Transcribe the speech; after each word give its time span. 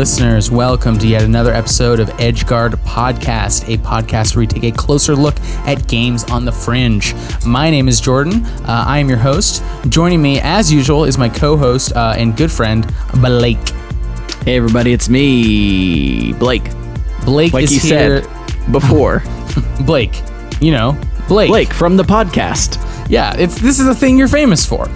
Listeners. 0.00 0.50
Welcome 0.50 0.96
to 1.00 1.06
yet 1.06 1.24
another 1.24 1.52
episode 1.52 2.00
of 2.00 2.08
Edgeguard 2.12 2.70
Podcast, 2.86 3.68
a 3.68 3.76
podcast 3.82 4.34
where 4.34 4.40
we 4.40 4.46
take 4.46 4.64
a 4.64 4.74
closer 4.74 5.14
look 5.14 5.38
at 5.66 5.86
games 5.88 6.24
on 6.24 6.46
the 6.46 6.52
fringe. 6.52 7.14
My 7.44 7.68
name 7.68 7.86
is 7.86 8.00
Jordan. 8.00 8.46
Uh, 8.64 8.84
I 8.86 8.98
am 8.98 9.10
your 9.10 9.18
host. 9.18 9.62
Joining 9.90 10.22
me, 10.22 10.40
as 10.40 10.72
usual, 10.72 11.04
is 11.04 11.18
my 11.18 11.28
co 11.28 11.54
host 11.54 11.94
uh, 11.94 12.14
and 12.16 12.34
good 12.34 12.50
friend, 12.50 12.90
Blake. 13.20 13.58
Hey 14.46 14.56
everybody, 14.56 14.94
it's 14.94 15.10
me, 15.10 16.32
Blake. 16.32 16.64
Blake 17.26 17.52
Like 17.52 17.64
is 17.64 17.72
you 17.74 17.80
here. 17.80 18.22
said 18.22 18.72
before, 18.72 19.22
Blake, 19.84 20.22
you 20.62 20.72
know, 20.72 20.98
Blake. 21.28 21.50
Blake 21.50 21.74
from 21.74 21.98
the 21.98 22.04
podcast. 22.04 22.82
Yeah, 23.10 23.36
it's 23.36 23.60
this 23.60 23.78
is 23.78 23.86
a 23.86 23.94
thing 23.94 24.16
you're 24.16 24.28
famous 24.28 24.64
for. 24.64 24.88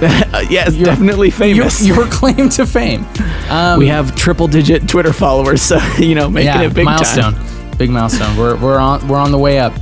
Yes, 0.50 0.74
definitely 0.74 1.28
Your, 1.28 1.36
famous. 1.36 1.86
your 1.86 2.06
claim 2.06 2.48
to 2.50 2.66
fame. 2.66 3.06
Um, 3.50 3.78
we 3.78 3.86
have 3.88 4.16
triple-digit 4.16 4.88
Twitter 4.88 5.12
followers, 5.12 5.62
so 5.62 5.78
you 5.98 6.14
know, 6.14 6.28
making 6.28 6.46
yeah, 6.46 6.62
it 6.62 6.74
big 6.74 6.86
milestone. 6.86 7.34
time. 7.34 7.76
Big 7.76 7.90
milestone. 7.90 8.36
We're, 8.36 8.56
we're 8.56 8.78
on 8.78 9.06
we're 9.08 9.18
on 9.18 9.30
the 9.30 9.38
way 9.38 9.58
up. 9.58 9.72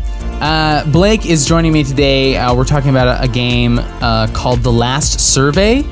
Uh, 0.41 0.85
Blake 0.91 1.27
is 1.27 1.47
joining 1.47 1.73
me 1.73 1.85
today. 1.85 2.37
Uh, 2.37 2.55
we're 2.55 2.65
talking 2.65 2.91
about 2.91 3.21
a, 3.21 3.25
a 3.25 3.29
game 3.29 3.79
uh, 3.79 4.29
called 4.33 4.63
The 4.63 4.73
Last 4.73 5.21
Survey, 5.21 5.85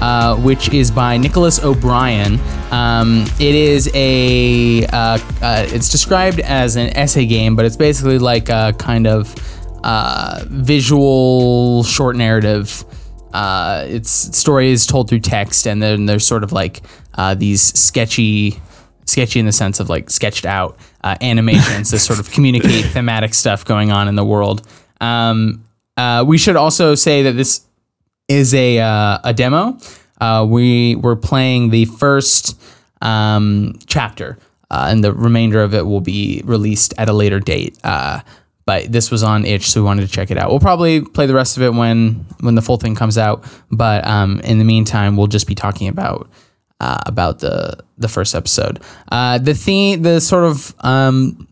uh, 0.00 0.36
which 0.36 0.70
is 0.70 0.90
by 0.90 1.16
Nicholas 1.16 1.62
O'Brien. 1.62 2.38
Um, 2.70 3.24
it 3.38 3.54
is 3.54 3.90
a 3.94 4.86
uh, 4.86 5.18
uh, 5.42 5.66
it's 5.68 5.90
described 5.90 6.40
as 6.40 6.76
an 6.76 6.96
essay 6.96 7.26
game, 7.26 7.54
but 7.54 7.64
it's 7.64 7.76
basically 7.76 8.18
like 8.18 8.48
a 8.48 8.74
kind 8.78 9.06
of 9.06 9.34
uh, 9.84 10.44
visual 10.48 11.84
short 11.84 12.16
narrative 12.16 12.84
uh, 13.34 13.84
its 13.88 14.10
story 14.10 14.70
is 14.70 14.86
told 14.86 15.08
through 15.08 15.18
text, 15.18 15.66
and 15.66 15.82
then 15.82 16.06
there's 16.06 16.24
sort 16.24 16.44
of 16.44 16.52
like 16.52 16.82
uh, 17.14 17.34
these 17.34 17.60
sketchy, 17.60 18.60
sketchy 19.06 19.40
in 19.40 19.46
the 19.46 19.52
sense 19.52 19.80
of 19.80 19.88
like 19.88 20.08
sketched 20.08 20.46
out 20.46 20.78
uh, 21.02 21.16
animations 21.20 21.90
to 21.90 21.98
sort 21.98 22.20
of 22.20 22.30
communicate 22.30 22.84
thematic 22.92 23.34
stuff 23.34 23.64
going 23.64 23.90
on 23.90 24.06
in 24.06 24.14
the 24.14 24.24
world. 24.24 24.66
Um, 25.00 25.64
uh, 25.96 26.24
we 26.26 26.38
should 26.38 26.54
also 26.54 26.94
say 26.94 27.22
that 27.22 27.32
this 27.32 27.62
is 28.28 28.54
a 28.54 28.78
uh, 28.78 29.18
a 29.24 29.34
demo. 29.34 29.78
Uh, 30.20 30.46
we 30.48 30.94
were 30.94 31.16
playing 31.16 31.70
the 31.70 31.86
first 31.86 32.56
um, 33.02 33.76
chapter, 33.86 34.38
uh, 34.70 34.86
and 34.88 35.02
the 35.02 35.12
remainder 35.12 35.60
of 35.60 35.74
it 35.74 35.84
will 35.86 36.00
be 36.00 36.40
released 36.44 36.94
at 36.98 37.08
a 37.08 37.12
later 37.12 37.40
date. 37.40 37.76
But 38.66 38.90
this 38.90 39.10
was 39.10 39.22
on 39.22 39.44
itch, 39.44 39.70
so 39.70 39.80
we 39.80 39.84
wanted 39.84 40.06
to 40.06 40.12
check 40.12 40.30
it 40.30 40.38
out. 40.38 40.50
We'll 40.50 40.60
probably 40.60 41.02
play 41.02 41.26
the 41.26 41.34
rest 41.34 41.56
of 41.56 41.62
it 41.62 41.74
when 41.74 42.24
when 42.40 42.54
the 42.54 42.62
full 42.62 42.78
thing 42.78 42.94
comes 42.94 43.18
out. 43.18 43.44
But 43.70 44.06
um, 44.06 44.40
in 44.40 44.58
the 44.58 44.64
meantime, 44.64 45.16
we'll 45.16 45.26
just 45.26 45.46
be 45.46 45.54
talking 45.54 45.88
about 45.88 46.30
uh, 46.80 46.98
about 47.06 47.40
the 47.40 47.78
the 47.98 48.08
first 48.08 48.34
episode. 48.34 48.80
Uh, 49.12 49.38
the 49.38 49.54
theme, 49.54 50.02
the 50.02 50.20
sort 50.20 50.44
of 50.44 50.74
um, 50.80 51.46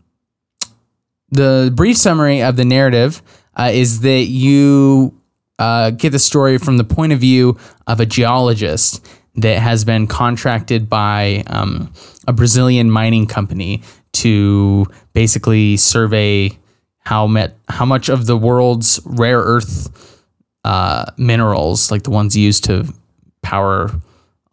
the 1.29 1.71
brief 1.75 1.97
summary 1.97 2.41
of 2.41 2.55
the 2.55 2.65
narrative 2.65 3.21
uh, 3.55 3.69
is 3.71 4.01
that 4.01 4.23
you 4.23 5.19
uh, 5.59 5.91
get 5.91 6.11
the 6.11 6.19
story 6.19 6.57
from 6.57 6.77
the 6.77 6.83
point 6.83 7.13
of 7.13 7.19
view 7.19 7.57
of 7.87 7.99
a 7.99 8.05
geologist 8.05 9.05
that 9.35 9.59
has 9.59 9.83
been 9.83 10.07
contracted 10.07 10.89
by 10.89 11.43
um, 11.47 11.91
a 12.27 12.33
Brazilian 12.33 12.89
mining 12.89 13.25
company 13.25 13.81
to 14.13 14.85
basically 15.13 15.75
survey 15.77 16.57
how 17.05 17.27
met 17.27 17.55
how 17.67 17.85
much 17.85 18.09
of 18.09 18.25
the 18.25 18.37
world's 18.37 18.99
rare 19.05 19.39
earth 19.39 20.23
uh, 20.63 21.05
minerals, 21.17 21.91
like 21.91 22.03
the 22.03 22.11
ones 22.11 22.35
used 22.35 22.63
to 22.65 22.93
power 23.41 23.91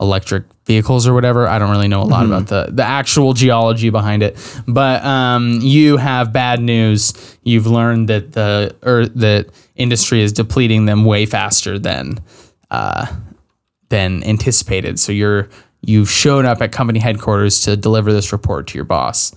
electric 0.00 0.44
vehicles 0.65 1.06
or 1.06 1.12
whatever. 1.12 1.47
I 1.47 1.59
don't 1.59 1.71
really 1.71 1.89
know 1.89 2.03
a 2.03 2.05
lot 2.05 2.25
about 2.27 2.47
the 2.49 2.69
the 2.71 2.83
actual 2.83 3.33
geology 3.33 3.91
behind 3.91 4.22
it, 4.22 4.37
but 4.66 5.05
um, 5.05 5.60
you 5.62 5.97
have 5.97 6.33
bad 6.33 6.60
news. 6.60 7.37
You've 7.43 7.66
learned 7.66 8.09
that 8.09 8.33
the 8.33 8.75
earth 8.83 9.12
that 9.16 9.49
industry 9.77 10.21
is 10.22 10.33
depleting 10.33 10.87
them 10.87 11.05
way 11.05 11.27
faster 11.27 11.78
than 11.78 12.21
uh, 12.71 13.06
than 13.91 14.25
anticipated. 14.25 14.99
So 14.99 15.12
you're 15.12 15.49
you've 15.83 16.10
shown 16.10 16.47
up 16.47 16.60
at 16.62 16.72
company 16.72 16.99
headquarters 16.99 17.60
to 17.62 17.77
deliver 17.77 18.12
this 18.12 18.33
report 18.33 18.66
to 18.69 18.78
your 18.78 18.84
boss, 18.84 19.34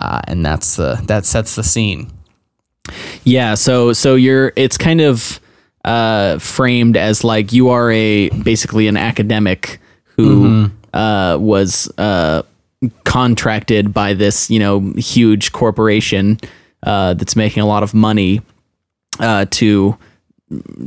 uh, 0.00 0.20
and 0.24 0.44
that's 0.44 0.76
the 0.76 1.00
that 1.06 1.24
sets 1.24 1.54
the 1.54 1.64
scene. 1.64 2.10
Yeah, 3.24 3.54
so 3.54 3.92
so 3.92 4.14
you're 4.14 4.52
it's 4.56 4.78
kind 4.78 5.00
of 5.00 5.40
uh, 5.84 6.38
framed 6.38 6.96
as 6.96 7.24
like 7.24 7.52
you 7.52 7.70
are 7.70 7.90
a 7.90 8.28
basically 8.30 8.88
an 8.88 8.96
academic 8.96 9.80
who 10.16 10.70
uh, 10.92 11.38
was 11.40 11.90
uh, 11.98 12.42
contracted 13.04 13.94
by 13.94 14.14
this 14.14 14.50
you 14.50 14.58
know 14.58 14.92
huge 14.96 15.52
corporation 15.52 16.38
uh, 16.82 17.14
that's 17.14 17.36
making 17.36 17.62
a 17.62 17.66
lot 17.66 17.82
of 17.82 17.94
money 17.94 18.40
uh, 19.18 19.46
to 19.50 19.96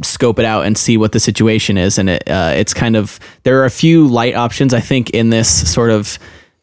scope 0.02 0.40
it 0.40 0.46
out 0.46 0.66
and 0.66 0.78
see 0.78 0.98
what 0.98 1.14
the 1.14 1.20
situation 1.20 1.78
is. 1.78 1.98
And 1.98 2.10
it 2.10 2.30
uh, 2.30 2.54
it's 2.56 2.74
kind 2.74 2.96
of 2.96 3.20
there 3.44 3.62
are 3.62 3.66
a 3.66 3.72
few 3.72 4.08
light 4.08 4.36
options 4.36 4.74
I 4.74 4.80
think 4.80 5.12
in 5.12 5.30
this 5.30 5.72
sort 5.72 5.92
of 5.92 6.20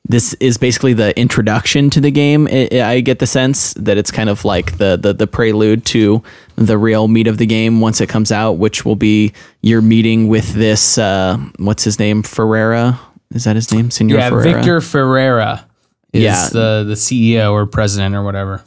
this 0.08 0.34
is 0.34 0.56
basically 0.58 0.92
the 0.94 1.16
introduction 1.18 1.90
to 1.90 2.00
the 2.00 2.10
game. 2.10 2.48
I 2.50 2.68
I 2.82 3.00
get 3.00 3.18
the 3.18 3.26
sense 3.26 3.74
that 3.74 3.96
it's 3.98 4.10
kind 4.10 4.28
of 4.28 4.44
like 4.44 4.78
the, 4.78 4.96
the 4.96 5.12
the 5.12 5.26
prelude 5.26 5.84
to 5.86 6.22
the 6.56 6.78
real 6.78 7.06
meat 7.08 7.26
of 7.26 7.38
the 7.38 7.46
game 7.46 7.80
once 7.80 8.00
it 8.00 8.08
comes 8.08 8.32
out, 8.32 8.52
which 8.52 8.84
will 8.84 8.96
be 8.96 9.32
your 9.62 9.82
meeting 9.82 10.28
with 10.28 10.52
this 10.54 10.98
uh, 10.98 11.36
what's 11.58 11.84
his 11.84 11.98
name 11.98 12.22
Ferrera. 12.22 12.98
Is 13.32 13.44
that 13.44 13.54
his 13.56 13.72
name, 13.72 13.90
Senor 13.90 14.16
Yeah, 14.16 14.28
Ferreira? 14.30 14.54
Victor 14.58 14.80
Ferrera 14.80 15.64
is 16.12 16.22
Yeah. 16.22 16.48
the 16.48 16.84
the 16.88 16.94
CEO 16.94 17.52
or 17.52 17.66
president 17.66 18.14
or 18.14 18.24
whatever. 18.24 18.62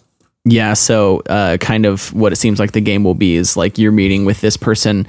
Yeah, 0.45 0.73
so 0.73 1.21
uh, 1.29 1.57
kind 1.57 1.85
of 1.85 2.13
what 2.13 2.31
it 2.33 2.35
seems 2.35 2.59
like 2.59 2.73
the 2.73 2.81
game 2.81 3.03
will 3.05 3.15
be 3.15 3.35
is 3.35 3.55
like 3.57 3.77
you're 3.77 3.93
meeting 3.93 4.23
with 4.25 4.41
this 4.41 4.57
person, 4.57 5.07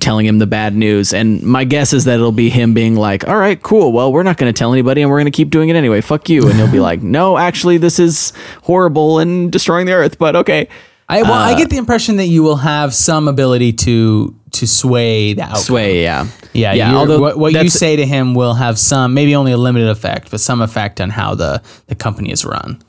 telling 0.00 0.26
him 0.26 0.38
the 0.38 0.46
bad 0.46 0.74
news, 0.74 1.12
and 1.12 1.42
my 1.42 1.64
guess 1.64 1.92
is 1.92 2.04
that 2.04 2.14
it'll 2.14 2.32
be 2.32 2.50
him 2.50 2.74
being 2.74 2.96
like, 2.96 3.26
"All 3.28 3.36
right, 3.36 3.62
cool. 3.62 3.92
Well, 3.92 4.12
we're 4.12 4.22
not 4.22 4.36
going 4.36 4.52
to 4.52 4.58
tell 4.58 4.72
anybody, 4.72 5.02
and 5.02 5.10
we're 5.10 5.18
going 5.18 5.32
to 5.32 5.36
keep 5.36 5.50
doing 5.50 5.68
it 5.68 5.76
anyway. 5.76 6.00
Fuck 6.00 6.28
you." 6.28 6.48
And 6.48 6.54
he'll 6.54 6.70
be 6.70 6.80
like, 6.90 7.02
"No, 7.02 7.36
actually, 7.38 7.78
this 7.78 7.98
is 7.98 8.32
horrible 8.62 9.18
and 9.18 9.50
destroying 9.52 9.86
the 9.86 9.92
earth, 9.92 10.18
but 10.18 10.36
okay." 10.36 10.68
I 11.08 11.22
well, 11.22 11.32
Uh, 11.32 11.36
I 11.36 11.58
get 11.58 11.68
the 11.68 11.76
impression 11.76 12.16
that 12.16 12.26
you 12.26 12.42
will 12.42 12.56
have 12.56 12.94
some 12.94 13.28
ability 13.28 13.72
to 13.74 14.34
to 14.52 14.66
sway 14.66 15.32
the 15.34 15.42
outcome. 15.42 15.58
Sway, 15.60 16.02
yeah, 16.02 16.26
Yeah, 16.52 16.72
yeah. 16.74 16.94
Although 16.94 17.20
what, 17.20 17.38
what 17.38 17.52
you 17.52 17.68
say 17.68 17.96
to 17.96 18.06
him 18.06 18.34
will 18.34 18.54
have 18.54 18.78
some, 18.78 19.14
maybe 19.14 19.34
only 19.34 19.52
a 19.52 19.56
limited 19.56 19.88
effect, 19.88 20.30
but 20.30 20.40
some 20.40 20.60
effect 20.60 21.00
on 21.00 21.10
how 21.10 21.34
the 21.34 21.62
the 21.88 21.94
company 21.94 22.30
is 22.30 22.44
run. 22.44 22.80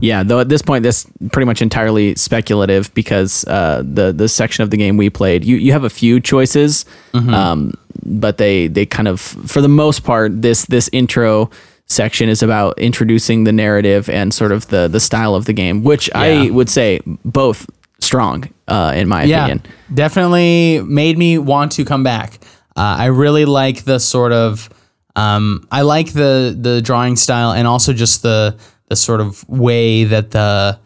Yeah, 0.00 0.22
though 0.24 0.40
at 0.40 0.48
this 0.48 0.62
point, 0.62 0.82
this 0.82 1.06
pretty 1.32 1.46
much 1.46 1.62
entirely 1.62 2.14
speculative 2.16 2.92
because 2.94 3.44
uh, 3.46 3.82
the 3.84 4.12
the 4.12 4.28
section 4.28 4.62
of 4.62 4.70
the 4.70 4.76
game 4.76 4.96
we 4.96 5.10
played, 5.10 5.44
you 5.44 5.56
you 5.56 5.72
have 5.72 5.84
a 5.84 5.90
few 5.90 6.20
choices, 6.20 6.84
um, 7.14 7.72
but 8.04 8.36
they 8.38 8.66
they 8.68 8.84
kind 8.84 9.08
of 9.08 9.20
for 9.20 9.60
the 9.60 9.68
most 9.68 10.02
part 10.04 10.42
this 10.42 10.66
this 10.66 10.90
intro 10.92 11.50
section 11.86 12.28
is 12.28 12.42
about 12.42 12.76
introducing 12.78 13.44
the 13.44 13.52
narrative 13.52 14.08
and 14.10 14.34
sort 14.34 14.50
of 14.52 14.66
the 14.68 14.88
the 14.88 15.00
style 15.00 15.34
of 15.34 15.44
the 15.44 15.52
game, 15.52 15.84
which 15.84 16.10
I 16.14 16.50
would 16.50 16.68
say 16.68 17.00
both 17.24 17.66
strong 18.00 18.50
uh, 18.68 18.92
in 18.96 19.08
my 19.08 19.22
Yeah, 19.24 19.44
opinion. 19.46 19.62
definitely 19.94 20.80
made 20.82 21.16
me 21.16 21.38
want 21.38 21.72
to 21.72 21.84
come 21.84 22.02
back. 22.02 22.38
Uh, 22.76 22.96
I 22.98 23.06
really 23.06 23.44
like 23.46 23.84
the 23.84 23.98
sort 23.98 24.32
of, 24.32 24.68
um, 25.14 25.66
I 25.70 25.82
like 25.82 26.12
the 26.12 26.54
the 26.60 26.82
drawing 26.82 27.16
style 27.16 27.52
and 27.52 27.66
also 27.66 27.92
just 27.92 28.22
the 28.22 28.56
the 28.88 28.96
sort 28.96 29.20
of 29.20 29.48
way 29.48 30.04
that 30.04 30.30
the 30.30 30.78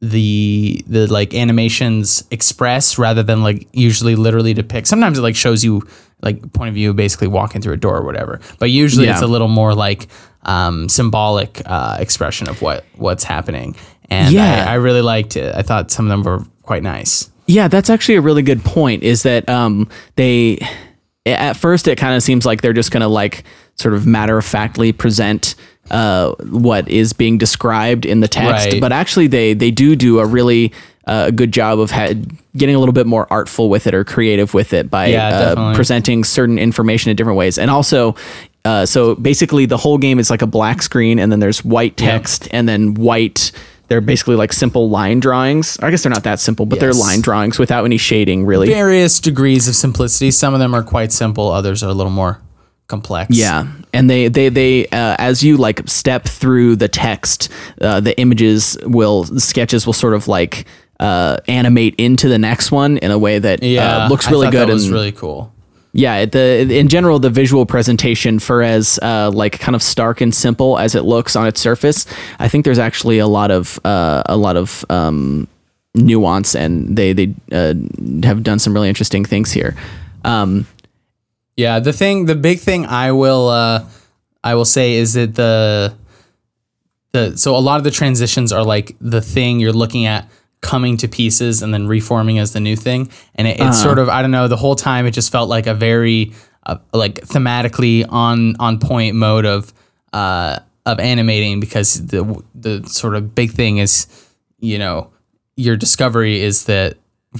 the 0.00 0.82
the 0.88 1.06
like 1.12 1.32
animations 1.32 2.24
express 2.32 2.98
rather 2.98 3.22
than 3.22 3.42
like 3.42 3.68
usually 3.72 4.16
literally 4.16 4.52
depict. 4.52 4.88
Sometimes 4.88 5.18
it 5.18 5.22
like 5.22 5.36
shows 5.36 5.62
you 5.62 5.82
like 6.22 6.52
point 6.52 6.68
of 6.68 6.74
view 6.74 6.92
basically 6.92 7.28
walking 7.28 7.60
through 7.60 7.74
a 7.74 7.76
door 7.76 7.98
or 7.98 8.04
whatever, 8.04 8.40
but 8.58 8.70
usually 8.70 9.06
Yeah. 9.06 9.12
it's 9.12 9.22
a 9.22 9.26
little 9.26 9.48
more 9.48 9.74
like 9.74 10.08
um, 10.44 10.88
symbolic 10.88 11.62
uh, 11.66 11.96
expression 12.00 12.48
of 12.48 12.60
what 12.62 12.84
what's 12.96 13.22
happening. 13.24 13.76
And 14.10 14.34
Yeah. 14.34 14.64
I, 14.68 14.72
I 14.72 14.74
really 14.74 15.02
liked 15.02 15.36
it. 15.36 15.54
I 15.54 15.62
thought 15.62 15.90
some 15.92 16.06
of 16.06 16.10
them 16.10 16.22
were 16.24 16.44
quite 16.62 16.82
nice. 16.82 17.30
Yeah, 17.46 17.68
that's 17.68 17.90
actually 17.90 18.16
a 18.16 18.20
really 18.20 18.42
good 18.42 18.64
point. 18.64 19.02
Is 19.04 19.22
that 19.22 19.48
um, 19.48 19.88
they 20.16 20.58
at 21.26 21.56
first 21.56 21.86
it 21.86 21.96
kind 21.96 22.16
of 22.16 22.22
seems 22.24 22.44
like 22.44 22.60
they're 22.62 22.72
just 22.72 22.90
gonna 22.90 23.08
like 23.08 23.44
sort 23.76 23.94
of 23.94 24.04
matter 24.06 24.36
of 24.36 24.44
factly 24.44 24.90
present 24.92 25.54
uh, 25.92 26.32
what 26.50 26.88
is 26.88 27.12
being 27.12 27.38
described 27.38 28.04
in 28.06 28.20
the 28.20 28.28
text, 28.28 28.66
Right. 28.72 28.80
but 28.80 28.90
actually 28.92 29.28
they 29.28 29.54
they 29.54 29.70
do 29.70 29.94
do 29.94 30.18
a 30.18 30.26
really 30.26 30.72
uh, 31.06 31.30
good 31.30 31.52
job 31.52 31.78
of 31.78 31.90
ha- 31.90 32.14
getting 32.56 32.74
a 32.74 32.78
little 32.78 32.92
bit 32.92 33.06
more 33.06 33.26
artful 33.30 33.68
with 33.68 33.86
it 33.86 33.94
or 33.94 34.04
creative 34.04 34.54
with 34.54 34.72
it 34.72 34.88
by 34.90 35.06
Yeah, 35.06 35.28
uh, 35.28 35.74
presenting 35.74 36.24
certain 36.24 36.58
information 36.58 37.10
in 37.10 37.16
different 37.16 37.38
ways, 37.38 37.58
and 37.58 37.70
also. 37.70 38.16
Uh, 38.64 38.86
so 38.86 39.16
basically, 39.16 39.66
the 39.66 39.76
whole 39.76 39.98
game 39.98 40.20
is 40.20 40.30
like 40.30 40.40
a 40.40 40.46
black 40.46 40.82
screen, 40.82 41.18
and 41.18 41.32
then 41.32 41.40
there's 41.40 41.64
white 41.64 41.96
text, 41.96 42.46
and 42.52 42.68
then 42.68 42.94
white. 42.94 43.50
They're 43.88 44.00
basically 44.00 44.36
like 44.36 44.52
simple 44.52 44.88
line 44.88 45.18
drawings. 45.18 45.76
I 45.82 45.90
guess 45.90 46.04
they're 46.04 46.12
not 46.12 46.22
that 46.22 46.38
simple, 46.38 46.64
but 46.64 46.78
they're 46.78 46.92
line 46.92 47.20
drawings 47.22 47.58
without 47.58 47.84
any 47.84 47.96
shading, 47.98 48.46
really. 48.46 48.68
various 48.68 49.18
degrees 49.18 49.66
of 49.66 49.74
simplicity. 49.74 50.30
Some 50.30 50.54
of 50.54 50.60
them 50.60 50.74
are 50.76 50.84
quite 50.84 51.10
simple, 51.10 51.50
others 51.50 51.82
are 51.82 51.90
a 51.90 51.92
little 51.92 52.12
more 52.12 52.38
complex. 52.92 53.34
Yeah, 53.34 53.66
and 53.92 54.08
they 54.10 54.28
they 54.28 54.50
they 54.50 54.86
uh, 54.88 55.16
as 55.18 55.42
you 55.42 55.56
like 55.56 55.88
step 55.88 56.24
through 56.40 56.76
the 56.76 56.88
text, 56.88 57.48
uh, 57.80 58.00
the 58.00 58.14
images 58.20 58.76
will 58.84 59.24
the 59.24 59.40
sketches 59.40 59.86
will 59.86 59.94
sort 60.04 60.14
of 60.14 60.28
like 60.28 60.66
uh, 61.00 61.36
animate 61.48 61.94
into 61.96 62.28
the 62.28 62.38
next 62.38 62.70
one 62.70 62.98
in 62.98 63.10
a 63.10 63.18
way 63.18 63.38
that 63.40 63.62
yeah, 63.62 64.04
uh, 64.04 64.08
looks 64.08 64.30
really 64.30 64.50
good 64.50 64.68
That 64.68 64.72
was 64.74 64.84
and 64.84 64.92
really 64.94 65.12
cool. 65.12 65.50
yeah, 65.92 66.26
the 66.26 66.78
in 66.80 66.88
general 66.88 67.18
the 67.18 67.30
visual 67.30 67.64
presentation 67.66 68.38
for 68.38 68.62
as 68.62 68.98
uh, 69.02 69.30
like 69.42 69.58
kind 69.58 69.74
of 69.74 69.82
stark 69.82 70.20
and 70.20 70.34
simple 70.34 70.78
as 70.78 70.94
it 70.94 71.04
looks 71.04 71.34
on 71.34 71.46
its 71.46 71.60
surface, 71.60 72.06
I 72.38 72.48
think 72.48 72.64
there's 72.64 72.78
actually 72.78 73.18
a 73.20 73.26
lot 73.26 73.50
of 73.50 73.80
uh, 73.84 74.22
a 74.26 74.36
lot 74.36 74.56
of 74.56 74.84
um, 74.90 75.48
nuance 75.94 76.54
and 76.54 76.96
they 76.96 77.12
they 77.14 77.34
uh, 77.52 77.74
have 78.22 78.42
done 78.42 78.58
some 78.58 78.74
really 78.74 78.88
interesting 78.88 79.24
things 79.26 79.50
here. 79.52 79.74
Um, 80.24 80.66
Yeah, 81.56 81.80
the 81.80 81.92
thing, 81.92 82.26
the 82.26 82.34
big 82.34 82.60
thing 82.60 82.86
I 82.86 83.12
will, 83.12 83.48
uh, 83.48 83.84
I 84.42 84.54
will 84.54 84.64
say 84.64 84.94
is 84.94 85.12
that 85.14 85.34
the, 85.34 85.94
the 87.12 87.36
so 87.36 87.54
a 87.56 87.58
lot 87.58 87.76
of 87.78 87.84
the 87.84 87.90
transitions 87.90 88.52
are 88.52 88.64
like 88.64 88.96
the 89.00 89.20
thing 89.20 89.60
you're 89.60 89.72
looking 89.72 90.06
at 90.06 90.28
coming 90.62 90.96
to 90.96 91.08
pieces 91.08 91.60
and 91.60 91.74
then 91.74 91.86
reforming 91.88 92.38
as 92.38 92.52
the 92.52 92.60
new 92.60 92.76
thing, 92.76 93.10
and 93.34 93.46
it, 93.46 93.60
it's 93.60 93.82
sort 93.82 93.98
of 93.98 94.08
I 94.08 94.22
don't 94.22 94.30
know 94.30 94.48
the 94.48 94.56
whole 94.56 94.76
time 94.76 95.06
it 95.06 95.10
just 95.10 95.30
felt 95.30 95.48
like 95.50 95.66
a 95.66 95.74
very 95.74 96.32
uh, 96.64 96.78
like 96.94 97.16
thematically 97.16 98.06
on 98.08 98.56
on 98.58 98.78
point 98.78 99.14
mode 99.16 99.44
of 99.44 99.72
uh 100.12 100.58
of 100.86 101.00
animating 101.00 101.60
because 101.60 102.06
the 102.06 102.42
the 102.54 102.82
sort 102.86 103.14
of 103.14 103.34
big 103.34 103.50
thing 103.52 103.76
is 103.78 104.06
you 104.60 104.78
know 104.78 105.10
your 105.56 105.76
discovery 105.76 106.40
is 106.40 106.64
that 106.64 106.96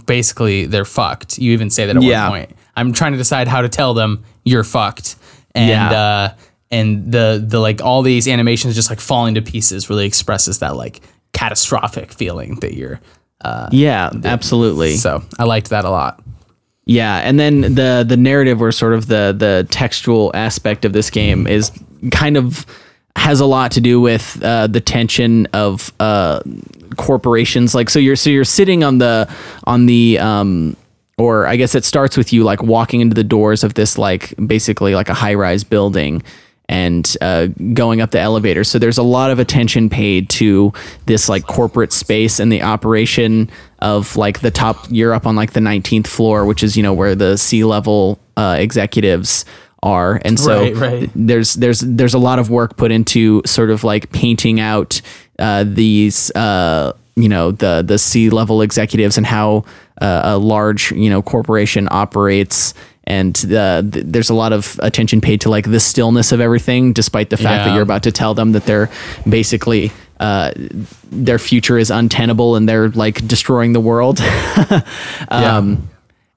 basically 0.06 0.66
they're 0.66 0.84
fucked. 0.84 1.38
You 1.38 1.52
even 1.52 1.70
say 1.70 1.86
that 1.86 1.96
at 1.96 2.02
Yeah. 2.02 2.28
one 2.28 2.40
point. 2.40 2.56
I'm 2.76 2.92
trying 2.92 3.12
to 3.12 3.18
decide 3.18 3.48
how 3.48 3.62
to 3.62 3.68
tell 3.68 3.94
them 3.94 4.24
you're 4.44 4.64
fucked. 4.64 5.16
And 5.54 5.68
Yeah. 5.70 5.92
uh 5.92 6.34
and 6.70 7.12
the 7.12 7.44
the 7.46 7.58
like 7.60 7.82
all 7.82 8.02
these 8.02 8.26
animations 8.26 8.74
just 8.74 8.88
like 8.90 9.00
falling 9.00 9.34
to 9.34 9.42
pieces 9.42 9.90
really 9.90 10.06
expresses 10.06 10.60
that 10.60 10.74
like 10.76 11.00
catastrophic 11.32 12.12
feeling 12.12 12.56
that 12.60 12.74
you're 12.74 13.00
yeah, 13.72 14.10
absolutely. 14.24 14.96
so 14.96 15.22
I 15.38 15.44
liked 15.44 15.70
that 15.70 15.84
a 15.84 15.90
lot. 15.90 16.22
Yeah, 16.84 17.16
and 17.18 17.38
then 17.40 17.60
the 17.74 18.04
the 18.08 18.16
narrative 18.16 18.62
or 18.62 18.72
sort 18.72 18.94
of 18.94 19.06
the 19.08 19.34
the 19.36 19.66
textual 19.70 20.30
aspect 20.34 20.84
of 20.84 20.92
this 20.92 21.10
game 21.10 21.46
is 21.46 21.70
kind 22.10 22.36
of 22.36 22.64
has 23.16 23.40
a 23.40 23.46
lot 23.46 23.72
to 23.72 23.80
do 23.80 24.00
with 24.00 24.40
uh, 24.42 24.66
the 24.68 24.80
tension 24.80 25.46
of 25.52 25.92
uh, 26.00 26.40
corporations. 26.96 27.74
Like 27.74 27.90
so, 27.90 27.98
you're 27.98 28.16
so 28.16 28.30
you're 28.30 28.44
sitting 28.44 28.82
on 28.84 28.98
the 28.98 29.28
on 29.64 29.86
the 29.86 30.18
um, 30.18 30.76
or 31.22 31.46
I 31.46 31.54
guess 31.54 31.76
it 31.76 31.84
starts 31.84 32.16
with 32.16 32.32
you 32.32 32.42
like 32.42 32.62
walking 32.64 33.00
into 33.00 33.14
the 33.14 33.22
doors 33.22 33.62
of 33.62 33.74
this 33.74 33.96
like 33.96 34.34
basically 34.44 34.96
like 34.96 35.08
a 35.08 35.14
high 35.14 35.34
rise 35.34 35.62
building 35.62 36.20
and 36.68 37.16
uh, 37.20 37.46
going 37.74 38.00
up 38.00 38.10
the 38.10 38.18
elevator. 38.18 38.64
So 38.64 38.78
there's 38.78 38.98
a 38.98 39.04
lot 39.04 39.30
of 39.30 39.38
attention 39.38 39.88
paid 39.88 40.28
to 40.30 40.72
this 41.06 41.28
like 41.28 41.46
corporate 41.46 41.92
space 41.92 42.40
and 42.40 42.50
the 42.50 42.62
operation 42.62 43.50
of 43.78 44.16
like 44.16 44.40
the 44.40 44.50
top. 44.50 44.86
You're 44.90 45.14
up 45.14 45.26
on 45.26 45.36
like 45.36 45.52
the 45.52 45.60
19th 45.60 46.08
floor, 46.08 46.44
which 46.44 46.64
is 46.64 46.76
you 46.76 46.82
know 46.82 46.94
where 46.94 47.14
the 47.14 47.36
C 47.36 47.62
level 47.62 48.18
uh, 48.36 48.56
executives 48.58 49.44
are, 49.82 50.20
and 50.24 50.40
so 50.40 50.60
Right, 50.60 50.76
right. 50.76 51.10
there's 51.14 51.54
there's 51.54 51.80
there's 51.80 52.14
a 52.14 52.18
lot 52.18 52.38
of 52.38 52.50
work 52.50 52.76
put 52.76 52.90
into 52.90 53.42
sort 53.46 53.70
of 53.70 53.84
like 53.84 54.10
painting 54.10 54.58
out 54.58 55.00
uh, 55.38 55.64
these 55.66 56.30
uh, 56.32 56.92
you 57.16 57.28
know 57.28 57.50
the 57.50 57.82
the 57.86 57.98
C 57.98 58.30
level 58.30 58.62
executives 58.62 59.16
and 59.16 59.26
how 59.26 59.64
uh, 60.00 60.22
a 60.24 60.38
large 60.38 60.92
you 60.92 61.10
know 61.10 61.22
corporation 61.22 61.88
operates. 61.90 62.74
And 63.04 63.36
uh, 63.52 63.82
th- 63.82 64.04
there's 64.06 64.30
a 64.30 64.34
lot 64.34 64.52
of 64.52 64.78
attention 64.80 65.20
paid 65.20 65.40
to 65.40 65.50
like 65.50 65.68
the 65.68 65.80
stillness 65.80 66.30
of 66.30 66.40
everything, 66.40 66.92
despite 66.92 67.30
the 67.30 67.36
fact 67.36 67.66
that 67.66 67.74
you're 67.74 67.82
about 67.82 68.04
to 68.04 68.12
tell 68.12 68.32
them 68.32 68.52
that 68.52 68.64
they're 68.64 68.88
basically 69.28 69.90
uh, 70.20 70.52
their 71.10 71.40
future 71.40 71.78
is 71.78 71.90
untenable 71.90 72.54
and 72.54 72.68
they're 72.68 72.90
like 72.90 73.26
destroying 73.26 73.72
the 73.72 73.80
world. 73.80 74.20
um, 75.30 75.88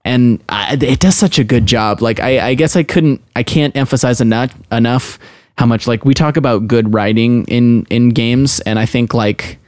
and 0.03 0.43
I, 0.49 0.75
it 0.81 0.99
does 0.99 1.15
such 1.15 1.37
a 1.37 1.43
good 1.43 1.67
job. 1.67 2.01
Like 2.01 2.19
I, 2.19 2.47
I 2.47 2.53
guess 2.55 2.75
I 2.75 2.81
couldn't, 2.81 3.21
I 3.35 3.43
can't 3.43 3.75
emphasize 3.77 4.21
enough 4.21 4.55
enough 4.71 5.19
how 5.57 5.67
much 5.67 5.85
like 5.87 6.03
we 6.03 6.15
talk 6.15 6.35
about 6.35 6.67
good 6.67 6.93
writing 6.93 7.45
in 7.45 7.85
in 7.91 8.09
games, 8.09 8.59
and 8.61 8.79
I 8.79 8.87
think 8.87 9.13
like 9.13 9.59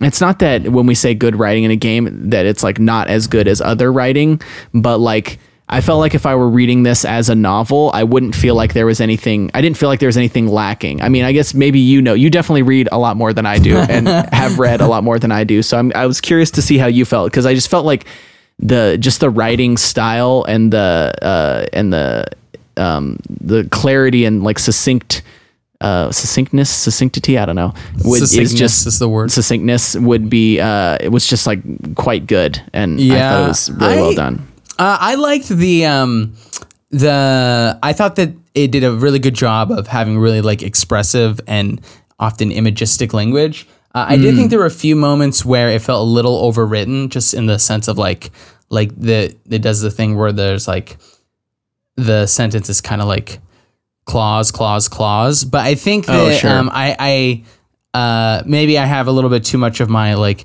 it's 0.00 0.20
not 0.20 0.38
that 0.40 0.68
when 0.68 0.86
we 0.86 0.94
say 0.94 1.14
good 1.14 1.36
writing 1.36 1.64
in 1.64 1.70
a 1.70 1.76
game 1.76 2.30
that 2.30 2.46
it's 2.46 2.62
like 2.62 2.78
not 2.78 3.08
as 3.08 3.26
good 3.26 3.48
as 3.48 3.60
other 3.60 3.92
writing, 3.92 4.40
but 4.72 4.98
like. 4.98 5.38
I 5.66 5.80
felt 5.80 5.98
like 5.98 6.14
if 6.14 6.26
I 6.26 6.34
were 6.34 6.50
reading 6.50 6.82
this 6.82 7.06
as 7.06 7.30
a 7.30 7.34
novel, 7.34 7.90
I 7.94 8.04
wouldn't 8.04 8.34
feel 8.34 8.54
like 8.54 8.74
there 8.74 8.84
was 8.84 9.00
anything. 9.00 9.50
I 9.54 9.62
didn't 9.62 9.78
feel 9.78 9.88
like 9.88 9.98
there 9.98 10.08
was 10.08 10.18
anything 10.18 10.46
lacking. 10.46 11.00
I 11.00 11.08
mean, 11.08 11.24
I 11.24 11.32
guess 11.32 11.54
maybe 11.54 11.80
you 11.80 12.02
know, 12.02 12.12
you 12.12 12.28
definitely 12.28 12.62
read 12.62 12.86
a 12.92 12.98
lot 12.98 13.16
more 13.16 13.32
than 13.32 13.46
I 13.46 13.58
do, 13.58 13.78
and 13.88 14.06
have 14.06 14.58
read 14.58 14.82
a 14.82 14.86
lot 14.86 15.04
more 15.04 15.18
than 15.18 15.32
I 15.32 15.42
do. 15.42 15.62
So 15.62 15.78
I'm, 15.78 15.90
I 15.94 16.04
was 16.04 16.20
curious 16.20 16.50
to 16.52 16.62
see 16.62 16.76
how 16.76 16.86
you 16.86 17.06
felt 17.06 17.30
because 17.30 17.46
I 17.46 17.54
just 17.54 17.70
felt 17.70 17.86
like 17.86 18.04
the 18.58 18.98
just 19.00 19.20
the 19.20 19.30
writing 19.30 19.78
style 19.78 20.44
and 20.46 20.70
the 20.70 21.14
uh, 21.22 21.66
and 21.72 21.94
the 21.94 22.26
um, 22.76 23.18
the 23.28 23.64
clarity 23.70 24.26
and 24.26 24.44
like 24.44 24.58
succinct 24.58 25.22
uh, 25.80 26.10
succinctness 26.10 26.70
succinctity 26.70 27.36
I 27.36 27.46
don't 27.46 27.56
know 27.56 27.74
would, 28.04 28.22
is 28.22 28.54
just 28.54 28.86
is 28.86 28.98
the 28.98 29.08
word. 29.08 29.30
succinctness 29.30 29.96
would 29.96 30.30
be 30.30 30.60
uh, 30.60 30.96
it 31.00 31.10
was 31.10 31.26
just 31.26 31.46
like 31.46 31.60
quite 31.94 32.26
good 32.26 32.62
and 32.72 33.00
I 33.00 33.02
thought 33.02 33.14
Yeah, 33.14 33.44
it 33.44 33.48
was 33.48 33.70
really 33.70 33.96
well 33.96 34.14
done. 34.14 34.48
Uh, 34.78 34.98
I 35.00 35.14
liked 35.14 35.48
the 35.48 35.86
um, 35.86 36.34
the. 36.90 37.78
I 37.82 37.92
thought 37.92 38.16
that 38.16 38.34
it 38.54 38.72
did 38.72 38.82
a 38.82 38.92
really 38.92 39.18
good 39.18 39.34
job 39.34 39.70
of 39.70 39.86
having 39.86 40.18
really 40.18 40.40
like 40.40 40.62
expressive 40.62 41.40
and 41.46 41.80
often 42.18 42.50
imagistic 42.50 43.12
language. 43.12 43.68
Uh, 43.94 44.06
I 44.08 44.16
did 44.16 44.34
think 44.34 44.50
there 44.50 44.58
were 44.58 44.66
a 44.66 44.70
few 44.70 44.96
moments 44.96 45.44
where 45.44 45.68
it 45.68 45.80
felt 45.80 46.00
a 46.02 46.10
little 46.10 46.50
overwritten, 46.50 47.08
just 47.08 47.34
in 47.34 47.46
the 47.46 47.58
sense 47.58 47.86
of 47.86 47.98
like 47.98 48.32
like 48.68 48.90
the 48.98 49.36
it 49.48 49.62
does 49.62 49.80
the 49.80 49.90
thing 49.90 50.16
where 50.16 50.32
there's 50.32 50.66
like 50.66 50.96
the 51.96 52.26
sentence 52.26 52.68
is 52.68 52.80
kind 52.80 53.00
of 53.00 53.06
like 53.06 53.38
clause 54.04 54.50
clause 54.50 54.88
clause. 54.88 55.44
But 55.44 55.64
I 55.66 55.74
think 55.74 56.06
Oh, 56.08 56.26
that 56.26 56.40
sure. 56.40 56.50
um, 56.50 56.70
I 56.72 57.44
I 57.94 57.98
uh, 57.98 58.42
maybe 58.46 58.78
I 58.78 58.84
have 58.86 59.06
a 59.06 59.12
little 59.12 59.30
bit 59.30 59.44
too 59.44 59.58
much 59.58 59.80
of 59.80 59.88
my 59.88 60.14
like 60.14 60.44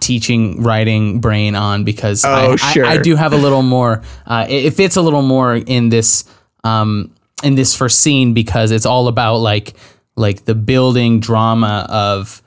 teaching 0.00 0.62
writing 0.62 1.20
brain 1.20 1.54
on 1.54 1.84
because 1.84 2.24
I, 2.24 2.46
Oh, 2.46 2.52
I- 2.52 2.56
sure. 2.56 2.84
I, 2.84 2.98
do 2.98 3.14
have 3.14 3.32
a 3.32 3.36
little 3.36 3.62
more. 3.62 4.02
Uh, 4.26 4.44
it, 4.48 4.66
it 4.66 4.74
fits 4.74 4.96
a 4.96 5.02
little 5.02 5.22
more 5.22 5.54
in 5.54 5.88
this 5.88 6.24
um, 6.64 7.14
in 7.44 7.54
this 7.54 7.76
first 7.76 8.00
scene 8.00 8.34
because 8.34 8.72
it's 8.72 8.84
all 8.86 9.06
about 9.08 9.36
like 9.36 9.74
like 10.16 10.44
the 10.46 10.54
building 10.56 11.20
drama 11.20 11.86
of 11.88 12.42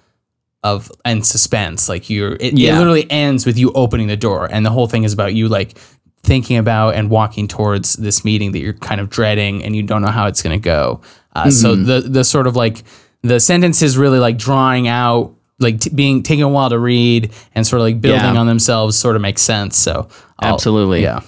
of 0.63 0.91
and 1.05 1.25
suspense. 1.25 1.87
Like 1.87 2.09
you're, 2.09 2.33
it, 2.33 2.53
it 2.59 2.75
literally 2.75 3.09
ends 3.09 3.45
with 3.45 3.57
you 3.57 3.71
opening 3.71 4.07
the 4.07 4.17
door, 4.17 4.49
and 4.51 4.65
the 4.65 4.69
whole 4.69 4.87
thing 4.87 5.05
is 5.05 5.13
about 5.13 5.33
you 5.33 5.47
like 5.47 5.77
thinking 6.23 6.57
about 6.57 6.95
and 6.95 7.09
walking 7.09 7.47
towards 7.47 7.93
this 7.93 8.23
meeting 8.23 8.51
that 8.51 8.59
you're 8.59 8.73
kind 8.73 9.01
of 9.01 9.09
dreading, 9.09 9.63
and 9.63 9.75
you 9.75 9.83
don't 9.83 10.01
know 10.01 10.11
how 10.11 10.27
it's 10.27 10.41
going 10.41 10.59
to 10.59 10.63
go. 10.63 11.01
Uh, 11.35 11.49
So 11.49 11.75
Mm-hmm. 11.75 11.85
the 11.85 12.01
the 12.01 12.23
sort 12.23 12.47
of 12.47 12.55
like 12.55 12.83
the 13.23 13.39
sentence 13.39 13.81
is 13.81 13.97
really 13.97 14.19
like 14.19 14.37
drawing 14.37 14.87
out. 14.87 15.33
Like 15.59 15.79
t- 15.79 15.91
being 15.91 16.23
taking 16.23 16.41
a 16.43 16.49
while 16.49 16.69
to 16.71 16.79
read 16.79 17.31
and 17.53 17.67
sort 17.67 17.81
of 17.81 17.83
like 17.83 18.01
building 18.01 18.33
Yeah. 18.33 18.39
on 18.39 18.47
themselves 18.47 18.97
sort 18.97 19.15
of 19.15 19.21
makes 19.21 19.43
sense. 19.43 19.77
So 19.77 20.07
I'll- 20.39 20.55
Absolutely. 20.55 21.03
yeah, 21.03 21.19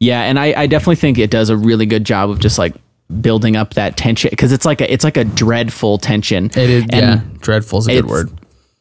Yeah, 0.00 0.22
and 0.22 0.36
I, 0.36 0.52
I 0.62 0.66
definitely 0.66 0.96
think 0.96 1.16
it 1.18 1.30
does 1.30 1.48
a 1.48 1.56
really 1.56 1.86
good 1.86 2.04
job 2.04 2.28
of 2.30 2.40
just 2.40 2.58
like 2.58 2.74
building 3.20 3.54
up 3.54 3.74
that 3.74 3.96
tension 3.96 4.30
because 4.30 4.50
it's 4.50 4.64
like 4.66 4.80
a 4.80 4.92
it's 4.92 5.04
like 5.04 5.16
a 5.16 5.22
dreadful 5.24 5.98
tension. 5.98 6.46
it 6.46 6.56
is. 6.56 6.82
And 6.90 6.92
yeah, 6.92 7.20
dreadful 7.40 7.78
is 7.78 7.86
a 7.86 7.92
good 7.92 8.06
word. 8.06 8.30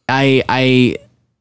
I 0.09 0.43
I 0.49 0.97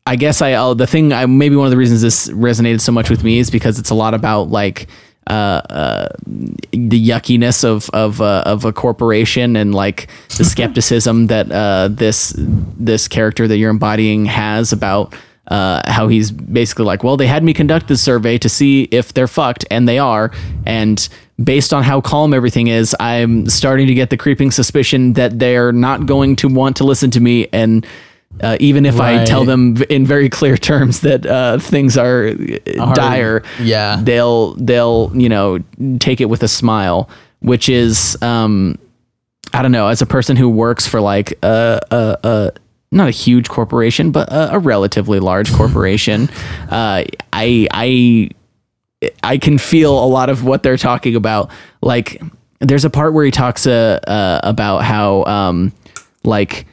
I 0.06 0.16
guess 0.16 0.42
I 0.42 0.52
uh, 0.52 0.74
the 0.74 0.86
thing 0.86 1.12
I 1.12 1.24
maybe 1.26 1.56
one 1.56 1.66
of 1.66 1.70
the 1.70 1.76
reasons 1.76 2.02
this 2.02 2.28
resonated 2.28 2.80
so 2.80 2.92
much 2.92 3.08
with 3.08 3.24
me 3.24 3.38
is 3.38 3.50
because 3.50 3.78
it's 3.78 3.90
a 3.90 3.94
lot 3.94 4.12
about 4.12 4.50
like 4.50 4.86
uh, 5.26 5.62
uh, 5.70 6.08
the 6.26 7.08
yuckiness 7.08 7.64
of 7.64 7.88
of 7.90 8.20
uh, 8.20 8.42
of 8.44 8.66
a 8.66 8.72
corporation 8.72 9.56
and 9.56 9.74
like 9.74 10.08
the 10.36 10.44
skepticism 10.44 11.28
that 11.28 11.50
uh, 11.50 11.88
this 11.90 12.34
this 12.36 13.08
character 13.08 13.48
that 13.48 13.56
you're 13.56 13.70
embodying 13.70 14.26
has 14.26 14.72
about 14.72 15.14
uh, 15.48 15.80
how 15.86 16.08
he's 16.08 16.30
basically 16.30 16.84
like, 16.84 17.04
well, 17.04 17.16
they 17.16 17.26
had 17.26 17.44
me 17.44 17.52
conduct 17.52 17.88
this 17.88 18.02
survey 18.02 18.38
to 18.38 18.48
see 18.48 18.84
if 18.84 19.14
they're 19.14 19.28
fucked, 19.28 19.64
and 19.70 19.88
they 19.88 19.98
are, 19.98 20.30
and 20.66 21.08
based 21.42 21.72
on 21.72 21.82
how 21.82 22.00
calm 22.00 22.32
everything 22.32 22.68
is, 22.68 22.94
I'm 23.00 23.48
starting 23.48 23.86
to 23.86 23.94
get 23.94 24.10
the 24.10 24.16
creeping 24.16 24.50
suspicion 24.50 25.14
that 25.14 25.38
they're 25.38 25.72
not 25.72 26.06
going 26.06 26.36
to 26.36 26.48
want 26.48 26.76
to 26.76 26.84
listen 26.84 27.10
to 27.12 27.20
me 27.20 27.48
and. 27.52 27.86
Uh, 28.40 28.56
even 28.60 28.84
if 28.84 29.00
I 29.00 29.24
tell 29.24 29.44
them 29.44 29.76
in 29.88 30.04
very 30.04 30.28
clear 30.28 30.56
terms 30.56 31.00
that 31.00 31.24
uh, 31.24 31.58
things 31.58 31.96
are 31.96 32.28
uh, 32.28 32.94
dire, 32.94 33.42
yeah. 33.60 34.00
they'll 34.02 34.54
they'll 34.54 35.12
you 35.14 35.28
know 35.28 35.60
take 36.00 36.20
it 36.20 36.26
with 36.26 36.42
a 36.42 36.48
smile, 36.48 37.08
which 37.40 37.68
is 37.68 38.20
um, 38.22 38.78
I 39.52 39.62
don't 39.62 39.72
know. 39.72 39.88
As 39.88 40.02
a 40.02 40.06
person 40.06 40.36
who 40.36 40.48
works 40.48 40.86
for 40.86 41.00
like 41.00 41.38
a 41.42 41.80
a, 41.90 42.18
a 42.24 42.52
not 42.90 43.08
a 43.08 43.12
huge 43.12 43.48
corporation, 43.48 44.10
but 44.10 44.30
a, 44.32 44.54
a 44.54 44.58
relatively 44.58 45.20
large 45.20 45.52
corporation, 45.56 46.28
uh, 46.70 47.04
I 47.32 47.68
I 47.70 48.30
I 49.22 49.38
can 49.38 49.58
feel 49.58 50.02
a 50.02 50.06
lot 50.06 50.28
of 50.28 50.44
what 50.44 50.62
they're 50.62 50.76
talking 50.76 51.16
about. 51.16 51.50
Like, 51.82 52.20
there's 52.60 52.84
a 52.84 52.90
part 52.90 53.12
where 53.12 53.24
he 53.24 53.30
talks 53.30 53.66
uh, 53.66 54.00
uh, 54.06 54.40
about 54.42 54.78
how 54.84 55.24
um, 55.24 55.72
like 56.24 56.66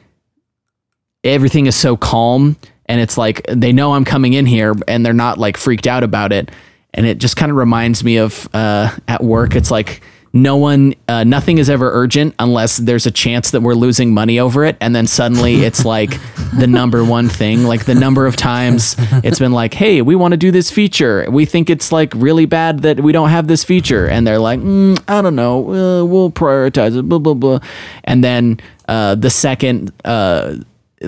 everything 1.24 1.66
is 1.66 1.76
so 1.76 1.96
calm 1.96 2.56
and 2.86 3.00
it's 3.00 3.16
like 3.16 3.44
they 3.48 3.72
know 3.72 3.94
I'm 3.94 4.04
coming 4.04 4.32
in 4.32 4.46
here 4.46 4.74
and 4.88 5.04
they're 5.04 5.12
not 5.12 5.38
like 5.38 5.56
freaked 5.56 5.86
out 5.86 6.02
about 6.02 6.32
it. 6.32 6.50
And 6.94 7.06
it 7.06 7.18
just 7.18 7.36
kind 7.36 7.50
of 7.50 7.56
reminds 7.56 8.04
me 8.04 8.18
of 8.18 8.46
uh, 8.52 8.94
at 9.08 9.24
work. 9.24 9.54
It's 9.56 9.70
like 9.70 10.02
no 10.34 10.56
one, 10.56 10.94
uh, 11.08 11.24
nothing 11.24 11.58
is 11.58 11.70
ever 11.70 11.90
urgent 11.90 12.34
unless 12.38 12.78
there's 12.78 13.06
a 13.06 13.10
chance 13.10 13.50
that 13.52 13.60
we're 13.60 13.74
losing 13.74 14.12
money 14.12 14.38
over 14.38 14.64
it. 14.64 14.76
And 14.80 14.94
then 14.94 15.06
suddenly 15.06 15.54
it's 15.64 15.84
like 15.86 16.10
the 16.58 16.66
number 16.66 17.02
one 17.04 17.28
thing. 17.28 17.64
Like 17.64 17.86
the 17.86 17.94
number 17.94 18.26
of 18.26 18.36
times 18.36 18.96
it's 19.24 19.38
been 19.38 19.52
like, 19.52 19.72
hey, 19.72 20.02
we 20.02 20.14
want 20.14 20.32
to 20.32 20.38
do 20.38 20.50
this 20.50 20.70
feature. 20.70 21.26
We 21.30 21.46
think 21.46 21.70
it's 21.70 21.92
like 21.92 22.12
really 22.14 22.46
bad 22.46 22.80
that 22.80 23.00
we 23.00 23.12
don't 23.12 23.30
have 23.30 23.46
this 23.46 23.64
feature. 23.64 24.06
And 24.06 24.26
they're 24.26 24.38
like, 24.38 24.60
mm, 24.60 25.02
I 25.08 25.22
don't 25.22 25.36
know, 25.36 25.60
uh, 25.70 26.04
we'll 26.04 26.30
prioritize 26.30 26.98
it, 26.98 27.08
blah, 27.08 27.18
blah, 27.18 27.34
blah. 27.34 27.60
And 28.04 28.22
then 28.22 28.60
uh, 28.86 29.14
the 29.14 29.30
second, 29.30 29.92
uh, 30.04 30.56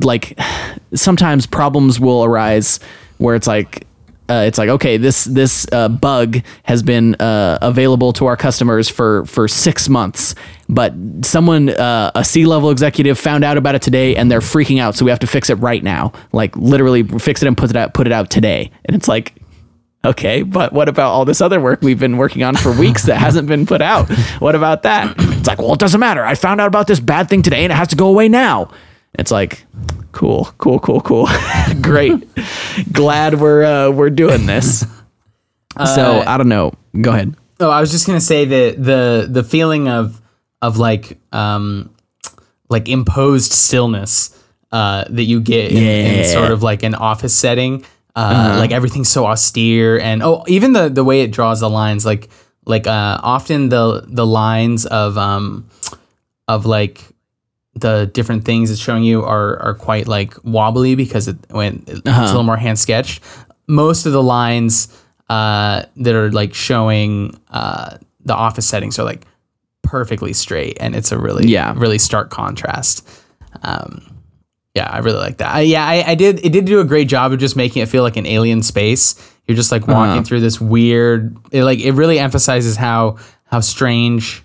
like 0.03 0.39
sometimes 0.95 1.47
problems 1.47 2.01
will 2.01 2.25
arise 2.25 2.81
where 3.19 3.35
it's 3.35 3.47
like 3.47 3.87
uh, 4.29 4.45
it's 4.47 4.57
like 4.57 4.71
okay 4.71 4.97
this 4.97 5.25
this 5.25 5.67
uh, 5.73 5.89
bug 5.89 6.41
has 6.63 6.83
been 6.83 7.15
uh, 7.17 7.59
available 7.61 8.13
to 8.13 8.27
our 8.27 8.37
customers 8.37 8.89
for 8.89 9.27
for 9.27 9.47
six 9.47 9.89
months 9.89 10.35
but 10.69 10.95
someone 11.23 11.69
uh, 11.69 12.11
a 12.15 12.25
c-level 12.25 12.71
executive 12.71 13.19
found 13.19 13.45
out 13.45 13.59
about 13.59 13.75
it 13.75 13.83
today 13.83 14.17
and 14.17 14.31
they're 14.31 14.41
freaking 14.41 14.81
out 14.81 14.95
so 14.95 15.05
we 15.05 15.11
have 15.11 15.21
to 15.21 15.27
fix 15.27 15.51
it 15.51 15.57
right 15.57 15.83
now. 15.83 16.13
Like 16.33 16.57
literally 16.57 17.03
fix 17.03 17.43
it 17.43 17.49
and 17.49 17.57
put 17.57 17.71
it 17.71 17.77
out 17.77 17.93
put 17.93 18.07
it 18.07 18.13
out 18.13 18.31
today. 18.31 18.71
And 18.87 18.97
it's 18.97 19.09
like 19.09 19.35
okay 20.07 20.43
but 20.43 20.73
what 20.73 20.89
about 20.89 21.11
all 21.11 21.25
this 21.25 21.41
other 21.41 21.61
work 21.61 21.83
we've 21.83 22.01
been 22.01 22.17
working 22.17 22.43
on 22.43 22.57
for 22.57 22.73
weeks 22.73 23.05
that 23.05 23.17
hasn't 23.17 23.47
been 23.47 23.67
put 23.67 23.83
out? 23.83 24.11
What 24.41 24.55
about 24.55 24.85
that? 24.85 25.15
It's 25.19 25.47
like 25.47 25.59
well 25.59 25.75
it 25.75 25.81
doesn't 25.81 26.01
matter. 26.01 26.25
I 26.25 26.35
found 26.35 26.63
out 26.63 26.69
about 26.69 26.87
this 26.87 27.01
bad 27.01 27.29
thing 27.29 27.43
today 27.43 27.65
and 27.65 27.73
it 27.73 27.77
has 27.77 27.89
to 27.89 27.97
go 27.97 28.09
away 28.09 28.29
now 28.31 28.71
it's 29.18 29.30
like, 29.30 29.64
cool, 30.12 30.52
cool, 30.59 30.78
cool, 30.80 31.00
cool. 31.00 31.28
Great. 31.83 32.26
Glad 32.92 33.40
we're 33.40 33.64
uh, 33.64 33.90
we're 33.90 34.11
doing 34.11 34.47
this. 34.47 34.80
so 35.94 36.23
I 36.26 36.37
don't 36.38 36.49
know. 36.49 36.73
Go 37.00 37.12
ahead. 37.12 37.35
Oh, 37.61 37.71
I 37.71 37.80
was 37.80 37.90
just 37.90 38.06
gonna 38.06 38.21
say 38.21 38.44
that 38.44 38.83
the 38.83 39.26
the 39.30 39.44
feeling 39.44 39.88
of 39.88 40.21
of 40.62 40.78
like 40.78 41.18
um 41.33 41.90
like 42.68 42.88
imposed 42.88 43.52
stillness 43.52 44.30
uh, 44.73 45.04
that 45.09 45.23
you 45.25 45.40
get 45.40 45.71
in, 45.71 45.78
in 45.78 46.25
sort 46.25 46.50
of 46.50 46.62
like 46.62 46.83
an 46.83 46.94
office 46.94 47.35
setting. 47.35 47.85
Uh, 48.16 48.56
Like 48.59 48.71
everything's 48.73 49.09
so 49.09 49.26
austere, 49.26 49.99
and 49.99 50.23
oh, 50.23 50.44
even 50.47 50.73
the 50.73 50.88
the 50.88 51.04
way 51.04 51.23
it 51.23 51.30
draws 51.33 51.61
the 51.61 51.71
lines, 51.71 52.04
like 52.06 52.28
like 52.64 52.87
uh, 52.87 53.18
often 53.23 53.68
the 53.68 54.04
the 54.06 54.25
lines 54.26 54.87
of 54.87 55.18
um 55.18 55.68
of 56.49 56.64
like 56.66 57.02
the 57.76 58.09
different 58.14 58.45
things 58.45 58.71
it's 58.71 58.81
showing 58.81 59.02
you 59.02 59.23
are 59.25 59.59
are 59.61 59.75
quite 59.75 60.07
like 60.07 60.35
wobbly 60.45 60.95
because 60.95 61.26
it 61.28 61.37
when 61.50 61.83
it's 61.88 62.00
a 62.07 62.23
little 62.26 62.43
more 62.45 62.57
hand 62.57 62.78
sketched. 62.78 63.23
Most 63.66 64.07
of 64.07 64.12
the 64.12 64.23
lines 64.23 64.88
uh, 65.28 65.85
that 65.97 66.14
are 66.14 66.31
like 66.31 66.54
showing 66.54 67.38
uh, 67.50 67.97
the 68.25 68.35
office 68.35 68.66
settings 68.69 68.99
are 68.99 69.04
like 69.04 69.26
perfectly 69.83 70.33
straight, 70.33 70.76
and 70.81 70.95
it's 70.95 71.11
a 71.12 71.19
really 71.19 71.47
Yeah. 71.49 71.75
really 71.76 71.99
stark 71.99 72.31
contrast. 72.31 73.09
Um, 73.62 74.02
yeah, 74.75 74.88
I 74.90 74.99
really 74.99 75.19
like 75.19 75.38
that. 75.38 75.54
I, 75.54 75.61
yeah, 75.61 75.85
I, 75.87 76.11
I 76.11 76.14
did. 76.14 76.45
It 76.45 76.50
did 76.52 76.64
do 76.66 76.81
a 76.81 76.85
great 76.85 77.09
job 77.09 77.33
of 77.33 77.38
just 77.38 77.57
making 77.57 77.83
it 77.83 77.88
feel 77.88 78.02
like 78.02 78.16
an 78.16 78.26
alien 78.26 78.62
space. 78.62 79.14
You're 79.47 79.57
just 79.57 79.73
like 79.73 79.87
walking 79.88 80.25
through 80.25 80.40
this 80.40 80.61
weird. 80.61 81.37
It 81.50 81.64
like 81.64 81.81
it 81.81 81.93
really 81.93 82.19
emphasizes 82.19 82.76
how 82.76 83.19
how 83.47 83.61
strange 83.61 84.43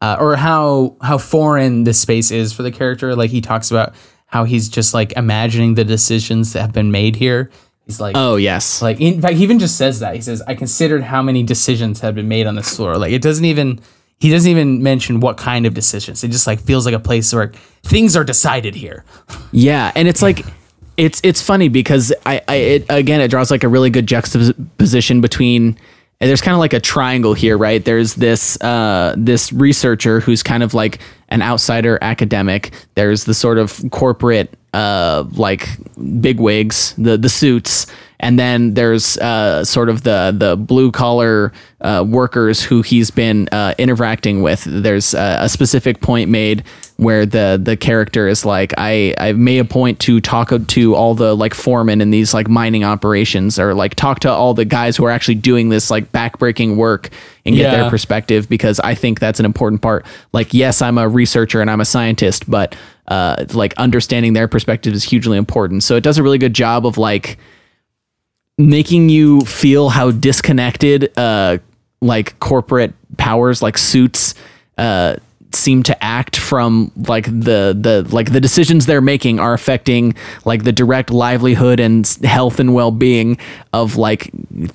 uh, 0.00 0.16
or 0.20 0.36
how 0.36 0.96
how 1.00 1.18
foreign 1.18 1.84
this 1.84 2.00
space 2.00 2.30
is 2.30 2.52
for 2.52 2.62
the 2.62 2.72
character. 2.72 3.14
Like 3.16 3.30
he 3.30 3.40
talks 3.40 3.70
about 3.70 3.94
how 4.26 4.44
he's 4.44 4.68
just 4.68 4.94
like 4.94 5.12
imagining 5.12 5.74
the 5.74 5.84
decisions 5.84 6.52
that 6.52 6.60
have 6.60 6.72
been 6.72 6.90
made 6.90 7.16
here. 7.16 7.50
He's 7.86 8.00
like, 8.00 8.16
Oh 8.16 8.36
yes. 8.36 8.80
like 8.82 9.00
in 9.00 9.20
fact, 9.20 9.34
he 9.36 9.42
even 9.42 9.58
just 9.58 9.76
says 9.76 10.00
that. 10.00 10.14
He 10.14 10.20
says, 10.22 10.42
"I 10.42 10.54
considered 10.54 11.02
how 11.02 11.22
many 11.22 11.42
decisions 11.42 12.00
have 12.00 12.14
been 12.14 12.28
made 12.28 12.46
on 12.46 12.54
this 12.54 12.74
floor." 12.76 12.96
Like 12.96 13.12
it 13.12 13.22
doesn't 13.22 13.44
even 13.44 13.80
he 14.18 14.30
doesn't 14.30 14.50
even 14.50 14.82
mention 14.82 15.20
what 15.20 15.36
kind 15.36 15.66
of 15.66 15.74
decisions. 15.74 16.24
It 16.24 16.30
just 16.30 16.46
like 16.46 16.60
feels 16.60 16.86
like 16.86 16.94
a 16.94 17.00
place 17.00 17.32
where 17.34 17.52
things 17.82 18.16
are 18.16 18.24
decided 18.24 18.74
here. 18.74 19.04
Yeah, 19.52 19.92
and 19.94 20.08
it's 20.08 20.22
like 20.22 20.44
it's 20.96 21.20
it's 21.24 21.42
funny 21.42 21.68
because 21.68 22.12
I, 22.24 22.40
I 22.48 22.54
it, 22.54 22.86
again 22.88 23.20
it 23.20 23.28
draws 23.28 23.50
like 23.50 23.64
a 23.64 23.68
really 23.68 23.90
good 23.90 24.06
juxtaposition 24.06 25.20
between 25.20 25.78
and 26.24 26.30
there's 26.30 26.40
kind 26.40 26.54
of 26.54 26.58
like 26.58 26.72
a 26.72 26.80
triangle 26.80 27.34
here, 27.34 27.58
right? 27.58 27.84
There's 27.84 28.14
this 28.14 28.58
uh, 28.62 29.14
this 29.14 29.52
researcher 29.52 30.20
who's 30.20 30.42
kind 30.42 30.62
of 30.62 30.72
like 30.72 30.98
an 31.28 31.42
outsider 31.42 31.98
academic. 32.00 32.72
There's 32.94 33.24
the 33.24 33.34
sort 33.34 33.58
of 33.58 33.84
corporate 33.90 34.56
uh, 34.72 35.24
like 35.32 35.68
bigwigs, 36.22 36.94
the 36.96 37.18
the 37.18 37.28
suits, 37.28 37.86
and 38.24 38.38
then 38.38 38.72
there's 38.72 39.18
uh, 39.18 39.64
sort 39.64 39.88
of 39.90 40.02
the 40.02 40.34
the 40.36 40.56
blue 40.56 40.90
collar 40.90 41.52
uh, 41.82 42.02
workers 42.08 42.62
who 42.62 42.80
he's 42.80 43.10
been 43.10 43.48
uh, 43.52 43.74
interacting 43.78 44.40
with. 44.42 44.64
There's 44.64 45.14
uh, 45.14 45.36
a 45.40 45.48
specific 45.48 46.00
point 46.00 46.30
made 46.30 46.64
where 46.96 47.26
the 47.26 47.60
the 47.62 47.76
character 47.76 48.26
is 48.26 48.46
like, 48.46 48.72
I 48.78 49.14
I 49.18 49.32
made 49.32 49.58
a 49.58 49.64
point 49.64 50.00
to 50.00 50.20
talk 50.22 50.50
to 50.66 50.94
all 50.94 51.14
the 51.14 51.36
like 51.36 51.52
foremen 51.52 52.00
in 52.00 52.10
these 52.10 52.32
like 52.32 52.48
mining 52.48 52.82
operations, 52.82 53.58
or 53.58 53.74
like 53.74 53.94
talk 53.94 54.20
to 54.20 54.30
all 54.30 54.54
the 54.54 54.64
guys 54.64 54.96
who 54.96 55.04
are 55.04 55.10
actually 55.10 55.34
doing 55.36 55.68
this 55.68 55.90
like 55.90 56.10
backbreaking 56.10 56.76
work 56.76 57.10
and 57.44 57.54
get 57.54 57.70
Yeah. 57.70 57.76
their 57.82 57.90
perspective 57.90 58.48
because 58.48 58.80
I 58.80 58.94
think 58.94 59.20
that's 59.20 59.38
an 59.38 59.44
important 59.44 59.82
part. 59.82 60.06
Like, 60.32 60.54
yes, 60.54 60.80
I'm 60.80 60.96
a 60.96 61.06
researcher 61.06 61.60
and 61.60 61.70
I'm 61.70 61.82
a 61.82 61.84
scientist, 61.84 62.48
but 62.50 62.74
uh, 63.08 63.44
like 63.52 63.74
understanding 63.76 64.32
their 64.32 64.48
perspective 64.48 64.94
is 64.94 65.04
hugely 65.04 65.36
important. 65.36 65.82
So 65.82 65.94
it 65.96 66.02
does 66.02 66.16
a 66.16 66.22
really 66.22 66.38
good 66.38 66.54
job 66.54 66.86
of 66.86 66.96
like 66.96 67.36
making 68.58 69.08
you 69.08 69.40
feel 69.42 69.88
how 69.88 70.10
disconnected 70.10 71.16
uh 71.18 71.58
like 72.00 72.38
corporate 72.38 72.92
powers 73.16 73.62
like 73.62 73.76
suits 73.76 74.34
uh 74.78 75.16
seem 75.52 75.82
to 75.82 76.04
act 76.04 76.36
from 76.36 76.90
like 77.08 77.26
the 77.26 77.76
the 77.78 78.06
like 78.10 78.32
the 78.32 78.40
decisions 78.40 78.86
they're 78.86 79.00
making 79.00 79.38
are 79.38 79.54
affecting 79.54 80.14
like 80.44 80.64
the 80.64 80.72
direct 80.72 81.10
livelihood 81.10 81.80
and 81.80 82.06
health 82.22 82.58
and 82.60 82.74
well-being 82.74 83.38
of 83.72 83.96
like 83.96 84.30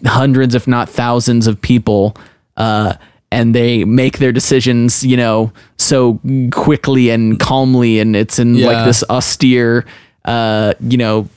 hundreds 0.06 0.56
if 0.56 0.68
not 0.68 0.90
thousands 0.90 1.48
of 1.48 1.60
people 1.62 2.16
uh 2.58 2.94
and 3.32 3.54
they 3.54 3.84
make 3.86 4.18
their 4.18 4.32
decisions 4.32 5.06
you 5.06 5.16
know 5.18 5.52
so 5.78 6.20
quickly 6.52 7.10
and 7.10 7.40
calmly 7.40 8.00
and 8.00 8.16
it's 8.16 8.40
in 8.40 8.62
like 8.62 8.86
this 8.86 9.04
austere 9.10 9.86
uh, 10.30 10.76
you 10.80 10.98
know, 10.98 11.28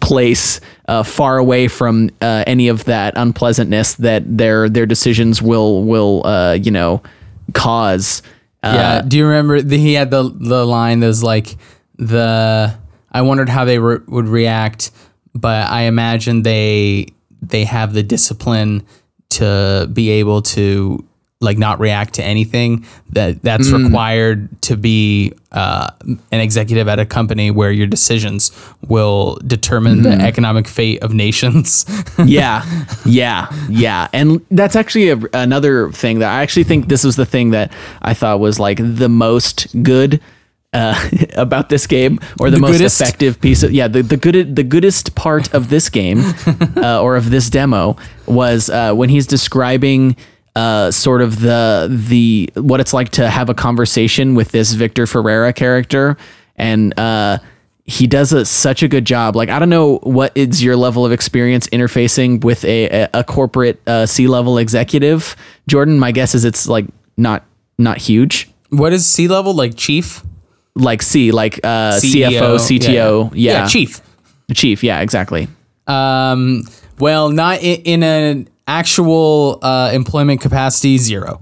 place 0.00 0.60
uh, 0.88 1.04
far 1.04 1.38
away 1.38 1.68
from 1.68 2.10
uh, 2.20 2.42
any 2.44 2.66
of 2.66 2.84
that 2.86 3.14
unpleasantness 3.16 3.94
that 3.94 4.24
their 4.26 4.68
their 4.68 4.84
decisions 4.84 5.40
will 5.40 5.84
will 5.84 6.26
uh, 6.26 6.54
you 6.54 6.72
know 6.72 7.00
cause. 7.54 8.20
Uh, 8.64 8.72
yeah. 8.74 9.02
Do 9.02 9.16
you 9.16 9.26
remember 9.26 9.62
the, 9.62 9.78
he 9.78 9.94
had 9.94 10.10
the 10.10 10.24
the 10.24 10.66
line 10.66 10.98
that 11.00 11.06
was 11.06 11.22
like 11.22 11.56
the 11.98 12.76
I 13.12 13.22
wondered 13.22 13.48
how 13.48 13.64
they 13.64 13.78
re- 13.78 14.00
would 14.08 14.26
react, 14.26 14.90
but 15.34 15.70
I 15.70 15.82
imagine 15.82 16.42
they 16.42 17.06
they 17.40 17.64
have 17.64 17.92
the 17.92 18.02
discipline 18.02 18.84
to 19.30 19.88
be 19.92 20.10
able 20.10 20.42
to 20.42 21.06
like 21.42 21.58
not 21.58 21.78
react 21.80 22.14
to 22.14 22.22
anything 22.24 22.86
that 23.10 23.42
that's 23.42 23.68
Mm. 23.68 23.84
required 23.84 24.48
to 24.62 24.76
be 24.76 25.32
uh, 25.52 25.90
an 26.32 26.40
executive 26.40 26.88
at 26.88 26.98
a 26.98 27.04
company 27.04 27.50
where 27.50 27.70
your 27.72 27.86
decisions 27.86 28.50
will 28.88 29.38
determine 29.46 30.00
Mm-hmm. 30.00 30.18
the 30.20 30.24
economic 30.24 30.66
fate 30.68 31.02
of 31.02 31.12
nations. 31.12 31.84
yeah, 32.24 32.64
yeah, 33.04 33.48
yeah, 33.68 34.08
and 34.12 34.40
that's 34.50 34.76
actually 34.76 35.10
a, 35.10 35.18
another 35.34 35.90
thing 35.92 36.20
that 36.20 36.30
I 36.30 36.42
actually 36.42 36.64
think 36.64 36.88
this 36.88 37.04
was 37.04 37.16
the 37.16 37.26
thing 37.26 37.50
that 37.50 37.72
I 38.00 38.14
thought 38.14 38.40
was 38.40 38.58
like 38.58 38.78
the 38.80 39.08
most 39.08 39.66
good. 39.82 40.20
Uh, 40.74 40.96
about 41.36 41.68
this 41.68 41.86
game, 41.86 42.18
or 42.40 42.48
the, 42.48 42.56
The 42.56 42.60
most 42.62 42.72
goodest? 42.78 42.98
effective 42.98 43.38
piece 43.42 43.62
of 43.62 43.72
yeah, 43.72 43.88
the 43.88 44.00
the 44.02 44.16
good 44.16 44.56
the 44.56 44.62
goodest 44.64 45.14
part 45.14 45.52
of 45.52 45.68
this 45.68 45.90
game, 45.90 46.24
uh, 46.78 47.02
or 47.02 47.14
of 47.16 47.28
this 47.28 47.50
demo 47.50 47.94
was 48.24 48.70
uh, 48.70 48.94
when 48.94 49.10
he's 49.10 49.26
describing 49.26 50.16
uh, 50.54 50.90
sort 50.90 51.22
of 51.22 51.40
the 51.40 51.88
the 51.90 52.50
what 52.54 52.80
it's 52.80 52.92
like 52.92 53.10
to 53.10 53.28
have 53.28 53.48
a 53.48 53.54
conversation 53.54 54.34
with 54.34 54.50
this 54.50 54.72
Victor 54.72 55.04
Ferrera 55.04 55.54
character, 55.54 56.16
and 56.56 56.98
uh, 56.98 57.38
he 57.84 58.06
does 58.06 58.32
a, 58.32 58.44
such 58.44 58.82
a 58.82 58.88
good 58.88 59.04
job. 59.04 59.34
Like 59.34 59.48
I 59.48 59.58
don't 59.58 59.70
know 59.70 59.98
what 59.98 60.32
is 60.36 60.62
your 60.62 60.76
level 60.76 61.06
of 61.06 61.12
experience 61.12 61.66
interfacing 61.68 62.44
with 62.44 62.64
a 62.64 63.08
a, 63.14 63.24
corporate 63.24 63.80
uh, 63.86 64.06
C 64.06 64.28
level 64.28 64.58
executive, 64.58 65.36
Jordan. 65.68 65.98
My 65.98 66.12
guess 66.12 66.34
is 66.34 66.44
it's 66.44 66.68
like 66.68 66.86
not 67.16 67.44
not 67.78 67.98
huge. 67.98 68.50
what 68.70 68.92
is 68.92 69.06
C 69.06 69.28
level 69.28 69.54
like 69.54 69.76
chief? 69.76 70.22
Like 70.74 71.02
C, 71.02 71.32
like 71.32 71.60
uh, 71.62 71.98
CEO, 71.98 72.30
CFO, 72.30 72.56
CTO, 72.56 73.30
yeah, 73.34 73.52
yeah 73.52 73.66
chief. 73.66 74.00
chief, 74.54 74.82
yeah, 74.82 75.00
exactly. 75.00 75.46
Um, 75.86 76.62
well, 76.98 77.28
not 77.28 77.62
in, 77.62 77.82
in 77.84 78.02
a 78.02 78.46
actual 78.66 79.58
uh, 79.62 79.90
employment 79.92 80.40
capacity 80.40 80.98
zero. 80.98 81.40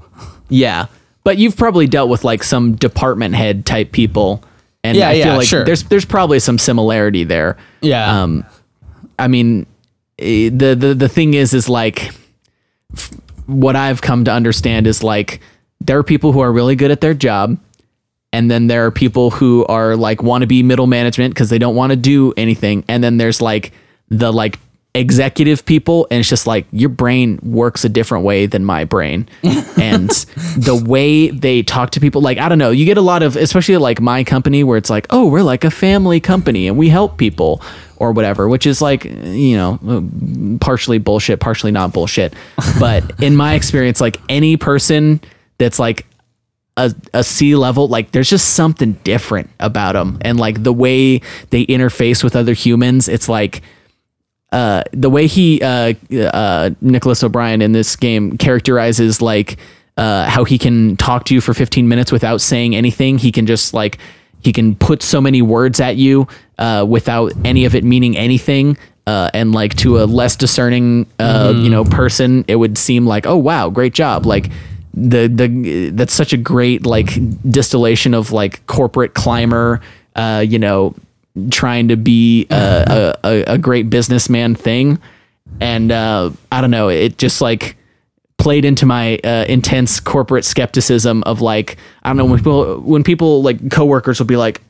Yeah, 0.48 0.86
but 1.24 1.38
you've 1.38 1.56
probably 1.56 1.86
dealt 1.86 2.08
with 2.10 2.24
like 2.24 2.42
some 2.42 2.74
department 2.74 3.34
head 3.34 3.64
type 3.66 3.92
people, 3.92 4.42
and 4.82 4.96
Yeah, 4.96 5.08
I 5.08 5.12
feel 5.14 5.26
yeah, 5.26 5.36
like 5.36 5.46
sure. 5.48 5.64
there's 5.64 5.84
there's 5.84 6.04
probably 6.04 6.38
some 6.40 6.58
similarity 6.58 7.24
there. 7.24 7.56
Yeah. 7.82 8.22
Um, 8.22 8.44
I 9.18 9.28
mean, 9.28 9.66
eh, 10.18 10.48
the 10.52 10.74
the 10.74 10.94
the 10.94 11.08
thing 11.08 11.34
is, 11.34 11.54
is 11.54 11.68
like 11.68 12.10
f- 12.96 13.10
what 13.46 13.76
I've 13.76 14.00
come 14.00 14.24
to 14.24 14.32
understand 14.32 14.86
is 14.86 15.02
like 15.02 15.40
there 15.80 15.98
are 15.98 16.02
people 16.02 16.32
who 16.32 16.40
are 16.40 16.52
really 16.52 16.74
good 16.76 16.90
at 16.90 17.00
their 17.00 17.14
job, 17.14 17.58
and 18.32 18.50
then 18.50 18.66
there 18.66 18.86
are 18.86 18.90
people 18.90 19.30
who 19.30 19.64
are 19.66 19.94
like 19.96 20.22
want 20.22 20.42
to 20.42 20.46
be 20.46 20.62
middle 20.62 20.86
management 20.86 21.34
because 21.34 21.50
they 21.50 21.58
don't 21.58 21.76
want 21.76 21.90
to 21.90 21.96
do 21.96 22.32
anything, 22.36 22.84
and 22.88 23.04
then 23.04 23.18
there's 23.18 23.40
like 23.40 23.72
the 24.08 24.32
like 24.32 24.58
executive 24.94 25.64
people 25.64 26.08
and 26.10 26.18
it's 26.18 26.28
just 26.28 26.48
like 26.48 26.66
your 26.72 26.88
brain 26.88 27.38
works 27.44 27.84
a 27.84 27.88
different 27.88 28.24
way 28.24 28.46
than 28.46 28.64
my 28.64 28.84
brain 28.84 29.28
and 29.80 30.10
the 30.56 30.82
way 30.84 31.30
they 31.30 31.62
talk 31.62 31.90
to 31.90 32.00
people 32.00 32.20
like 32.20 32.38
i 32.38 32.48
don't 32.48 32.58
know 32.58 32.70
you 32.70 32.84
get 32.84 32.96
a 32.96 33.02
lot 33.02 33.22
of 33.22 33.36
especially 33.36 33.76
like 33.76 34.00
my 34.00 34.24
company 34.24 34.64
where 34.64 34.76
it's 34.76 34.90
like 34.90 35.06
oh 35.10 35.28
we're 35.28 35.44
like 35.44 35.62
a 35.62 35.70
family 35.70 36.18
company 36.18 36.66
and 36.66 36.76
we 36.76 36.88
help 36.88 37.18
people 37.18 37.62
or 37.98 38.10
whatever 38.10 38.48
which 38.48 38.66
is 38.66 38.82
like 38.82 39.04
you 39.04 39.56
know 39.56 39.78
partially 40.60 40.98
bullshit 40.98 41.38
partially 41.38 41.70
not 41.70 41.92
bullshit 41.92 42.34
but 42.80 43.04
in 43.22 43.36
my 43.36 43.54
experience 43.54 44.00
like 44.00 44.16
any 44.28 44.56
person 44.56 45.20
that's 45.58 45.78
like 45.78 46.04
a, 46.76 46.94
a 47.12 47.22
C 47.22 47.56
level, 47.56 47.88
like 47.88 48.12
there's 48.12 48.30
just 48.30 48.54
something 48.54 48.92
different 49.04 49.50
about 49.60 49.92
them. 49.92 50.18
And 50.22 50.40
like 50.40 50.62
the 50.62 50.72
way 50.72 51.20
they 51.50 51.66
interface 51.66 52.24
with 52.24 52.34
other 52.34 52.54
humans, 52.54 53.06
it's 53.06 53.28
like 53.28 53.60
uh, 54.52 54.82
the 54.92 55.10
way 55.10 55.26
he, 55.26 55.62
uh, 55.62 55.94
uh, 56.32 56.70
Nicholas 56.80 57.22
O'Brien 57.22 57.62
in 57.62 57.72
this 57.72 57.96
game 57.96 58.36
characterizes 58.36 59.22
like 59.22 59.58
uh, 59.96 60.24
how 60.28 60.44
he 60.44 60.58
can 60.58 60.96
talk 60.96 61.24
to 61.26 61.34
you 61.34 61.40
for 61.40 61.54
15 61.54 61.86
minutes 61.88 62.10
without 62.10 62.40
saying 62.40 62.74
anything. 62.74 63.18
He 63.18 63.30
can 63.30 63.46
just 63.46 63.74
like, 63.74 63.98
he 64.42 64.52
can 64.52 64.74
put 64.74 65.02
so 65.02 65.20
many 65.20 65.42
words 65.42 65.80
at 65.80 65.96
you 65.96 66.26
uh, 66.58 66.84
without 66.88 67.32
any 67.44 67.64
of 67.64 67.74
it 67.74 67.84
meaning 67.84 68.16
anything. 68.16 68.76
Uh, 69.06 69.30
and 69.34 69.52
like 69.52 69.74
to 69.74 69.98
a 69.98 70.04
less 70.04 70.36
discerning, 70.36 71.06
uh, 71.18 71.52
you 71.56 71.68
know, 71.68 71.84
person, 71.84 72.44
it 72.46 72.56
would 72.56 72.78
seem 72.78 73.06
like, 73.06 73.26
oh 73.26 73.36
wow, 73.36 73.68
great 73.68 73.92
job. 73.92 74.24
Like 74.24 74.50
the 74.94 75.26
the 75.28 75.90
that's 75.90 76.12
such 76.12 76.32
a 76.32 76.36
great 76.36 76.86
like 76.86 77.10
distillation 77.50 78.14
of 78.14 78.30
like 78.30 78.64
corporate 78.66 79.14
climber, 79.14 79.80
uh, 80.16 80.44
you 80.46 80.58
know, 80.58 80.94
trying 81.50 81.88
to 81.88 81.96
be 81.96 82.46
a, 82.50 83.14
a, 83.24 83.42
a- 83.54 83.58
great 83.58 83.88
businessman 83.90 84.54
thing. 84.54 84.98
And 85.60 85.90
uh, 85.92 86.30
I 86.52 86.60
don't 86.60 86.70
know, 86.70 86.88
it 86.88 87.18
just 87.18 87.40
like 87.40 87.76
played 88.38 88.64
into 88.64 88.86
my 88.86 89.18
uh, 89.18 89.44
intense 89.48 90.00
corporate 90.00 90.44
skepticism 90.44 91.22
of 91.24 91.40
like 91.40 91.76
I 92.02 92.08
don't 92.08 92.16
know 92.16 92.24
when 92.24 92.38
people 92.38 92.80
when 92.80 93.02
people 93.04 93.42
like 93.42 93.70
coworkers 93.70 94.18
will 94.18 94.26
be 94.26 94.36
like 94.36 94.60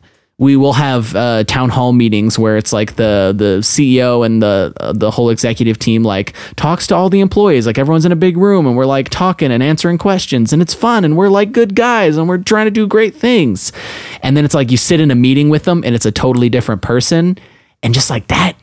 we 0.40 0.56
will 0.56 0.72
have 0.72 1.14
uh, 1.14 1.44
town 1.44 1.68
hall 1.68 1.92
meetings 1.92 2.38
where 2.38 2.56
it's 2.56 2.72
like 2.72 2.96
the 2.96 3.34
the 3.36 3.58
CEO 3.60 4.24
and 4.24 4.42
the 4.42 4.72
uh, 4.80 4.92
the 4.94 5.10
whole 5.10 5.28
executive 5.28 5.78
team 5.78 6.02
like 6.02 6.32
talks 6.56 6.86
to 6.86 6.94
all 6.96 7.10
the 7.10 7.20
employees 7.20 7.66
like 7.66 7.76
everyone's 7.76 8.06
in 8.06 8.10
a 8.12 8.16
big 8.16 8.38
room 8.38 8.66
and 8.66 8.74
we're 8.74 8.86
like 8.86 9.10
talking 9.10 9.52
and 9.52 9.62
answering 9.62 9.98
questions 9.98 10.50
and 10.52 10.62
it's 10.62 10.72
fun 10.72 11.04
and 11.04 11.14
we're 11.18 11.28
like 11.28 11.52
good 11.52 11.74
guys 11.74 12.16
and 12.16 12.26
we're 12.26 12.38
trying 12.38 12.64
to 12.64 12.70
do 12.70 12.86
great 12.86 13.14
things 13.14 13.70
and 14.22 14.34
then 14.34 14.44
it's 14.46 14.54
like 14.54 14.70
you 14.70 14.78
sit 14.78 14.98
in 14.98 15.10
a 15.10 15.14
meeting 15.14 15.50
with 15.50 15.64
them 15.64 15.82
and 15.84 15.94
it's 15.94 16.06
a 16.06 16.12
totally 16.12 16.48
different 16.48 16.80
person 16.80 17.36
and 17.82 17.92
just 17.92 18.08
like 18.08 18.26
that 18.28 18.54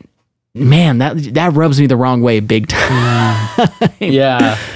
man 0.54 0.98
that 0.98 1.16
that 1.34 1.52
rubs 1.52 1.80
me 1.80 1.86
the 1.86 1.96
wrong 1.96 2.22
way 2.22 2.40
big 2.40 2.66
time 2.66 3.68
yeah. 4.00 4.58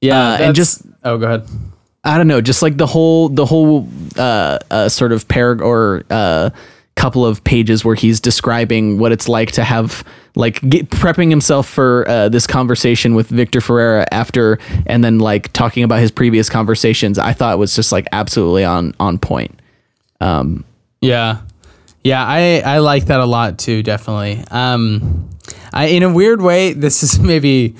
Yeah. 0.00 0.20
Uh, 0.34 0.36
and 0.38 0.54
just- 0.54 0.82
oh, 1.02 1.16
go 1.16 1.26
ahead. 1.26 1.48
I 2.04 2.18
don't 2.18 2.28
know, 2.28 2.40
just 2.40 2.62
like 2.62 2.76
the 2.76 2.86
whole 2.86 3.28
the 3.28 3.46
whole 3.46 3.88
uh, 4.16 4.58
uh 4.70 4.88
sort 4.88 5.12
of 5.12 5.26
parag 5.28 5.60
or 5.60 6.04
uh 6.10 6.50
couple 6.96 7.26
of 7.26 7.42
pages 7.42 7.84
where 7.84 7.96
he's 7.96 8.20
describing 8.20 8.98
what 8.98 9.10
it's 9.10 9.28
like 9.28 9.50
to 9.52 9.64
have 9.64 10.04
like 10.36 10.60
get, 10.68 10.88
prepping 10.90 11.28
himself 11.28 11.68
for 11.68 12.08
uh, 12.08 12.28
this 12.28 12.46
conversation 12.46 13.14
with 13.14 13.28
Victor 13.28 13.60
Ferreira 13.60 14.06
after 14.12 14.58
and 14.86 15.02
then 15.02 15.18
like 15.18 15.52
talking 15.52 15.82
about 15.82 16.00
his 16.00 16.10
previous 16.10 16.48
conversations. 16.48 17.18
I 17.18 17.32
thought 17.32 17.58
was 17.58 17.74
just 17.74 17.90
like 17.92 18.06
absolutely 18.12 18.64
on 18.64 18.94
on 19.00 19.18
point. 19.18 19.60
Yeah. 21.00 21.42
Yeah, 22.02 22.24
I, 22.24 22.62
I 22.64 22.78
like 22.78 23.06
that 23.06 23.20
a 23.20 23.26
lot 23.26 23.58
too, 23.58 23.82
definitely. 23.82 24.44
Um 24.50 25.28
I 25.72 25.86
in 25.86 26.02
a 26.02 26.12
weird 26.12 26.42
way, 26.42 26.72
this 26.74 27.02
is 27.02 27.18
maybe 27.32 27.74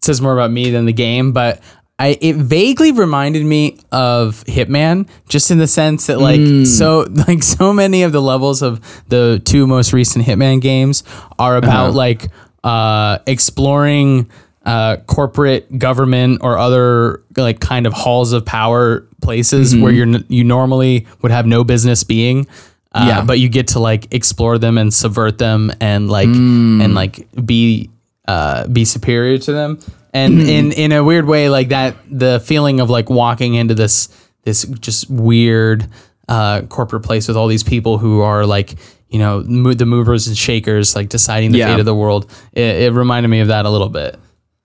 says 0.00 0.20
more 0.20 0.32
about 0.32 0.50
me 0.50 0.70
than 0.70 0.86
the 0.86 0.92
game, 0.92 1.32
but 1.32 1.60
I 2.00 2.16
it 2.20 2.36
vaguely 2.36 2.92
reminded 2.92 3.44
me 3.44 3.78
of 3.92 4.42
Hitman, 4.46 5.06
just 5.28 5.50
in 5.50 5.58
the 5.58 5.66
sense 5.66 6.06
that 6.06 6.18
like 6.18 6.40
so 6.66 7.00
like 7.28 7.42
so 7.42 7.72
many 7.72 8.02
of 8.04 8.12
the 8.12 8.22
levels 8.22 8.62
of 8.62 8.80
the 9.08 9.40
two 9.44 9.66
most 9.66 9.92
recent 9.92 10.24
Hitman 10.24 10.60
games 10.62 11.04
are 11.38 11.56
about 11.56 11.92
like 11.94 12.28
uh 12.64 13.18
exploring 13.26 14.30
uh 14.66 14.96
corporate 15.06 15.78
government 15.78 16.40
or 16.42 16.58
other 16.58 17.22
like 17.36 17.60
kind 17.60 17.86
of 17.86 17.92
halls 17.92 18.32
of 18.32 18.44
power 18.46 19.06
places 19.22 19.76
where 19.76 19.92
you're 19.92 20.06
n- 20.06 20.24
you 20.28 20.44
normally 20.44 21.06
would 21.22 21.32
have 21.32 21.46
no 21.46 21.64
business 21.64 22.04
being 22.04 22.46
uh, 22.92 23.04
Yeah. 23.08 23.24
but 23.24 23.38
you 23.38 23.48
get 23.48 23.68
to 23.68 23.78
like 23.78 24.12
explore 24.14 24.58
them 24.58 24.76
and 24.78 24.92
subvert 24.92 25.38
them 25.38 25.70
and 25.80 26.10
like 26.10 26.28
and 26.28 26.94
like 26.94 27.26
be 27.46 27.88
uh 28.28 28.66
be 28.68 28.84
superior 28.84 29.38
to 29.38 29.52
them 29.52 29.78
and 30.12 30.40
in 30.40 30.72
in 30.72 30.92
a 30.92 31.02
weird 31.04 31.26
way 31.26 31.48
like 31.48 31.68
that 31.68 31.96
the 32.10 32.40
feeling 32.40 32.80
of 32.80 32.90
like 32.90 33.08
walking 33.10 33.54
into 33.54 33.74
this 33.74 34.08
this 34.44 34.64
just 34.80 35.08
weird 35.10 35.86
uh 36.28 36.62
corporate 36.62 37.02
place 37.02 37.28
with 37.28 37.36
all 37.36 37.46
these 37.48 37.62
people 37.62 37.98
who 37.98 38.20
are 38.20 38.44
like 38.46 38.74
you 39.08 39.18
know 39.18 39.42
mo- 39.46 39.74
the 39.74 39.86
movers 39.86 40.26
and 40.28 40.36
shakers 40.36 40.94
like 40.96 41.08
deciding 41.08 41.52
the 41.52 41.58
Yeah. 41.58 41.68
fate 41.72 41.80
of 41.80 41.86
the 41.86 41.94
world 41.94 42.30
it, 42.52 42.82
it 42.82 42.92
reminded 42.92 43.28
me 43.28 43.40
of 43.40 43.48
that 43.48 43.64
a 43.66 43.70
little 43.70 43.88
bit 43.88 44.16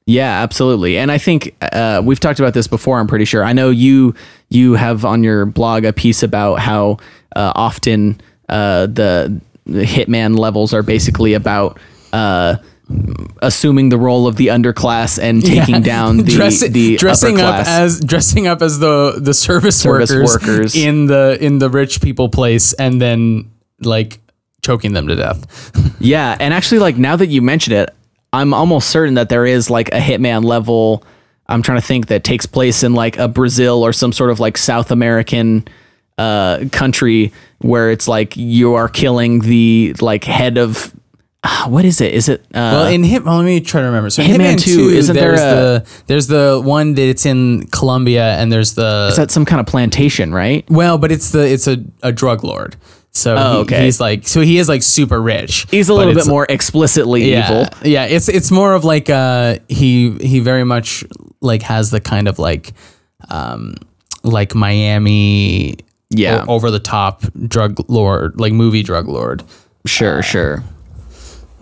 Yeah, 0.08 0.44
absolutely. 0.44 1.00
And 1.00 1.12
I 1.12 1.18
think 1.18 1.56
uh, 1.74 2.00
we've 2.06 2.20
talked 2.20 2.40
about 2.40 2.54
this 2.54 2.68
before. 2.68 3.00
I'm 3.00 3.08
pretty 3.08 3.26
sure. 3.26 3.44
I 3.44 3.54
know 3.54 3.72
you 3.72 4.14
you 4.50 4.76
have 4.76 5.04
on 5.04 5.24
your 5.24 5.48
blog 5.48 5.84
a 5.84 5.92
piece 5.94 6.22
about 6.22 6.60
how 6.60 6.98
uh, 7.36 7.52
often 7.56 8.22
uh, 8.48 8.86
the, 8.86 9.42
the 9.66 9.84
hitman 9.84 10.38
levels 10.38 10.74
are 10.76 10.84
basically 10.84 11.34
about 11.34 11.80
uh, 12.14 12.58
assuming 13.42 13.90
the 13.90 13.98
role 13.98 14.28
of 14.28 14.36
the 14.36 14.48
underclass 14.48 15.18
and 15.22 15.44
taking 15.44 15.82
down 15.82 16.18
the 16.18 16.24
Dress- 16.36 16.68
the 16.68 16.98
dressing 16.98 17.40
up 17.40 17.66
as 17.68 18.00
dressing 18.00 18.48
up 18.48 18.62
as 18.62 18.80
the 18.80 19.18
the 19.20 19.34
service, 19.34 19.80
Service 19.80 20.12
workers, 20.12 20.34
workers. 20.34 20.76
in 20.76 21.08
the 21.08 21.38
in 21.42 21.60
the 21.60 21.70
rich 21.70 22.02
people 22.02 22.30
place 22.30 22.74
and 22.74 23.02
then 23.02 23.52
like 23.82 24.20
choking 24.64 24.94
them 24.94 25.08
to 25.08 25.16
death. 25.16 25.72
Yeah, 26.00 26.38
and 26.40 26.54
actually, 26.54 26.80
like 26.80 26.98
now 26.98 27.16
that 27.16 27.28
you 27.28 27.42
mention 27.42 27.74
it, 27.74 27.90
I'm 28.32 28.54
almost 28.54 28.90
certain 28.92 29.16
that 29.16 29.30
there 29.30 29.46
is 29.46 29.70
like 29.72 29.88
a 29.90 30.00
Hitman 30.00 30.44
level. 30.44 31.04
I'm 31.48 31.64
trying 31.64 31.80
to 31.80 31.86
think 31.88 32.08
that 32.08 32.24
takes 32.24 32.46
place 32.46 32.84
in 32.84 32.94
like 32.94 33.18
a 33.18 33.28
Brazil 33.28 33.84
or 33.84 33.92
some 33.92 34.12
sort 34.12 34.30
of 34.30 34.40
like 34.40 34.58
South 34.58 34.92
American 34.92 35.68
uh, 36.20 36.66
country 36.72 37.32
where 37.60 37.90
it's 37.90 38.08
like 38.08 38.38
you 38.38 38.76
are 38.76 38.88
killing 38.90 39.40
the 39.40 39.96
like 40.00 40.26
head 40.26 40.58
of 40.60 40.94
what 41.68 41.86
is 41.86 42.02
it? 42.02 42.14
Is 42.14 42.30
it 42.30 42.42
uh, 42.54 42.74
Well, 42.74 42.88
in 42.88 43.04
Hit, 43.04 43.24
well, 43.24 43.38
let 43.38 43.46
me 43.46 43.60
try 43.62 43.82
to 43.82 43.88
remember. 43.88 44.10
So 44.10 44.24
Hitman 44.24 44.56
Hitman 44.56 44.60
2, 44.60 44.90
2, 44.90 44.96
isn't 44.96 45.16
there 45.16 45.36
there's 45.36 45.42
a- 45.42 45.44
the 45.46 46.04
there's 46.08 46.28
the 46.28 46.62
one 46.64 46.94
that's 46.96 47.26
in 47.26 47.68
Colombia 47.68 48.36
and 48.36 48.52
there's 48.52 48.74
the 48.74 49.08
is 49.12 49.18
that 49.18 49.32
some 49.32 49.46
kind 49.46 49.60
of 49.60 49.66
plantation, 49.68 50.34
right? 50.34 50.66
well, 50.70 50.98
but 50.98 51.12
it's 51.12 51.32
the 51.32 51.48
it's 51.48 51.68
a, 51.68 51.78
a 52.04 52.12
drug 52.12 52.44
lord. 52.44 52.76
So 53.12 53.36
Oh, 53.38 53.52
he- 53.54 53.58
okay. 53.62 53.86
he's 53.86 54.00
like 54.02 54.28
so 54.28 54.42
he 54.42 54.58
is 54.58 54.68
like 54.68 54.84
super 54.84 55.22
rich. 55.22 55.66
He's 55.72 55.88
a 55.90 55.94
little 55.94 56.14
bit 56.14 56.28
more 56.28 56.46
explicitly 56.50 57.32
yeah, 57.32 57.62
evil. 57.62 57.78
Yeah, 57.84 58.06
it's 58.06 58.28
it's 58.28 58.52
more 58.52 58.74
of 58.74 58.84
like 58.84 59.10
uh 59.10 59.60
he 59.70 60.12
he 60.20 60.40
very 60.40 60.64
much 60.66 61.04
like 61.42 61.62
has 61.62 61.92
the 61.92 62.02
kind 62.02 62.28
of 62.28 62.40
like 62.40 62.74
um 63.30 63.76
like 64.24 64.54
Miami 64.56 65.78
Yeah. 66.10 66.44
over 66.48 66.72
the 66.72 66.80
top 66.80 67.22
drug 67.48 67.80
lord 67.90 68.40
like 68.40 68.52
movie 68.54 68.84
drug 68.84 69.08
lord. 69.08 69.44
Sure, 69.86 70.22
sure. 70.24 70.64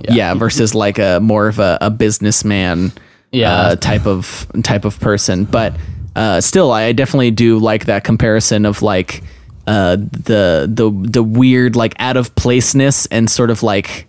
Yeah. 0.10 0.34
versus 0.34 0.74
like 0.76 1.00
a 1.00 1.20
more 1.22 1.48
of 1.48 1.60
a, 1.60 1.78
a 1.82 1.90
businessman 1.90 2.92
Yeah. 3.32 3.54
uh, 3.54 3.76
type 3.76 4.06
of 4.06 4.46
type 4.64 4.86
of 4.86 5.00
person. 5.00 5.46
But 5.46 5.76
uh, 6.16 6.42
still, 6.42 6.72
I 6.72 6.92
definitely 6.94 7.32
do 7.32 7.58
like 7.60 7.86
that 7.86 8.04
comparison 8.04 8.66
of 8.66 8.82
like 8.82 9.24
uh, 9.66 9.96
the 9.96 10.70
the 10.72 10.92
the 11.10 11.24
weird 11.24 11.76
like 11.76 11.96
out 12.00 12.18
of 12.18 12.36
placeness 12.36 13.06
and 13.08 13.30
sort 13.30 13.50
of 13.50 13.64
like 13.64 14.08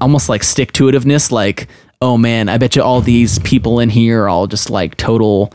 almost 0.00 0.28
like 0.28 0.42
stick 0.42 0.72
to 0.72 0.84
itiveness. 0.84 1.30
Like, 1.30 1.68
oh 2.00 2.16
man, 2.18 2.48
I 2.48 2.58
bet 2.58 2.74
you 2.76 2.82
all 2.82 3.00
these 3.00 3.38
people 3.40 3.78
in 3.80 3.90
here 3.90 4.22
are 4.24 4.28
all 4.28 4.46
just 4.46 4.70
like 4.70 4.96
total 4.96 5.52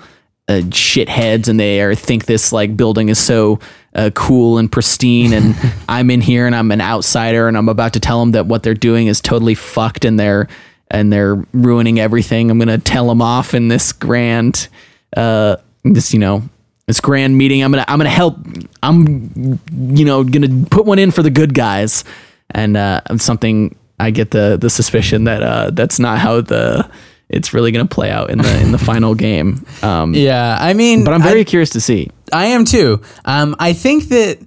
uh, 0.47 0.61
shitheads, 0.69 1.47
and 1.49 1.59
they 1.59 1.81
are 1.81 1.93
think 1.95 2.25
this 2.25 2.53
like 2.53 2.77
building 2.77 3.09
is 3.09 3.19
so 3.19 3.59
uh, 3.95 4.09
cool 4.13 4.57
and 4.57 4.71
pristine, 4.71 5.33
and 5.33 5.55
I'm 5.89 6.09
in 6.11 6.21
here 6.21 6.45
and 6.45 6.55
I'm 6.55 6.71
an 6.71 6.81
outsider, 6.81 7.47
and 7.47 7.57
I'm 7.57 7.69
about 7.69 7.93
to 7.93 7.99
tell 7.99 8.19
them 8.19 8.31
that 8.31 8.45
what 8.45 8.63
they're 8.63 8.73
doing 8.73 9.07
is 9.07 9.21
totally 9.21 9.55
fucked, 9.55 10.05
and 10.05 10.19
they're 10.19 10.47
and 10.91 11.13
they're 11.13 11.35
ruining 11.53 11.99
everything. 11.99 12.49
I'm 12.49 12.59
gonna 12.59 12.77
tell 12.77 13.07
them 13.07 13.21
off 13.21 13.53
in 13.53 13.67
this 13.67 13.91
grand, 13.91 14.67
uh, 15.15 15.57
this 15.83 16.13
you 16.13 16.19
know, 16.19 16.43
this 16.87 16.99
grand 16.99 17.37
meeting. 17.37 17.63
I'm 17.63 17.71
gonna 17.71 17.85
I'm 17.87 17.99
gonna 17.99 18.09
help. 18.09 18.37
I'm 18.83 19.59
you 19.71 20.05
know 20.05 20.23
gonna 20.23 20.65
put 20.69 20.85
one 20.85 20.99
in 20.99 21.11
for 21.11 21.23
the 21.23 21.29
good 21.29 21.53
guys, 21.53 22.03
and 22.51 22.77
uh, 22.77 23.01
something 23.17 23.75
I 23.99 24.11
get 24.11 24.31
the 24.31 24.57
the 24.59 24.69
suspicion 24.69 25.25
that 25.25 25.43
uh, 25.43 25.69
that's 25.71 25.99
not 25.99 26.19
how 26.19 26.41
the 26.41 26.89
it's 27.29 27.53
really 27.53 27.71
gonna 27.71 27.85
play 27.85 28.09
out 28.11 28.29
in 28.29 28.39
the 28.39 28.61
in 28.61 28.71
the 28.71 28.77
final 28.77 29.15
game. 29.27 29.65
Um, 29.81 30.13
Yeah, 30.13 30.57
I 30.59 30.73
mean, 30.73 31.03
but 31.03 31.13
I'm 31.13 31.21
very 31.21 31.41
I, 31.41 31.45
curious 31.45 31.69
to 31.71 31.81
see. 31.81 32.09
I 32.33 32.47
am 32.47 32.65
too. 32.65 33.01
Um, 33.25 33.55
I 33.59 33.73
think 33.73 34.05
that 34.09 34.39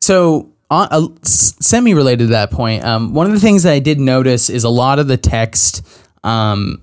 so 0.00 0.52
on, 0.70 0.88
uh, 0.90 1.08
semi 1.22 1.94
related 1.94 2.24
to 2.24 2.32
that 2.32 2.50
point. 2.50 2.84
Um, 2.84 3.14
one 3.14 3.26
of 3.26 3.32
the 3.32 3.40
things 3.40 3.62
that 3.64 3.72
I 3.72 3.78
did 3.78 3.98
notice 4.00 4.50
is 4.50 4.64
a 4.64 4.68
lot 4.68 4.98
of 4.98 5.08
the 5.08 5.16
text. 5.16 5.86
Um, 6.24 6.82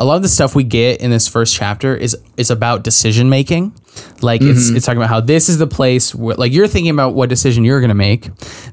a 0.00 0.04
lot 0.04 0.14
of 0.14 0.22
the 0.22 0.28
stuff 0.28 0.54
we 0.54 0.62
get 0.62 1.00
in 1.00 1.10
this 1.10 1.26
first 1.26 1.56
chapter 1.56 1.96
is 1.96 2.16
is 2.36 2.50
about 2.50 2.84
decision 2.84 3.28
making. 3.28 3.74
Like 4.22 4.42
it's 4.42 4.70
it's 4.70 4.86
talking 4.86 4.98
about 4.98 5.08
how 5.08 5.20
this 5.20 5.48
is 5.48 5.58
the 5.58 5.66
place 5.66 6.14
where 6.14 6.36
like 6.36 6.52
you're 6.52 6.68
thinking 6.68 6.92
about 6.92 7.14
what 7.14 7.28
decision 7.28 7.64
you're 7.64 7.80
going 7.80 7.88
to 7.88 7.94
make. 7.94 8.28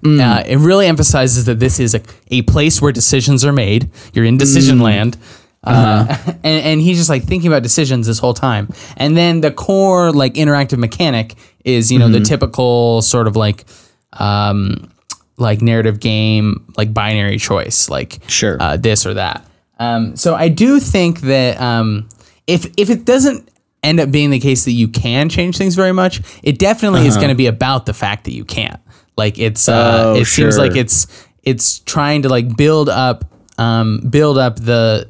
Uh, 0.05 0.43
it 0.45 0.57
really 0.57 0.85
emphasizes 0.85 1.45
that 1.45 1.59
this 1.59 1.79
is 1.79 1.95
a, 1.95 2.01
a 2.29 2.43
place 2.43 2.79
where 2.79 2.91
decisions 2.91 3.43
are 3.43 3.51
made. 3.51 3.89
You're 4.13 4.25
in 4.25 4.37
decision 4.37 4.79
land. 4.79 5.17
Uh, 5.65 6.15
and, 6.43 6.63
and 6.65 6.81
he's 6.81 6.97
just 6.97 7.09
like 7.09 7.23
thinking 7.23 7.47
about 7.47 7.63
decisions 7.63 8.07
this 8.07 8.19
whole 8.19 8.33
time. 8.33 8.69
And 8.97 9.15
then 9.17 9.41
the 9.41 9.51
core 9.51 10.11
like 10.11 10.35
interactive 10.35 10.77
mechanic 10.77 11.35
is, 11.63 11.91
you 11.91 11.99
know, 11.99 12.09
the 12.09 12.19
typical 12.21 13.01
sort 13.01 13.27
of 13.27 13.35
like 13.35 13.65
um 14.13 14.89
like 15.37 15.61
narrative 15.61 15.99
game, 15.99 16.65
like 16.77 16.93
binary 16.93 17.37
choice, 17.37 17.89
like 17.89 18.19
Sure. 18.27 18.57
uh, 18.59 18.77
this 18.77 19.05
or 19.05 19.15
that. 19.15 19.45
Um, 19.79 20.15
so 20.15 20.33
I 20.35 20.47
do 20.47 20.79
think 20.79 21.21
that 21.21 21.59
um, 21.59 22.07
if 22.47 22.65
if 22.77 22.89
it 22.89 23.03
doesn't 23.05 23.49
end 23.83 23.99
up 23.99 24.09
being 24.11 24.29
the 24.29 24.39
case 24.39 24.63
that 24.65 24.71
you 24.71 24.87
can 24.87 25.27
change 25.29 25.57
things 25.57 25.75
very 25.75 25.91
much, 25.91 26.21
it 26.43 26.57
definitely 26.57 27.05
is 27.05 27.17
going 27.17 27.29
to 27.29 27.35
be 27.35 27.47
about 27.47 27.85
the 27.85 27.93
fact 27.93 28.23
that 28.25 28.33
you 28.33 28.45
can't. 28.45 28.79
Like 29.17 29.37
it's 29.37 29.67
uh, 29.67 29.73
Uh-huh. 29.73 30.03
Oh, 30.09 30.15
it 30.15 30.25
seems 30.25 30.55
sure. 30.55 30.65
like 30.67 30.75
it's 30.77 31.07
it's 31.43 31.79
trying 31.79 32.21
to 32.21 32.29
like 32.29 32.55
build 32.55 32.87
up 32.89 33.25
um, 33.57 33.99
build 34.09 34.37
up 34.37 34.55
the 34.57 35.09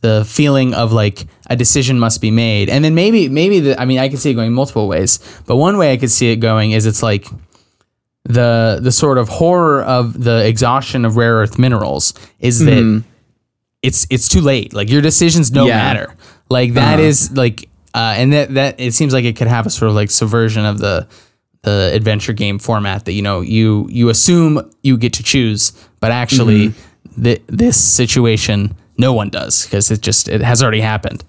the 0.00 0.24
feeling 0.26 0.74
of 0.74 0.92
like 0.92 1.26
a 1.48 1.56
decision 1.56 1.98
must 1.98 2.20
be 2.20 2.30
made, 2.30 2.68
and 2.68 2.84
then 2.84 2.94
maybe 2.94 3.28
maybe 3.28 3.60
the 3.60 3.80
I 3.80 3.84
mean 3.84 3.98
I 3.98 4.08
could 4.08 4.18
see 4.18 4.30
it 4.30 4.34
going 4.34 4.52
multiple 4.52 4.88
ways, 4.88 5.18
but 5.46 5.56
one 5.56 5.76
way 5.76 5.92
I 5.92 5.96
could 5.96 6.10
see 6.10 6.30
it 6.32 6.36
going 6.36 6.72
is 6.72 6.86
it's 6.86 7.02
like 7.02 7.26
the 8.24 8.78
the 8.82 8.92
sort 8.92 9.18
of 9.18 9.28
horror 9.28 9.82
of 9.82 10.22
the 10.22 10.46
exhaustion 10.46 11.04
of 11.04 11.16
rare 11.16 11.36
earth 11.36 11.58
minerals 11.58 12.14
is 12.38 12.64
that 12.64 12.80
hmm. 12.80 12.98
it's 13.82 14.06
it's 14.10 14.28
too 14.28 14.40
late. 14.40 14.72
Like 14.72 14.90
your 14.90 15.02
decisions 15.02 15.50
don't 15.50 15.68
Yeah. 15.68 15.76
matter. 15.76 16.14
Like 16.48 16.74
that 16.74 16.98
uh-huh. 16.98 17.08
is 17.08 17.32
like 17.32 17.68
uh, 17.94 18.14
and 18.16 18.32
that 18.32 18.54
that 18.54 18.80
it 18.80 18.94
seems 18.94 19.12
like 19.12 19.24
it 19.24 19.36
could 19.36 19.48
have 19.48 19.66
a 19.66 19.70
sort 19.70 19.88
of 19.88 19.94
like 19.94 20.10
subversion 20.10 20.64
of 20.64 20.78
the 20.78 21.06
the 21.62 21.90
adventure 21.94 22.32
game 22.32 22.58
format 22.58 23.04
that 23.04 23.12
you 23.12 23.22
know 23.22 23.40
you 23.40 23.86
you 23.90 24.08
assume 24.08 24.70
you 24.82 24.96
get 24.96 25.12
to 25.14 25.22
choose, 25.22 25.72
but 26.00 26.10
actually 26.10 26.68
mm-hmm. 26.68 27.22
th- 27.22 27.42
this 27.48 27.82
situation 27.82 28.74
no 29.00 29.12
one 29.12 29.30
does 29.30 29.64
because 29.64 29.90
it 29.90 30.00
just 30.00 30.28
it 30.28 30.40
has 30.40 30.62
already 30.62 30.80
happened. 30.80 31.24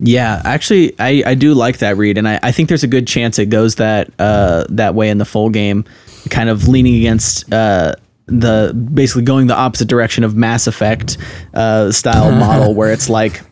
Yeah, 0.00 0.42
actually, 0.44 0.94
I, 0.98 1.22
I 1.24 1.34
do 1.34 1.54
like 1.54 1.78
that 1.78 1.96
read, 1.96 2.18
and 2.18 2.28
I, 2.28 2.40
I 2.42 2.52
think 2.52 2.68
there's 2.68 2.82
a 2.82 2.88
good 2.88 3.06
chance 3.06 3.38
it 3.38 3.46
goes 3.46 3.76
that 3.76 4.10
uh, 4.18 4.64
that 4.68 4.94
way 4.94 5.08
in 5.08 5.18
the 5.18 5.24
full 5.24 5.50
game, 5.50 5.84
kind 6.30 6.48
of 6.48 6.66
leaning 6.66 6.96
against 6.96 7.52
uh, 7.52 7.94
the 8.26 8.74
basically 8.92 9.22
going 9.22 9.46
the 9.46 9.56
opposite 9.56 9.88
direction 9.88 10.24
of 10.24 10.34
Mass 10.34 10.66
Effect 10.66 11.16
uh, 11.54 11.92
style 11.92 12.32
model, 12.38 12.74
where 12.74 12.92
it's 12.92 13.08
like 13.08 13.42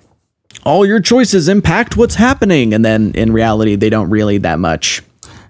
all 0.65 0.85
your 0.85 1.01
choices 1.01 1.49
impact 1.49 1.97
what's 1.97 2.17
happening, 2.17 2.75
and 2.75 2.85
then 2.85 3.13
in 3.15 3.33
reality 3.33 3.77
they 3.77 3.91
don't 3.91 4.11
really 4.11 4.39
that 4.39 4.59
much. 4.59 5.03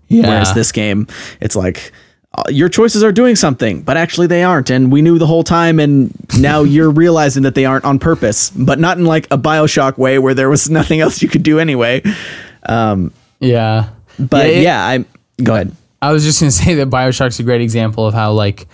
Yeah. 0.09 0.29
Whereas 0.29 0.53
this 0.53 0.73
game, 0.73 1.07
it's 1.41 1.57
like 1.57 1.91
uh, 2.35 2.45
your 2.51 2.69
choices 2.69 3.03
are 3.03 3.13
doing 3.13 3.35
something, 3.35 3.81
but 3.81 3.97
actually 3.97 4.27
they 4.27 4.45
aren't, 4.45 4.69
and 4.69 4.93
we 4.93 5.01
knew 5.01 5.19
the 5.19 5.27
whole 5.27 5.43
time, 5.43 5.81
and 5.81 6.13
now 6.41 6.63
you're 6.63 6.91
realizing 6.91 7.43
that 7.45 7.55
they 7.55 7.65
aren't 7.65 7.85
on 7.85 7.99
purpose, 7.99 8.51
but 8.51 8.79
not 8.79 8.99
in 8.99 9.05
like 9.05 9.27
a 9.31 9.39
Bioshock 9.39 9.99
way 9.99 10.19
where 10.19 10.35
there 10.35 10.49
was 10.49 10.69
nothing 10.79 11.01
else 11.01 11.23
you 11.23 11.29
could 11.29 11.43
do 11.43 11.59
anyway. 11.59 12.03
Um, 12.65 13.13
Yeah. 13.41 13.91
But 14.19 14.47
it- 14.47 14.63
yeah, 14.63 14.85
I'm 14.87 15.07
go 15.43 15.55
ahead. 15.55 15.75
I 16.01 16.13
was 16.13 16.25
just 16.25 16.41
gonna 16.41 16.51
say 16.65 16.75
that 16.75 16.91
Bioshock's 16.91 17.39
a 17.41 17.43
great 17.43 17.61
example 17.61 18.07
of 18.07 18.15
how 18.15 18.33
like 18.33 18.67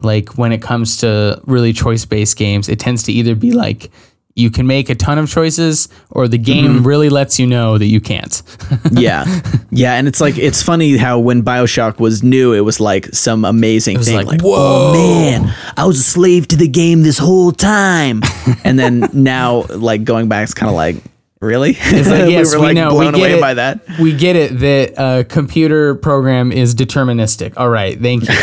like 0.00 0.36
when 0.36 0.52
it 0.52 0.60
comes 0.60 0.98
to 0.98 1.40
really 1.46 1.72
choice 1.72 2.04
based 2.04 2.36
games, 2.36 2.68
it 2.68 2.78
tends 2.78 3.02
to 3.04 3.12
either 3.12 3.34
be 3.34 3.52
like 3.52 3.90
you 4.36 4.50
can 4.50 4.66
make 4.66 4.90
a 4.90 4.94
ton 4.96 5.16
of 5.18 5.30
choices 5.30 5.88
or 6.10 6.26
the 6.26 6.38
game 6.38 6.64
Mm-hmm. 6.78 6.84
really 6.86 7.08
lets 7.08 7.38
you 7.38 7.46
know 7.46 7.78
that 7.78 7.86
you 7.86 8.00
can't. 8.00 8.42
Yeah, 8.90 9.24
yeah, 9.70 9.94
and 9.94 10.06
it's 10.08 10.20
like 10.20 10.36
it's 10.38 10.62
funny 10.62 10.96
how 10.96 11.18
when 11.18 11.42
Bioshock 11.42 11.98
was 12.00 12.22
new, 12.22 12.52
it 12.52 12.60
was 12.60 12.78
like 12.80 13.06
some 13.14 13.44
amazing 13.44 13.98
thing. 14.00 14.16
like, 14.16 14.26
Like, 14.26 14.40
whoa. 14.42 14.54
oh 14.56 14.92
man, 14.94 15.54
I 15.76 15.84
was 15.86 15.98
a 15.98 16.02
slave 16.02 16.48
to 16.48 16.56
the 16.56 16.68
game 16.68 17.02
this 17.02 17.18
whole 17.18 17.50
time, 17.52 18.22
and 18.64 18.78
then 18.78 19.08
now 19.12 19.64
like 19.70 20.04
going 20.04 20.28
back, 20.28 20.44
it's 20.44 20.54
kind 20.54 20.68
of 20.70 20.74
like 20.76 20.96
really. 21.40 21.70
It's 21.78 22.08
like, 22.08 22.30
yes, 22.30 22.52
we, 22.54 22.58
we 22.58 22.60
were 22.60 22.66
like 22.68 22.74
know. 22.76 22.90
blown 22.90 23.06
we 23.12 23.18
get 23.20 23.26
away 23.30 23.38
it. 23.38 23.40
by 23.40 23.54
that. 23.54 23.80
We 24.00 24.14
get 24.16 24.36
it 24.36 24.58
that 24.60 24.94
a 25.20 25.24
computer 25.24 25.94
program 25.96 26.52
is 26.52 26.74
deterministic. 26.74 27.54
All 27.56 27.68
right, 27.70 27.98
thank 28.00 28.28
you. 28.28 28.34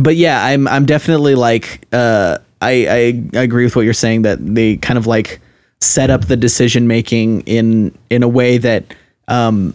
But 0.00 0.16
yeah, 0.16 0.44
I'm 0.44 0.66
I'm 0.68 0.86
definitely 0.86 1.34
like 1.34 1.86
uh, 1.92 2.38
I, 2.60 3.22
I 3.34 3.38
agree 3.38 3.64
with 3.64 3.76
what 3.76 3.82
you're 3.82 3.94
saying 3.94 4.22
that 4.22 4.38
they 4.40 4.76
kind 4.76 4.98
of 4.98 5.06
like 5.06 5.40
set 5.80 6.10
up 6.10 6.26
the 6.26 6.36
decision 6.36 6.86
making 6.88 7.42
in 7.42 7.96
in 8.10 8.22
a 8.22 8.28
way 8.28 8.58
that 8.58 8.94
um 9.28 9.74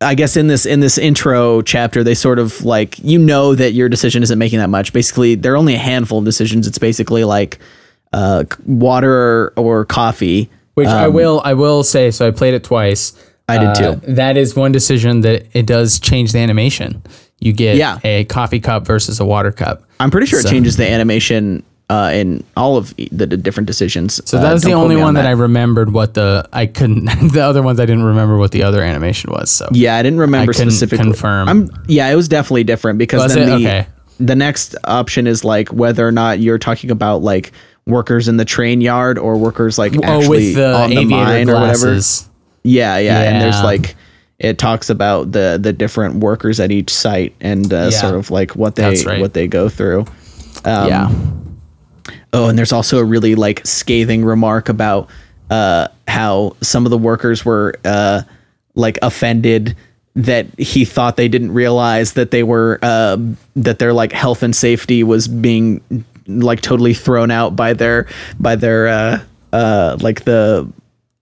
I 0.00 0.14
guess 0.14 0.36
in 0.36 0.46
this 0.46 0.64
in 0.64 0.80
this 0.80 0.96
intro 0.96 1.60
chapter 1.62 2.04
they 2.04 2.14
sort 2.14 2.38
of 2.38 2.64
like 2.64 2.98
you 3.00 3.18
know 3.18 3.54
that 3.54 3.72
your 3.72 3.88
decision 3.88 4.22
isn't 4.22 4.38
making 4.38 4.60
that 4.60 4.70
much. 4.70 4.92
Basically, 4.92 5.34
there 5.34 5.54
are 5.54 5.56
only 5.56 5.74
a 5.74 5.78
handful 5.78 6.20
of 6.20 6.24
decisions. 6.24 6.66
It's 6.66 6.78
basically 6.78 7.24
like 7.24 7.58
uh, 8.12 8.44
water 8.64 9.52
or, 9.56 9.84
coffee. 9.84 10.48
Which 10.74 10.86
I 10.86 11.08
will 11.08 11.42
I 11.44 11.54
will 11.54 11.82
say. 11.82 12.12
So 12.12 12.28
I 12.28 12.30
played 12.30 12.54
it 12.54 12.62
twice. 12.62 13.12
I 13.48 13.58
did 13.58 13.68
Uh, 13.68 13.74
too. 13.96 14.12
That 14.14 14.36
is 14.36 14.54
one 14.54 14.70
decision 14.70 15.22
that 15.22 15.46
it 15.52 15.66
does 15.66 15.98
change 15.98 16.32
the 16.32 16.38
animation. 16.38 17.02
You 17.40 17.52
get 17.52 17.76
Yeah. 17.76 17.98
a 18.04 18.24
coffee 18.24 18.60
cup 18.60 18.86
versus 18.86 19.20
a 19.20 19.24
water 19.24 19.52
cup. 19.52 19.82
I'm 20.00 20.10
pretty 20.10 20.26
sure 20.26 20.40
So- 20.40 20.48
it 20.48 20.50
changes 20.52 20.76
the 20.76 20.88
animation 20.90 21.62
uh, 21.90 22.10
in 22.12 22.44
all 22.54 22.76
of 22.76 22.94
the 22.96 23.26
d- 23.26 23.36
different 23.36 23.66
decisions. 23.66 24.20
So 24.28 24.38
that 24.38 24.52
was 24.52 24.62
the 24.62 24.72
only 24.74 24.96
one 24.96 25.14
that. 25.14 25.24
I 25.24 25.30
remembered 25.30 25.90
what 25.90 26.12
the 26.12 26.46
I 26.52 26.66
couldn't 26.66 27.06
the 27.32 27.40
other 27.40 27.62
ones 27.62 27.80
I 27.80 27.86
didn't 27.86 28.04
remember 28.04 28.36
what 28.36 28.50
the 28.50 28.62
other 28.62 28.82
animation 28.82 29.30
was. 29.32 29.50
So 29.50 29.68
Yeah, 29.72 29.96
I 29.96 30.02
didn't 30.02 30.18
remember 30.18 30.50
I 30.50 30.52
specifically. 30.52 31.04
confirm. 31.04 31.48
I'm 31.48 31.70
yeah, 31.86 32.08
it 32.10 32.14
was 32.14 32.28
definitely 32.28 32.64
different 32.64 32.98
because 32.98 33.22
Was 33.22 33.34
then 33.34 33.48
it? 33.48 33.50
the 33.50 33.54
Okay. 33.66 33.86
the 34.20 34.36
next 34.36 34.74
option 34.84 35.26
is 35.26 35.44
like 35.44 35.70
whether 35.70 36.06
or 36.06 36.12
not 36.12 36.40
you're 36.40 36.58
talking 36.58 36.90
about 36.90 37.22
like 37.22 37.52
workers 37.86 38.28
in 38.28 38.36
the 38.36 38.44
train 38.44 38.82
yard 38.82 39.16
or 39.16 39.38
workers 39.38 39.78
like 39.78 39.94
oh, 39.96 40.00
actually 40.02 40.28
with 40.48 40.56
the 40.56 40.74
on 40.74 40.90
the 40.90 41.04
mine 41.06 41.48
or 41.48 41.54
whatever. 41.54 41.86
glasses. 41.86 42.28
Yeah, 42.64 42.98
yeah, 42.98 43.22
and 43.22 43.40
there's 43.40 43.62
like 43.62 43.96
it 44.38 44.58
talks 44.58 44.88
about 44.88 45.32
the 45.32 45.58
the 45.60 45.72
different 45.72 46.16
workers 46.16 46.60
at 46.60 46.70
each 46.70 46.90
site 46.92 47.34
and 47.40 47.72
uh, 47.72 47.88
Yeah. 47.92 48.00
sort 48.00 48.14
of 48.14 48.30
like 48.30 48.54
what 48.56 48.76
they 48.76 49.02
right. 49.04 49.20
what 49.20 49.34
they 49.34 49.48
go 49.48 49.68
through. 49.68 50.00
Um, 50.64 50.88
yeah. 50.88 51.10
Oh, 52.32 52.48
and 52.48 52.58
there's 52.58 52.72
also 52.72 52.98
a 52.98 53.04
really 53.04 53.34
like 53.34 53.66
scathing 53.66 54.24
remark 54.24 54.68
about 54.68 55.08
uh, 55.50 55.88
how 56.06 56.56
some 56.60 56.84
of 56.86 56.90
the 56.90 56.98
workers 56.98 57.44
were 57.44 57.74
uh, 57.84 58.22
like 58.74 58.98
offended 59.02 59.76
that 60.14 60.46
he 60.58 60.84
thought 60.84 61.16
they 61.16 61.28
didn't 61.28 61.52
realize 61.52 62.14
that 62.14 62.30
they 62.30 62.42
were 62.42 62.78
uh, 62.82 63.16
that 63.56 63.78
their 63.78 63.92
like 63.92 64.12
health 64.12 64.42
and 64.42 64.54
safety 64.54 65.02
was 65.02 65.26
being 65.28 66.04
like 66.26 66.60
totally 66.60 66.92
thrown 66.92 67.30
out 67.30 67.56
by 67.56 67.72
their 67.72 68.06
by 68.38 68.54
their 68.56 68.88
uh, 68.88 69.20
uh, 69.52 69.96
like 70.00 70.24
the 70.24 70.70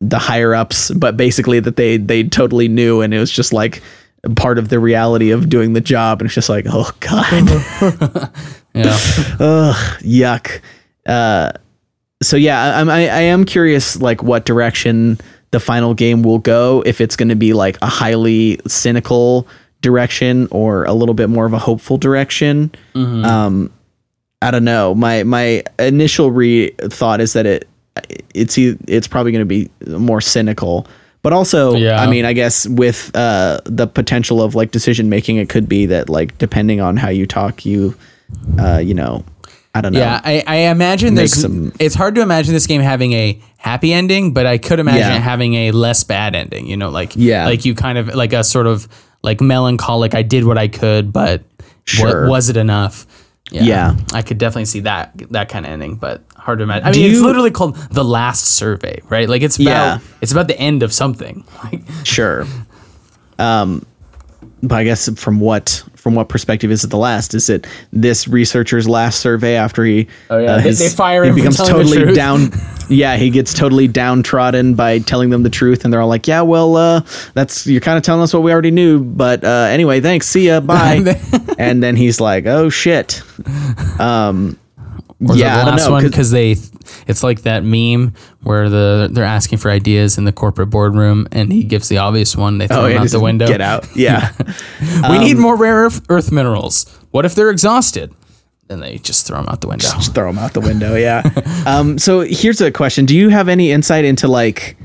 the 0.00 0.18
higher 0.18 0.54
ups, 0.54 0.90
but 0.90 1.16
basically 1.16 1.60
that 1.60 1.76
they 1.76 1.96
they 1.96 2.24
totally 2.24 2.68
knew, 2.68 3.00
and 3.00 3.12
it 3.14 3.18
was 3.18 3.30
just 3.30 3.52
like 3.52 3.82
part 4.36 4.58
of 4.58 4.68
the 4.70 4.78
reality 4.78 5.30
of 5.30 5.48
doing 5.48 5.72
the 5.72 5.80
job, 5.80 6.20
and 6.20 6.26
it's 6.26 6.34
just 6.34 6.48
like, 6.48 6.66
oh 6.68 6.90
god. 7.00 8.30
Yeah. 8.74 8.90
ugh, 9.40 9.74
yuck. 10.02 10.60
Uh, 11.06 11.52
so 12.22 12.36
yeah, 12.36 12.76
I'm- 12.76 12.90
I, 12.90 13.08
I 13.08 13.20
am 13.22 13.46
curious 13.46 13.96
like 14.00 14.22
what 14.22 14.44
direction 14.44 15.16
the 15.52 15.60
final 15.60 15.94
game 15.94 16.22
will 16.22 16.38
go. 16.40 16.82
If 16.84 17.00
it's 17.00 17.16
going 17.16 17.30
to 17.30 17.36
be 17.36 17.54
like 17.54 17.78
a 17.80 17.86
highly 17.86 18.60
cynical 18.66 19.48
direction 19.80 20.46
or 20.50 20.84
a 20.84 20.92
little 20.92 21.14
bit 21.14 21.30
more 21.30 21.46
of 21.46 21.54
a 21.54 21.58
hopeful 21.58 21.96
direction. 21.96 22.70
Um, 22.94 23.72
I 24.42 24.50
don't 24.50 24.64
know. 24.64 24.94
My 24.94 25.22
my 25.22 25.62
initial 25.78 26.30
re 26.30 26.68
thought 26.90 27.22
is 27.22 27.32
that 27.32 27.46
it 27.46 27.66
it's 28.34 28.56
it's 28.58 29.08
probably 29.08 29.32
going 29.32 29.46
to 29.48 29.54
be 29.54 29.70
more 29.96 30.20
cynical. 30.20 30.86
But 31.22 31.32
also, 31.32 31.74
Yeah. 31.74 32.00
I 32.00 32.06
mean, 32.06 32.24
I 32.24 32.32
guess 32.34 32.68
with 32.68 33.10
uh, 33.14 33.60
the 33.64 33.86
potential 33.88 34.40
of 34.40 34.54
like 34.54 34.70
decision 34.70 35.08
making, 35.08 35.36
it 35.38 35.48
could 35.48 35.68
be 35.68 35.86
that 35.86 36.08
like 36.08 36.38
depending 36.38 36.80
on 36.80 36.96
how 36.96 37.08
you 37.08 37.26
talk, 37.26 37.66
you 37.66 37.96
uh, 38.60 38.78
you 38.78 38.94
know, 38.94 39.24
I 39.74 39.80
don't 39.80 39.92
know. 39.92 39.98
Yeah, 40.00 40.20
I, 40.24 40.42
I 40.46 40.56
imagine 40.70 41.14
Make 41.14 41.30
there's. 41.30 41.40
some- 41.42 41.72
it's 41.80 41.94
hard 41.96 42.14
to 42.14 42.20
imagine 42.22 42.54
this 42.54 42.66
game 42.66 42.80
having 42.80 43.12
a 43.12 43.40
happy 43.58 43.92
ending, 43.92 44.32
but 44.34 44.46
I 44.46 44.58
could 44.58 44.78
imagine 44.78 45.00
Yeah. 45.00 45.16
it 45.16 45.20
having 45.22 45.54
a 45.54 45.70
less 45.72 46.04
bad 46.04 46.34
ending. 46.36 46.66
You 46.68 46.76
know, 46.76 46.90
like 46.90 47.12
Yeah. 47.16 47.46
like 47.46 47.64
you 47.64 47.74
kind 47.74 47.98
of 47.98 48.14
like 48.14 48.32
a 48.32 48.44
sort 48.44 48.66
of 48.68 48.86
like 49.22 49.40
melancholic. 49.40 50.14
I 50.14 50.22
did 50.22 50.44
what 50.44 50.58
I 50.58 50.68
could, 50.68 51.12
but 51.12 51.42
Sure. 51.84 52.28
was 52.28 52.48
it 52.48 52.56
enough? 52.56 53.04
Yeah, 53.50 53.62
Yeah. 53.62 53.96
I 54.12 54.22
could 54.22 54.38
definitely 54.38 54.66
see 54.66 54.80
that 54.80 55.12
that 55.30 55.48
kind 55.48 55.66
of 55.66 55.72
ending, 55.72 55.96
but 55.96 56.22
hard 56.46 56.58
to 56.60 56.64
imagine. 56.64 56.88
I 56.88 56.92
Do 56.92 57.00
mean, 57.00 57.10
it's 57.10 57.20
you- 57.20 57.26
literally 57.26 57.50
called 57.50 57.76
the 57.90 58.04
last 58.04 58.44
survey, 58.56 59.02
right? 59.10 59.28
Like 59.28 59.42
it's 59.42 59.56
about 59.58 59.70
Yeah. 59.70 59.98
it's 60.22 60.32
about 60.32 60.48
the 60.48 60.58
end 60.58 60.82
of 60.82 60.92
something. 60.94 61.44
Like, 61.64 61.82
Sure. 62.04 62.46
Um, 63.38 63.84
but 64.62 64.76
I 64.76 64.84
guess 64.84 65.08
from 65.20 65.38
what 65.40 65.82
from 65.96 66.14
what 66.14 66.28
perspective 66.28 66.70
is 66.70 66.84
it 66.84 66.88
the 66.90 66.96
last? 66.96 67.34
Is 67.34 67.50
it 67.50 67.66
this 67.92 68.26
researcher's 68.28 68.88
last 68.88 69.20
survey 69.20 69.56
after 69.56 69.84
he? 69.84 70.06
Oh, 70.30 70.38
yeah. 70.38 70.58
They- 70.58 70.70
they 70.72 70.88
fire 70.88 71.24
he 71.24 71.28
him 71.30 71.34
for 71.34 71.40
becomes 71.40 71.56
telling 71.58 71.72
the 71.72 71.82
totally 71.84 72.02
truth. 72.04 72.16
down. 72.16 72.50
Yeah, 72.88 73.16
he 73.16 73.30
gets 73.30 73.52
totally 73.52 73.88
downtrodden 73.88 74.76
by 74.76 75.00
telling 75.00 75.30
them 75.30 75.42
the 75.42 75.50
truth, 75.50 75.82
and 75.84 75.92
they're 75.92 76.00
all 76.00 76.06
like, 76.06 76.28
"Yeah, 76.28 76.42
well, 76.42 76.76
uh, 76.76 77.00
that's 77.34 77.66
you're 77.66 77.80
kind 77.80 77.96
of 77.98 78.04
telling 78.04 78.22
us 78.22 78.32
what 78.32 78.44
we 78.44 78.52
already 78.52 78.70
knew." 78.70 79.00
But 79.02 79.42
uh, 79.42 79.66
anyway, 79.70 80.00
thanks. 80.00 80.28
See 80.28 80.46
ya. 80.46 80.60
Bye. 80.60 81.20
and 81.58 81.82
then 81.82 81.96
he's 81.96 82.20
like, 82.20 82.46
"Oh 82.46 82.68
shit." 82.70 83.22
Um, 83.98 84.56
Or 85.26 85.34
yeah, 85.34 85.64
the 85.64 85.70
last 85.70 85.86
know. 85.86 85.92
one 85.92 86.02
'cause- 86.02 86.10
because 86.10 86.30
they 86.30 86.56
it's 87.06 87.22
like 87.22 87.42
that 87.42 87.64
meme 87.64 88.12
where 88.42 88.68
the 88.68 89.08
they're 89.10 89.24
asking 89.24 89.58
for 89.58 89.70
ideas 89.70 90.18
in 90.18 90.24
the 90.24 90.32
corporate 90.32 90.68
boardroom 90.68 91.26
and 91.32 91.50
he 91.52 91.64
gives 91.64 91.88
the 91.88 91.96
obvious 91.98 92.36
one 92.36 92.58
they 92.58 92.66
throw 92.68 92.82
oh, 92.82 92.84
him 92.86 92.92
yeah, 92.92 93.00
out 93.00 93.08
the 93.08 93.20
window 93.20 93.46
Get 93.46 93.60
out. 93.62 93.86
Yeah. 93.96 94.30
we 94.80 95.16
Um, 95.16 95.20
need 95.24 95.38
more 95.38 95.56
rare 95.56 95.84
earth, 95.86 96.02
earth 96.10 96.30
minerals 96.30 96.84
what 97.12 97.24
if 97.24 97.34
they're 97.34 97.48
exhausted 97.50 98.12
then 98.68 98.80
they 98.80 98.98
just 98.98 99.26
throw 99.26 99.38
them 99.38 99.48
out 99.48 99.62
the 99.62 99.68
window 99.68 99.88
just 99.88 100.14
throw 100.14 100.26
them 100.30 100.38
out 100.38 100.52
the 100.52 100.60
window. 100.60 100.96
Yeah. 100.96 101.22
um, 101.66 101.98
so 101.98 102.20
here's 102.20 102.60
a 102.60 102.70
question: 102.70 103.06
Do 103.06 103.16
you 103.16 103.28
have 103.30 103.48
any 103.48 103.70
insight 103.70 104.04
into 104.04 104.26
like 104.28 104.76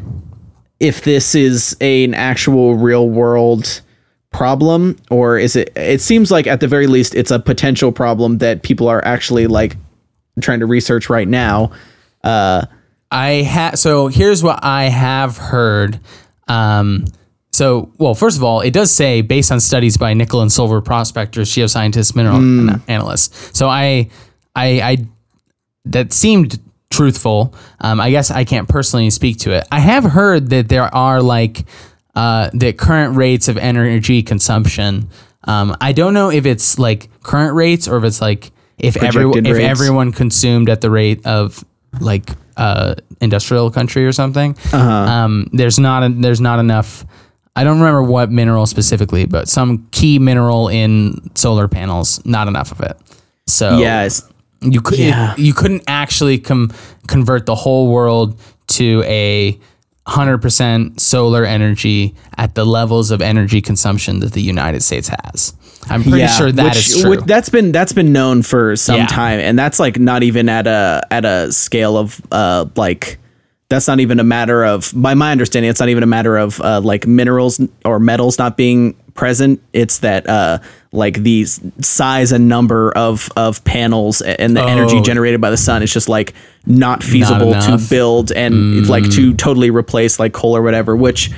if 0.80 1.04
this 1.04 1.36
is 1.36 1.76
a, 1.82 2.04
an 2.06 2.13
actual 2.13 2.76
real 2.76 3.10
world 3.10 3.82
problem, 4.32 4.98
or 5.10 5.38
is 5.39 5.56
it? 5.56 5.72
It 5.76 6.00
seems 6.00 6.32
like 6.32 6.46
at 6.48 6.60
the 6.60 6.67
very 6.67 6.86
least 6.88 7.15
it's 7.15 7.32
a 7.32 7.39
potential 7.39 7.91
problem 7.91 8.38
that 8.38 8.62
people 8.63 8.88
are 8.88 9.04
actually 9.04 9.48
like 9.48 9.78
trying 10.39 10.60
to 10.62 10.65
research 10.65 11.10
right 11.10 11.28
now. 11.28 11.72
Uh, 12.24 12.65
I 13.12 13.44
ha 13.44 13.72
so 13.76 14.08
here's 14.08 14.41
what 14.44 14.63
I 14.63 14.86
have 14.86 15.38
heard. 15.38 16.00
Um, 16.48 17.06
so 17.52 17.91
well, 17.98 18.15
first 18.15 18.38
of 18.38 18.44
all, 18.44 18.62
it 18.62 18.72
does 18.72 18.91
say 18.91 19.22
based 19.22 19.52
on 19.52 19.60
studies 19.60 19.98
by 19.98 20.13
nickel 20.13 20.41
and 20.41 20.52
silver 20.52 20.82
prospectors, 20.82 21.50
geoscientists, 21.50 22.15
mineral 22.15 22.38
ana- 22.38 22.82
analysts. 22.88 23.58
So 23.58 23.67
I, 23.67 24.10
I, 24.56 24.82
I, 24.82 24.98
that 25.86 26.13
seemed 26.13 26.60
truthful. 26.89 27.54
Um, 27.80 28.00
I 28.00 28.12
guess 28.12 28.32
I 28.32 28.46
can't 28.46 28.70
personally 28.70 29.10
speak 29.10 29.39
to 29.39 29.52
it. 29.52 29.67
I 29.72 29.80
have 29.80 30.04
heard 30.04 30.50
that 30.52 30.70
there 30.70 30.94
are 30.94 31.22
like 31.22 31.65
uh, 32.15 32.50
the 32.54 32.74
current 32.74 33.17
rates 33.17 33.48
of 33.48 33.58
energy 33.58 34.24
consumption. 34.24 35.10
Um, 35.44 35.76
I 35.82 35.91
don't 35.91 36.13
know 36.13 36.30
if 36.30 36.46
it's 36.46 36.80
like 36.80 37.10
current 37.22 37.56
rates 37.56 37.88
or 37.88 37.98
if 37.98 38.04
it's 38.04 38.22
like 38.22 38.52
if 38.82 38.98
everyone 39.02 39.46
if 39.46 39.58
everyone 39.58 40.12
consumed 40.12 40.70
at 40.70 40.82
the 40.82 40.89
rate 40.89 41.26
of 41.26 41.63
like 42.00 42.30
uh, 42.58 42.96
industrial 43.22 43.72
country 43.72 44.06
or 44.06 44.12
something. 44.12 44.56
Uh-huh. 44.74 44.89
Um, 44.89 45.50
there's 45.54 45.80
not 45.80 46.04
a, 46.04 46.10
there's 46.10 46.41
not 46.41 46.60
enough. 46.60 47.06
I 47.56 47.63
don't 47.63 47.80
remember 47.80 48.04
what 48.04 48.32
mineral 48.32 48.65
specifically, 48.65 49.26
but 49.26 49.50
some 49.50 49.88
key 49.91 50.20
mineral 50.20 50.67
in 50.70 51.36
solar 51.36 51.67
panels. 51.67 52.24
Not 52.26 52.48
enough 52.48 52.72
of 52.72 52.82
it. 52.82 52.98
So. 53.48 53.78
It's, 54.06 54.24
you 54.62 54.80
could 54.80 55.00
Yeah. 55.00 55.34
you 55.38 55.54
couldn't 55.54 55.84
actually 55.88 56.38
com- 56.38 56.72
convert 57.08 57.46
the 57.46 57.56
whole 57.56 57.91
world 57.91 58.39
to 58.67 59.04
a 59.06 59.60
100% 60.08 61.00
solar 61.00 61.46
energy 61.46 62.15
at 62.38 62.56
the 62.56 62.65
levels 62.65 63.12
of 63.12 63.22
energy 63.22 63.62
consumption 63.62 64.20
that 64.20 64.34
the 64.34 64.41
United 64.41 64.82
States 64.82 65.10
has. 65.10 65.54
I'm 65.89 66.04
pretty 66.04 66.28
sure 66.28 66.52
that 66.52 66.76
is 66.76 66.94
which, 66.96 67.02
true. 67.02 67.10
which- 67.12 67.20
that's 67.26 67.50
been 67.50 67.72
that's 67.72 67.94
been 67.94 68.12
known 68.13 68.44
for 68.44 68.76
some 68.76 68.98
Yeah. 68.98 69.06
time, 69.08 69.39
and 69.39 69.58
that's 69.58 69.80
like 69.80 70.00
not 70.00 70.24
even 70.24 70.48
at 70.50 70.67
a 70.67 71.06
at 71.12 71.26
a 71.26 71.52
scale 71.52 71.98
of 71.98 72.22
uh 72.32 72.65
like 72.76 73.17
that's 73.70 73.88
not 73.88 74.00
even 74.02 74.20
a 74.20 74.24
matter 74.24 74.65
of 74.65 74.91
by 74.96 75.13
my 75.13 75.32
understanding 75.32 75.70
it's 75.70 75.80
not 75.80 75.88
even 75.89 76.04
a 76.04 76.08
matter 76.08 76.38
of 76.38 76.60
uh, 76.62 76.82
like 76.82 77.08
minerals 77.08 77.60
or 77.86 78.00
metals 78.00 78.38
not 78.38 78.58
being 78.58 78.94
present 79.13 79.62
it's 79.72 80.00
that 80.00 80.28
uh 80.28 80.60
like 80.91 81.15
the 81.24 81.46
size 81.80 82.32
and 82.34 82.50
number 82.50 82.91
of 82.98 83.30
of 83.38 83.63
panels 83.63 84.22
and 84.22 84.58
the 84.58 84.62
energy 84.63 84.98
Oh. 84.98 85.02
generated 85.04 85.39
by 85.39 85.50
the 85.50 85.58
sun 85.58 85.84
is 85.84 85.91
just 85.94 86.10
like 86.10 86.34
not 86.65 87.02
feasible 87.02 87.54
to 87.54 87.80
build 87.89 88.32
and 88.34 88.88
like 88.88 89.10
to 89.12 89.34
totally 89.36 89.70
replace 89.70 90.20
like 90.20 90.34
coal 90.34 90.56
or 90.56 90.62
whatever 90.62 90.94
which 90.96 91.32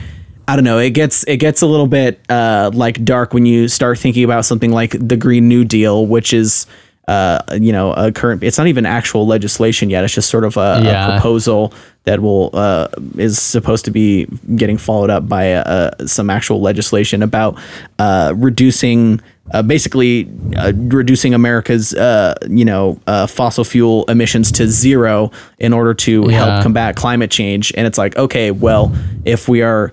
I 0.48 0.56
don't 0.56 0.66
know. 0.66 0.78
It 0.80 0.92
gets 0.92 1.24
it 1.24 1.38
gets 1.38 1.62
a 1.62 1.68
little 1.68 1.88
bit 1.88 2.20
uh, 2.30 2.72
like 2.74 3.04
dark 3.06 3.34
when 3.34 3.46
you 3.46 3.68
start 3.68 3.98
thinking 4.00 4.24
about 4.24 4.46
something 4.46 4.72
like 4.72 4.92
the 5.00 5.16
Green 5.18 5.48
New 5.48 5.64
Deal, 5.64 6.06
which 6.06 6.34
is 6.34 6.66
uh, 7.08 7.40
you 7.60 7.72
know 7.72 7.94
a 7.94 8.12
current. 8.12 8.44
It's 8.44 8.58
not 8.58 8.68
even 8.68 8.86
actual 8.86 9.26
legislation 9.26 9.90
yet. 9.90 10.04
It's 10.04 10.14
just 10.14 10.30
sort 10.30 10.44
of 10.44 10.58
a, 10.58 10.82
Yeah. 10.84 11.08
a 11.08 11.12
proposal 11.12 11.74
that 12.04 12.22
will 12.22 12.50
uh, 12.54 12.88
is 13.18 13.40
supposed 13.40 13.86
to 13.86 13.92
be 13.92 14.26
getting 14.56 14.78
followed 14.78 15.10
up 15.10 15.28
by 15.30 15.54
uh, 15.54 15.92
some 16.08 16.30
actual 16.30 16.60
legislation 16.62 17.24
about 17.24 17.58
uh, 18.00 18.34
reducing. 18.36 19.22
Uh, 19.52 19.62
basically, 19.62 20.26
uh, 20.56 20.72
reducing 20.76 21.34
America's, 21.34 21.94
uh, 21.96 22.34
you 22.50 22.64
know, 22.64 22.98
uh, 23.08 23.28
fossil 23.28 23.66
fuel 23.66 24.06
emissions 24.06 24.50
to 24.54 24.70
zero 24.70 25.32
in 25.60 25.74
order 25.74 25.94
to 25.94 26.26
Yeah. 26.30 26.38
help 26.46 26.64
combat 26.64 26.96
climate 26.96 27.30
change. 27.30 27.74
And 27.76 27.86
it's 27.86 27.98
like, 27.98 28.16
okay, 28.16 28.52
well, 28.52 28.96
if 29.26 29.50
we 29.50 29.62
are 29.62 29.92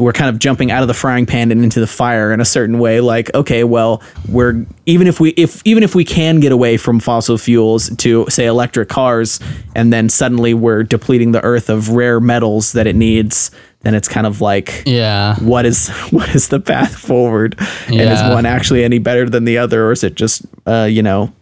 we're 0.00 0.12
kind 0.12 0.28
of 0.30 0.38
jumping 0.38 0.70
out 0.70 0.82
of 0.82 0.88
the 0.88 0.94
frying 0.94 1.26
pan 1.26 1.52
and 1.52 1.62
into 1.62 1.78
the 1.78 1.86
fire 1.86 2.32
in 2.32 2.40
a 2.40 2.44
certain 2.44 2.78
way 2.78 3.00
like 3.00 3.32
okay 3.34 3.62
well 3.64 4.02
we're 4.28 4.64
even 4.86 5.06
if 5.06 5.20
we 5.20 5.30
if 5.30 5.60
even 5.64 5.82
if 5.82 5.94
we 5.94 6.04
can 6.04 6.40
get 6.40 6.50
away 6.52 6.76
from 6.76 6.98
fossil 6.98 7.36
fuels 7.38 7.94
to 7.96 8.24
say 8.28 8.46
electric 8.46 8.88
cars 8.88 9.38
and 9.76 9.92
then 9.92 10.08
suddenly 10.08 10.54
we're 10.54 10.82
depleting 10.82 11.32
the 11.32 11.42
earth 11.44 11.68
of 11.68 11.90
rare 11.90 12.18
metals 12.18 12.72
that 12.72 12.86
it 12.86 12.96
needs 12.96 13.50
then 13.82 13.94
it's 13.94 14.08
kind 14.08 14.26
of 14.26 14.40
like 14.40 14.82
yeah. 14.86 15.36
what 15.40 15.64
is 15.64 15.88
what 16.10 16.34
is 16.34 16.48
the 16.48 16.60
path 16.60 16.96
forward 16.96 17.54
and 17.88 18.00
is 18.00 18.20
one 18.22 18.46
actually 18.46 18.82
any 18.82 18.98
better 18.98 19.28
than 19.28 19.44
the 19.44 19.58
other 19.58 19.86
or 19.86 19.92
is 19.92 20.02
it 20.02 20.14
just 20.14 20.42
uh 20.66 20.88
you 20.90 21.02
know 21.02 21.32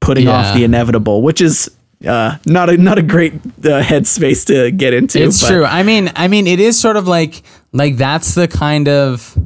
putting 0.00 0.26
Yeah. 0.26 0.32
off 0.32 0.54
the 0.54 0.64
inevitable 0.64 1.22
which 1.22 1.40
is 1.40 1.70
uh 2.06 2.38
not 2.46 2.70
a 2.70 2.76
not 2.76 2.98
a 2.98 3.02
great 3.02 3.34
uh, 3.34 3.82
headspace 3.82 4.46
to 4.46 4.70
get 4.70 4.94
into 4.94 5.22
It's 5.22 5.40
but- 5.40 5.48
true. 5.48 5.64
I 5.64 5.82
mean, 5.82 6.10
I 6.16 6.28
mean, 6.28 6.46
it 6.46 6.60
is 6.60 6.78
sort 6.78 6.96
of 6.96 7.06
like 7.06 7.42
like 7.72 7.96
that's 7.96 8.34
the 8.34 8.48
kind 8.48 8.88
of 8.88 9.36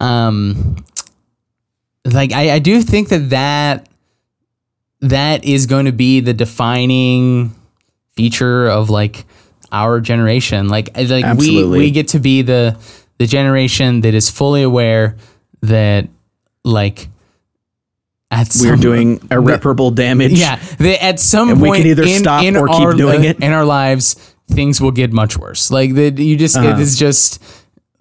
um 0.00 0.76
like 2.04 2.32
I, 2.32 2.52
I 2.54 2.58
do 2.58 2.82
think 2.82 3.08
that 3.08 3.30
that 3.30 3.88
that 5.00 5.44
is 5.44 5.66
going 5.66 5.86
to 5.86 5.92
be 5.92 6.20
the 6.20 6.34
defining 6.34 7.54
feature 8.16 8.68
of 8.68 8.90
like 8.90 9.24
our 9.72 10.00
generation. 10.00 10.68
Like 10.68 10.96
like 10.96 11.38
we 11.38 11.64
we 11.64 11.90
get 11.90 12.08
to 12.08 12.18
be 12.18 12.42
the 12.42 12.78
the 13.18 13.26
generation 13.26 14.00
that 14.02 14.14
is 14.14 14.30
fully 14.30 14.62
aware 14.62 15.16
that 15.62 16.08
like 16.64 17.08
at 18.30 18.48
we're 18.60 18.70
some- 18.72 18.80
doing 18.80 19.20
irreparable 19.30 19.90
damage. 19.90 20.32
yeah, 20.32 20.58
they, 20.78 20.98
at 20.98 21.20
some 21.20 21.50
And 21.50 21.60
we 21.60 21.70
can 21.76 21.86
either 21.86 22.02
in, 22.02 22.18
stop 22.18 22.42
in 22.44 22.56
or 22.56 22.66
keep 22.68 22.80
our, 22.80 22.92
doing 22.94 23.24
it. 23.24 23.40
in 23.40 23.52
our 23.52 23.64
lives, 23.64 24.14
things 24.48 24.80
will 24.80 24.90
get 24.92 25.12
much 25.12 25.36
worse. 25.36 25.70
Like 25.70 25.94
the 25.94 26.10
you 26.10 26.36
just 26.36 26.56
Uh-huh. 26.56 26.76
it's 26.78 26.96
just 26.96 27.42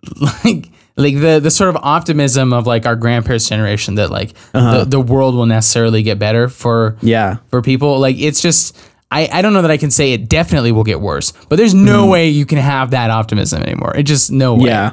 like 0.45 0.69
like 0.97 1.15
the 1.19 1.39
the 1.41 1.51
sort 1.51 1.69
of 1.69 1.77
optimism 1.81 2.53
of 2.53 2.65
like 2.67 2.85
our 2.85 2.95
grandparents' 2.95 3.49
generation 3.49 3.95
that 3.95 4.09
like 4.11 4.33
the, 4.53 4.85
the 4.87 4.99
world 4.99 5.35
will 5.35 5.45
necessarily 5.45 6.03
get 6.03 6.17
better 6.19 6.47
for 6.49 6.87
Uh-huh. 6.87 6.97
Yeah. 7.01 7.37
for 7.49 7.61
people. 7.61 7.99
Like 7.99 8.17
it's 8.17 8.41
just. 8.41 8.77
I, 9.11 9.29
I 9.31 9.41
don't 9.43 9.53
know 9.53 9.61
that 9.61 9.71
I 9.71 9.77
can 9.77 9.91
say 9.91 10.13
it 10.13 10.27
definitely 10.27 10.71
will 10.71 10.83
get 10.83 10.99
worse, 10.99 11.31
but 11.47 11.57
there's 11.57 11.75
no 11.75 12.07
way 12.07 12.27
you 12.29 12.45
can 12.45 12.57
have 12.57 12.89
that 12.91 13.11
optimism 13.11 13.61
anymore. 13.61 13.95
It 13.95 14.03
just 14.03 14.31
no 14.31 14.55
way. 14.55 14.69
Yeah. 14.69 14.91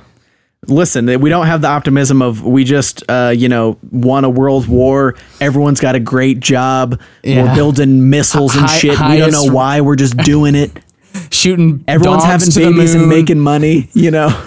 Listen, 0.69 1.07
we 1.21 1.29
don't 1.29 1.47
have 1.47 1.61
the 1.61 1.67
optimism 1.69 2.23
of 2.23 2.45
we 2.45 2.63
just, 2.63 3.03
uh, 3.09 3.33
you 3.37 3.49
know, 3.49 3.79
won 3.91 4.25
a 4.25 4.31
world 4.31 4.69
war. 4.69 5.17
Everyone's 5.41 5.81
got 5.81 5.97
a 5.97 6.01
great 6.01 6.39
job. 6.39 7.01
Yeah. 7.25 7.43
We're 7.45 7.55
building 7.57 8.11
missiles 8.11 8.55
and 8.55 8.67
Hi- 8.67 8.79
shit. 8.79 8.91
we 9.01 9.19
don't 9.19 9.33
know 9.33 9.53
why. 9.53 9.81
We're 9.81 9.97
just 9.97 10.17
doing 10.19 10.55
it. 10.55 10.71
Shooting 11.31 11.85
Everyone's 11.89 12.25
having 12.25 12.49
babies 12.55 12.95
and 12.95 13.09
making 13.09 13.41
money. 13.41 13.91
You 13.93 14.13
know, 14.13 14.45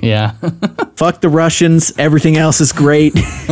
yeah. 0.00 0.30
fuck 0.96 1.20
the 1.20 1.28
Russians. 1.28 1.92
Everything 1.98 2.36
else 2.36 2.60
is 2.60 2.72
great. 2.72 3.14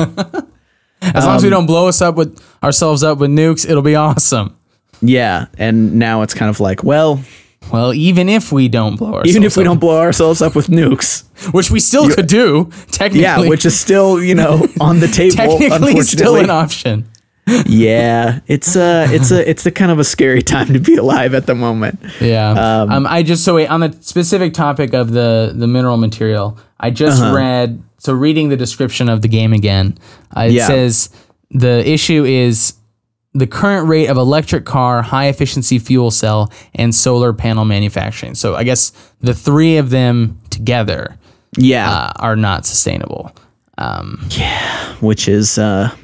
As 1.02 1.24
long 1.24 1.36
as 1.36 1.42
we 1.42 1.48
Um, 1.48 1.52
don't 1.52 1.66
blow 1.66 1.88
us 1.88 2.00
up 2.00 2.14
with 2.14 2.40
ourselves 2.62 3.02
up 3.02 3.18
with 3.18 3.30
nukes, 3.30 3.68
it'll 3.68 3.82
be 3.82 3.96
awesome. 3.96 4.56
yeah. 5.02 5.46
And 5.58 5.94
now 5.94 6.22
it's 6.22 6.34
kind 6.34 6.50
of 6.50 6.60
like, 6.60 6.84
well, 6.84 7.20
Well, 7.72 7.94
even 7.94 8.28
if 8.28 8.50
we 8.50 8.68
don't 8.68 8.96
blow 8.96 9.08
ourselves 9.14 9.30
even 9.30 9.42
if 9.44 9.56
we 9.56 9.62
up, 9.62 9.66
don't 9.66 9.78
blow 9.78 10.00
ourselves 10.00 10.42
up 10.42 10.56
with 10.56 10.66
nukes, 10.68 11.24
which 11.52 11.70
we 11.70 11.78
still 11.78 12.08
could 12.10 12.26
do, 12.26 12.70
technically. 12.90 13.20
yeah, 13.22 13.38
which 13.48 13.64
is 13.64 13.78
still, 13.78 14.20
you 14.22 14.34
know, 14.34 14.66
on 14.80 14.98
the 15.00 15.06
table. 15.06 15.36
technically 15.58 16.00
still 16.02 16.36
an 16.36 16.50
option. 16.50 17.08
yeah, 17.66 18.40
it's 18.46 18.76
uh 18.76 19.06
it's 19.10 19.30
a 19.30 19.48
it's 19.48 19.66
a 19.66 19.70
kind 19.70 19.90
of 19.90 19.98
a 19.98 20.04
scary 20.04 20.42
time 20.42 20.68
to 20.72 20.78
be 20.78 20.96
alive 20.96 21.34
at 21.34 21.46
the 21.46 21.54
moment. 21.54 21.98
Yeah. 22.20 22.50
Um, 22.50 23.06
I 23.06 23.22
just 23.22 23.44
so 23.44 23.54
wait 23.56 23.66
on 23.68 23.80
the 23.80 23.96
specific 24.00 24.52
topic 24.52 24.92
of 24.94 25.12
the 25.12 25.52
the 25.54 25.66
mineral 25.66 25.96
material. 25.96 26.58
I 26.80 26.90
just 26.90 27.20
Uh-huh. 27.22 27.34
read 27.36 27.82
so 27.98 28.12
reading 28.12 28.48
the 28.48 28.56
description 28.56 29.08
of 29.08 29.22
the 29.22 29.28
game 29.28 29.52
again. 29.52 29.96
Uh, 30.36 30.42
it 30.42 30.52
Yeah. 30.52 30.66
says 30.66 31.10
the 31.50 31.88
issue 31.88 32.24
is 32.24 32.74
the 33.32 33.46
current 33.46 33.88
rate 33.88 34.08
of 34.08 34.16
electric 34.16 34.64
car, 34.64 35.02
high 35.02 35.26
efficiency 35.26 35.78
fuel 35.78 36.10
cell, 36.10 36.52
and 36.74 36.94
solar 36.94 37.32
panel 37.32 37.64
manufacturing. 37.64 38.34
So 38.34 38.56
I 38.56 38.64
guess 38.64 38.92
the 39.20 39.34
three 39.34 39.76
of 39.76 39.90
them 39.90 40.40
together 40.50 41.16
Yeah, 41.56 41.90
uh, 41.90 42.12
are 42.16 42.36
not 42.36 42.66
sustainable. 42.66 43.32
Um, 43.78 44.28
which 45.00 45.26
is 45.28 45.56
uh 45.58 45.94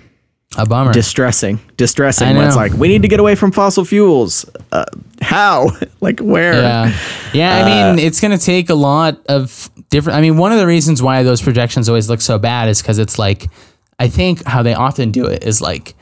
a 0.56 0.64
bummer. 0.64 0.92
distressing. 0.92 1.60
Distressing 1.76 2.34
when 2.36 2.46
it's 2.46 2.56
like 2.56 2.72
we 2.72 2.88
need 2.88 3.02
to 3.02 3.08
get 3.08 3.20
away 3.20 3.34
from 3.34 3.52
fossil 3.52 3.84
fuels. 3.84 4.46
Uh, 4.72 4.84
how? 5.20 5.68
like 6.00 6.20
where? 6.20 6.54
Yeah. 6.62 6.98
Yeah, 7.34 7.56
I 7.56 7.64
mean, 7.94 7.98
it's 7.98 8.20
going 8.20 8.38
to 8.38 8.42
take 8.42 8.70
a 8.70 8.74
lot 8.74 9.20
of 9.28 9.68
different 9.90 10.16
I 10.16 10.22
mean, 10.22 10.38
one 10.38 10.52
of 10.52 10.58
the 10.58 10.66
reasons 10.66 11.02
why 11.02 11.22
those 11.24 11.42
projections 11.42 11.88
always 11.90 12.08
look 12.08 12.22
so 12.22 12.38
bad 12.38 12.68
is 12.70 12.80
cuz 12.80 12.98
it's 12.98 13.18
like 13.18 13.50
I 13.98 14.08
think 14.08 14.44
how 14.46 14.62
they 14.62 14.72
often 14.74 15.10
do 15.10 15.26
it 15.26 15.44
is 15.44 15.60
like 15.60 15.94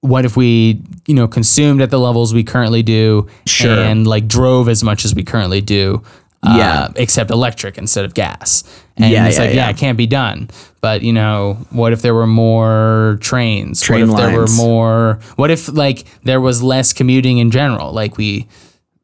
what 0.00 0.24
if 0.24 0.36
we, 0.36 0.80
you 1.06 1.14
know, 1.14 1.26
consumed 1.28 1.80
at 1.82 1.90
the 1.90 1.98
levels 1.98 2.32
we 2.32 2.44
currently 2.44 2.82
do 2.82 3.26
Sure. 3.46 3.78
and 3.78 4.06
like 4.06 4.28
drove 4.28 4.68
as 4.68 4.84
much 4.84 5.04
as 5.04 5.14
we 5.14 5.24
currently 5.24 5.60
do. 5.60 6.02
Yeah. 6.44 6.82
Uh, 6.84 6.92
except 6.94 7.32
electric 7.32 7.78
instead 7.78 8.04
of 8.04 8.14
gas. 8.14 8.62
And 8.96 9.10
Yeah, 9.10 9.26
it's 9.26 9.36
yeah, 9.38 9.42
like, 9.44 9.54
yeah. 9.54 9.64
yeah. 9.66 9.70
it 9.70 9.76
can't 9.76 9.98
be 9.98 10.06
done. 10.06 10.50
But, 10.80 11.02
you 11.02 11.12
know, 11.12 11.54
what 11.70 11.92
if 11.92 12.00
there 12.02 12.14
were 12.14 12.28
more 12.28 13.18
trains? 13.20 13.80
Train 13.80 14.08
what 14.08 14.20
if 14.22 14.30
there 14.30 14.38
were 14.40 14.46
more 14.56 15.18
what 15.34 15.50
if 15.50 15.66
like 15.68 16.04
there 16.22 16.40
was 16.40 16.62
less 16.62 16.92
commuting 16.92 17.38
in 17.38 17.50
general? 17.50 17.92
Like 17.92 18.16
we 18.16 18.46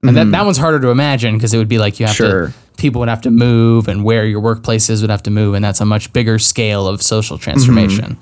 and 0.04 0.16
that, 0.16 0.30
that 0.30 0.44
one's 0.44 0.58
harder 0.58 0.78
to 0.78 0.90
imagine 0.90 1.36
because 1.36 1.52
it 1.52 1.58
would 1.58 1.68
be 1.68 1.78
like 1.78 1.98
you 1.98 2.06
have 2.06 2.14
Mm-hmm. 2.14 2.24
Sure. 2.24 2.46
to 2.48 2.54
people 2.76 3.00
would 3.00 3.08
have 3.08 3.22
to 3.22 3.30
move 3.32 3.88
and 3.88 4.04
where 4.04 4.24
your 4.26 4.40
workplaces 4.40 5.00
would 5.00 5.10
have 5.10 5.22
to 5.24 5.30
move 5.30 5.54
and 5.54 5.64
that's 5.64 5.80
a 5.80 5.84
much 5.84 6.12
bigger 6.12 6.38
scale 6.38 6.86
of 6.86 7.02
social 7.02 7.36
transformation. 7.38 8.16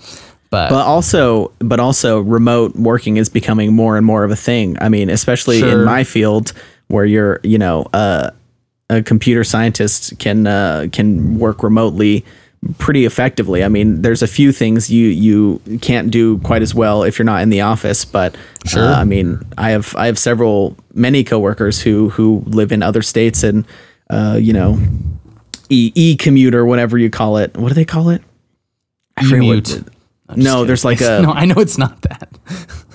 But, 0.53 0.69
But 0.69 0.85
also, 0.85 1.51
but 1.61 1.81
also, 1.81 2.21
remote 2.21 2.77
working 2.77 3.17
is 3.17 3.31
becoming 3.31 3.75
more 3.75 3.97
and 3.97 4.05
more 4.05 4.23
of 4.23 4.31
a 4.31 4.37
thing. 4.37 4.77
I 4.83 4.91
mean, 4.91 5.09
especially 5.09 5.61
Sure. 5.61 5.81
in 5.81 5.85
my 5.85 6.05
field, 6.05 6.53
where 6.89 7.07
you're, 7.07 7.41
you 7.43 7.57
know, 7.57 7.87
uh, 7.95 8.31
a 8.91 9.03
computer 9.03 9.45
scientist 9.45 10.19
can 10.19 10.47
uh, 10.47 10.89
can 10.93 11.39
work 11.39 11.63
remotely 11.63 12.23
pretty 12.77 13.07
effectively. 13.07 13.65
I 13.65 13.69
mean, 13.69 14.03
there's 14.03 14.21
a 14.21 14.27
few 14.27 14.53
things 14.53 14.91
you 14.91 15.07
you 15.09 15.61
can't 15.81 16.11
do 16.11 16.37
quite 16.41 16.61
as 16.61 16.75
well 16.75 17.03
if 17.03 17.19
you're 17.19 17.25
not 17.25 17.41
in 17.43 17.49
the 17.49 17.63
office, 17.63 18.05
but 18.05 18.37
Sure. 18.67 18.85
uh, 18.85 19.01
I 19.01 19.05
mean, 19.05 19.41
I 19.57 19.71
have 19.71 19.95
I 19.97 20.05
have 20.05 20.19
several 20.19 20.77
many 20.93 21.25
coworkers 21.25 21.81
who 21.81 22.11
who 22.11 22.43
live 22.47 22.73
in 22.73 22.83
other 22.83 23.01
states 23.01 23.43
and 23.43 23.65
uh, 24.11 24.37
you 24.39 24.53
know, 24.53 24.79
e 25.71 25.93
e 25.95 26.15
commuter, 26.15 26.67
whatever 26.67 26.99
you 26.99 27.09
call 27.09 27.39
it. 27.39 27.57
What 27.57 27.69
do 27.69 27.75
they 27.75 27.87
call 27.87 28.11
it? 28.11 28.21
I 29.17 29.25
forget 29.25 29.92
the- 30.37 30.43
no, 30.43 30.65
there's 30.65 30.85
like 30.85 31.01
a 31.03 31.23
no, 31.23 31.33
I 31.33 31.45
know 31.47 31.57
it's 31.57 31.79
not 31.79 32.01
that. 32.03 32.29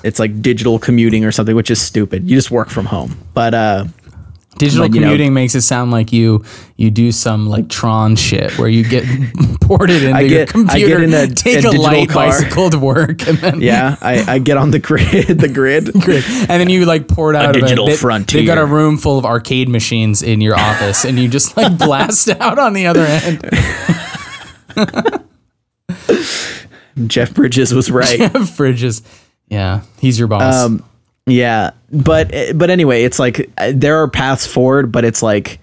it's 0.03 0.19
like 0.19 0.41
digital 0.41 0.79
commuting 0.79 1.25
or 1.25 1.31
something, 1.31 1.55
which 1.55 1.71
is 1.71 1.81
stupid. 1.81 2.29
You 2.29 2.35
just 2.35 2.51
work 2.51 2.69
from 2.69 2.85
home. 2.85 3.17
But 3.33 3.53
uh, 3.53 3.85
Digital 4.57 4.87
But, 4.87 4.95
you 4.95 5.01
know- 5.01 5.07
commuting 5.09 5.35
makes 5.35 5.53
it 5.53 5.61
sound 5.61 5.91
like 5.91 6.11
you 6.11 6.43
you 6.77 6.89
do 6.89 7.11
some 7.11 7.47
like 7.47 7.69
Tron 7.69 8.15
shit 8.15 8.57
where 8.57 8.67
you 8.67 8.83
get 8.83 9.03
ported 9.61 10.01
into 10.01 10.17
I 10.17 10.21
your 10.21 10.29
get- 10.29 10.49
I 10.49 10.51
computer, 10.51 10.87
get 10.99 11.03
in 11.03 11.13
a- 11.13 11.27
take 11.35 11.63
a 11.63 11.67
a, 11.67 11.77
light 11.77 12.09
car. 12.09 12.25
bicycle 12.29 12.71
to 12.71 12.79
work, 12.79 13.27
and 13.27 13.37
then 13.37 13.61
yeah, 13.61 13.97
I, 14.01 14.33
I 14.33 14.39
get 14.39 14.57
on 14.57 14.71
the 14.71 14.79
grid, 14.79 15.27
the 15.39 15.47
grid. 15.47 15.93
grid, 15.93 16.23
and 16.25 16.49
then 16.59 16.69
you 16.71 16.85
like 16.85 17.07
pour 17.07 17.29
it 17.31 17.35
out 17.35 17.55
of 17.55 17.61
digital 17.61 17.85
it. 17.85 17.91
They, 17.91 17.97
frontier. 17.97 18.41
They 18.41 18.47
got 18.47 18.57
a 18.57 18.65
room 18.65 18.97
full 18.97 19.19
of 19.19 19.25
arcade 19.25 19.69
machines 19.69 20.23
in 20.23 20.41
your 20.41 20.55
office, 20.57 21.05
and 21.05 21.19
you 21.19 21.27
just 21.29 21.55
like 21.55 21.77
blast 21.77 22.27
out 22.29 22.57
on 22.57 22.73
the 22.73 22.87
other 22.87 23.05
end. 23.05 23.41
Jeff 27.05 27.33
Bridges 27.33 27.73
was 27.73 27.91
right. 27.91 28.17
Jeff 28.17 28.57
Bridges, 28.57 29.01
Yeah, 29.47 29.81
he's 29.99 30.17
your 30.17 30.27
boss. 30.27 30.55
Um, 30.55 30.83
yeah, 31.25 31.71
but 31.91 32.33
but 32.55 32.69
anyway, 32.69 33.03
it's 33.03 33.19
like 33.19 33.49
uh, 33.57 33.73
there 33.75 34.01
are 34.01 34.07
paths 34.07 34.47
forward, 34.47 34.91
but 34.91 35.05
it's 35.05 35.21
like 35.21 35.59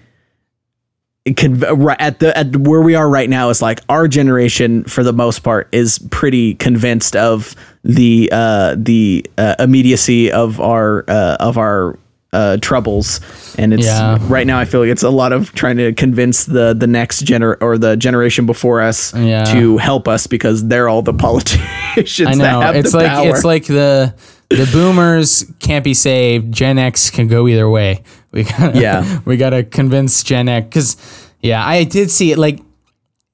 it 1.25 1.37
can 1.37 1.63
at 1.99 2.19
the 2.19 2.37
at 2.37 2.55
where 2.55 2.81
we 2.81 2.93
are 2.93 3.09
right 3.09 3.29
now 3.29 3.49
is 3.49 3.61
like 3.61 3.81
our 3.89 4.07
generation 4.07 4.83
for 4.83 5.03
the 5.03 5.11
most 5.11 5.39
part 5.39 5.67
is 5.71 5.97
pretty 6.11 6.53
convinced 6.53 7.15
of 7.15 7.55
the 7.83 8.29
uh 8.31 8.75
the 8.77 9.25
uh, 9.39 9.55
immediacy 9.57 10.31
of 10.31 10.61
our 10.61 11.03
uh, 11.07 11.37
of 11.39 11.57
our 11.57 11.97
uh 12.35 12.57
troubles 12.61 13.19
and 13.57 13.73
it's 13.73 13.85
Yeah. 13.85 14.17
right 14.27 14.45
now 14.45 14.59
I 14.59 14.65
feel 14.65 14.81
like 14.81 14.89
it's 14.89 15.03
a 15.03 15.09
lot 15.21 15.31
of 15.31 15.53
trying 15.53 15.77
to 15.77 15.93
convince 15.93 16.45
the 16.45 16.73
the 16.73 16.87
next 16.87 17.23
gener 17.25 17.55
or 17.61 17.77
the 17.77 17.95
generation 17.97 18.45
before 18.45 18.81
us 18.81 19.13
Yeah. 19.13 19.45
to 19.53 19.77
help 19.77 20.07
us 20.07 20.27
because 20.27 20.67
they're 20.67 20.89
all 20.89 21.01
the 21.01 21.13
politicians 21.27 22.29
I 22.29 22.33
know. 22.33 22.61
It's 22.71 22.93
like 22.93 23.07
power. 23.07 23.29
it's 23.29 23.43
like 23.43 23.65
the 23.65 24.13
the 24.49 24.69
boomers 24.71 25.43
can't 25.59 25.83
be 25.83 25.93
saved. 25.95 26.53
Gen 26.53 26.77
X 26.77 27.09
can 27.09 27.27
go 27.27 27.47
either 27.47 27.67
way. 27.67 28.03
We 28.31 28.43
gotta, 28.43 28.79
Yeah. 28.79 29.19
we 29.25 29.37
gotta 29.37 29.63
convince 29.63 30.21
Gen 30.23 30.47
X 30.49 30.65
because 30.67 30.97
yeah, 31.41 31.65
I 31.65 31.83
did 31.83 32.11
see 32.11 32.31
it. 32.31 32.37
Like 32.37 32.59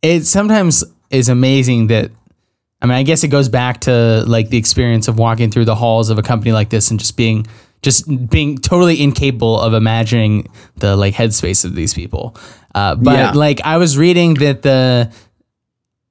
it 0.01 0.25
sometimes 0.25 0.83
is 1.09 1.27
amazing 1.29 1.87
that. 1.87 2.11
I 2.83 2.87
mean, 2.87 2.95
I 2.97 3.03
guess 3.03 3.23
it 3.23 3.27
goes 3.27 3.47
back 3.49 3.81
to 3.81 4.23
like 4.25 4.49
the 4.49 4.57
experience 4.57 5.07
of 5.07 5.19
walking 5.19 5.51
through 5.51 5.65
the 5.65 5.75
halls 5.75 6.09
of 6.09 6.17
a 6.17 6.23
company 6.23 6.51
like 6.51 6.69
this 6.71 6.89
and 6.89 6.99
just 6.99 7.15
being 7.15 7.45
just 7.81 8.29
being 8.29 8.57
totally 8.57 9.01
incapable 9.01 9.59
of 9.59 9.73
imagining 9.73 10.47
the 10.77 10.95
like 10.95 11.13
headspace 11.15 11.65
of 11.65 11.73
these 11.75 11.93
people. 11.93 12.35
Uh, 12.75 12.95
but 12.95 13.13
Yeah. 13.17 13.31
like 13.31 13.59
I 13.63 13.77
was 13.77 13.97
reading 13.97 14.35
that 14.35 14.61
the 14.61 15.11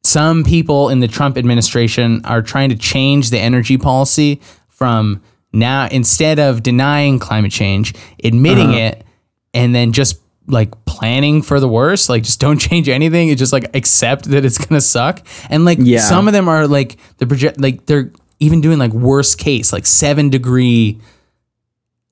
some 0.02 0.44
people 0.44 0.88
in 0.88 1.00
the 1.00 1.08
Trump 1.08 1.36
administration 1.36 2.22
are 2.24 2.42
trying 2.42 2.70
to 2.70 2.76
change 2.76 3.30
the 3.30 3.38
energy 3.38 3.76
policy 3.76 4.40
from 4.68 5.20
now 5.52 5.86
instead 5.90 6.38
of 6.38 6.62
denying 6.62 7.18
climate 7.18 7.52
change, 7.52 7.94
admitting 8.24 8.70
Uh-huh. 8.70 8.78
it, 8.78 9.04
and 9.52 9.74
then 9.74 9.92
just 9.92 10.18
like 10.46 10.72
planning 10.86 11.42
for 11.42 11.60
the 11.60 11.68
worst, 11.68 12.08
like 12.08 12.22
just 12.22 12.40
don't 12.40 12.58
change 12.68 12.88
anything. 12.88 13.28
It's 13.28 13.38
just 13.38 13.52
like 13.52 13.74
accept 13.76 14.24
that 14.30 14.44
it's 14.44 14.58
gonna 14.58 14.80
suck. 14.80 15.24
And 15.50 15.64
like 15.64 15.78
Yeah. 15.80 16.00
some 16.00 16.26
of 16.28 16.32
them 16.32 16.48
are 16.48 16.66
like 16.66 16.96
the 17.18 17.26
project, 17.26 17.60
like 17.60 17.86
they're 17.86 18.10
even 18.40 18.60
doing 18.60 18.78
like 18.78 18.92
worst 18.92 19.38
case, 19.38 19.72
like 19.72 19.86
seven 19.86 20.30
degree 20.30 20.98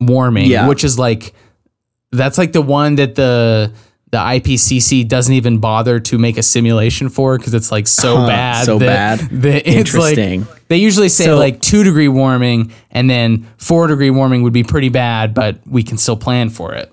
warming, 0.01 0.47
Yeah. 0.51 0.69
which 0.69 0.85
is 0.85 0.99
like 0.99 1.35
that's 2.13 2.39
like 2.39 2.53
the 2.53 2.63
one 2.63 2.97
that 2.97 3.15
the 3.15 3.73
the 4.11 4.17
IPCC 4.19 5.07
doesn't 5.07 5.35
even 5.35 5.59
bother 5.59 6.01
to 6.01 6.17
make 6.17 6.39
a 6.39 6.43
simulation 6.43 7.11
for 7.11 7.37
because 7.37 7.53
it's 7.53 7.71
like 7.71 7.87
so 7.87 8.17
Huh, 8.17 8.27
bad. 8.27 8.65
so 8.65 8.79
that, 8.79 9.19
bad. 9.21 9.31
that 9.43 9.57
it's 9.69 9.77
Interesting. 9.77 10.41
like 10.47 10.69
they 10.69 10.79
usually 10.79 11.11
say 11.11 11.25
So- 11.27 11.37
like 11.37 11.61
two 11.61 11.85
degree 11.85 12.09
warming 12.09 12.73
and 12.91 13.11
then 13.11 13.47
four 13.59 13.87
degree 13.87 14.09
warming 14.11 14.43
would 14.45 14.55
be 14.55 14.65
pretty 14.65 14.89
bad, 14.89 15.35
but 15.35 15.59
we 15.67 15.83
can 15.83 15.99
still 15.99 16.17
plan 16.17 16.49
for 16.49 16.73
it. 16.75 16.91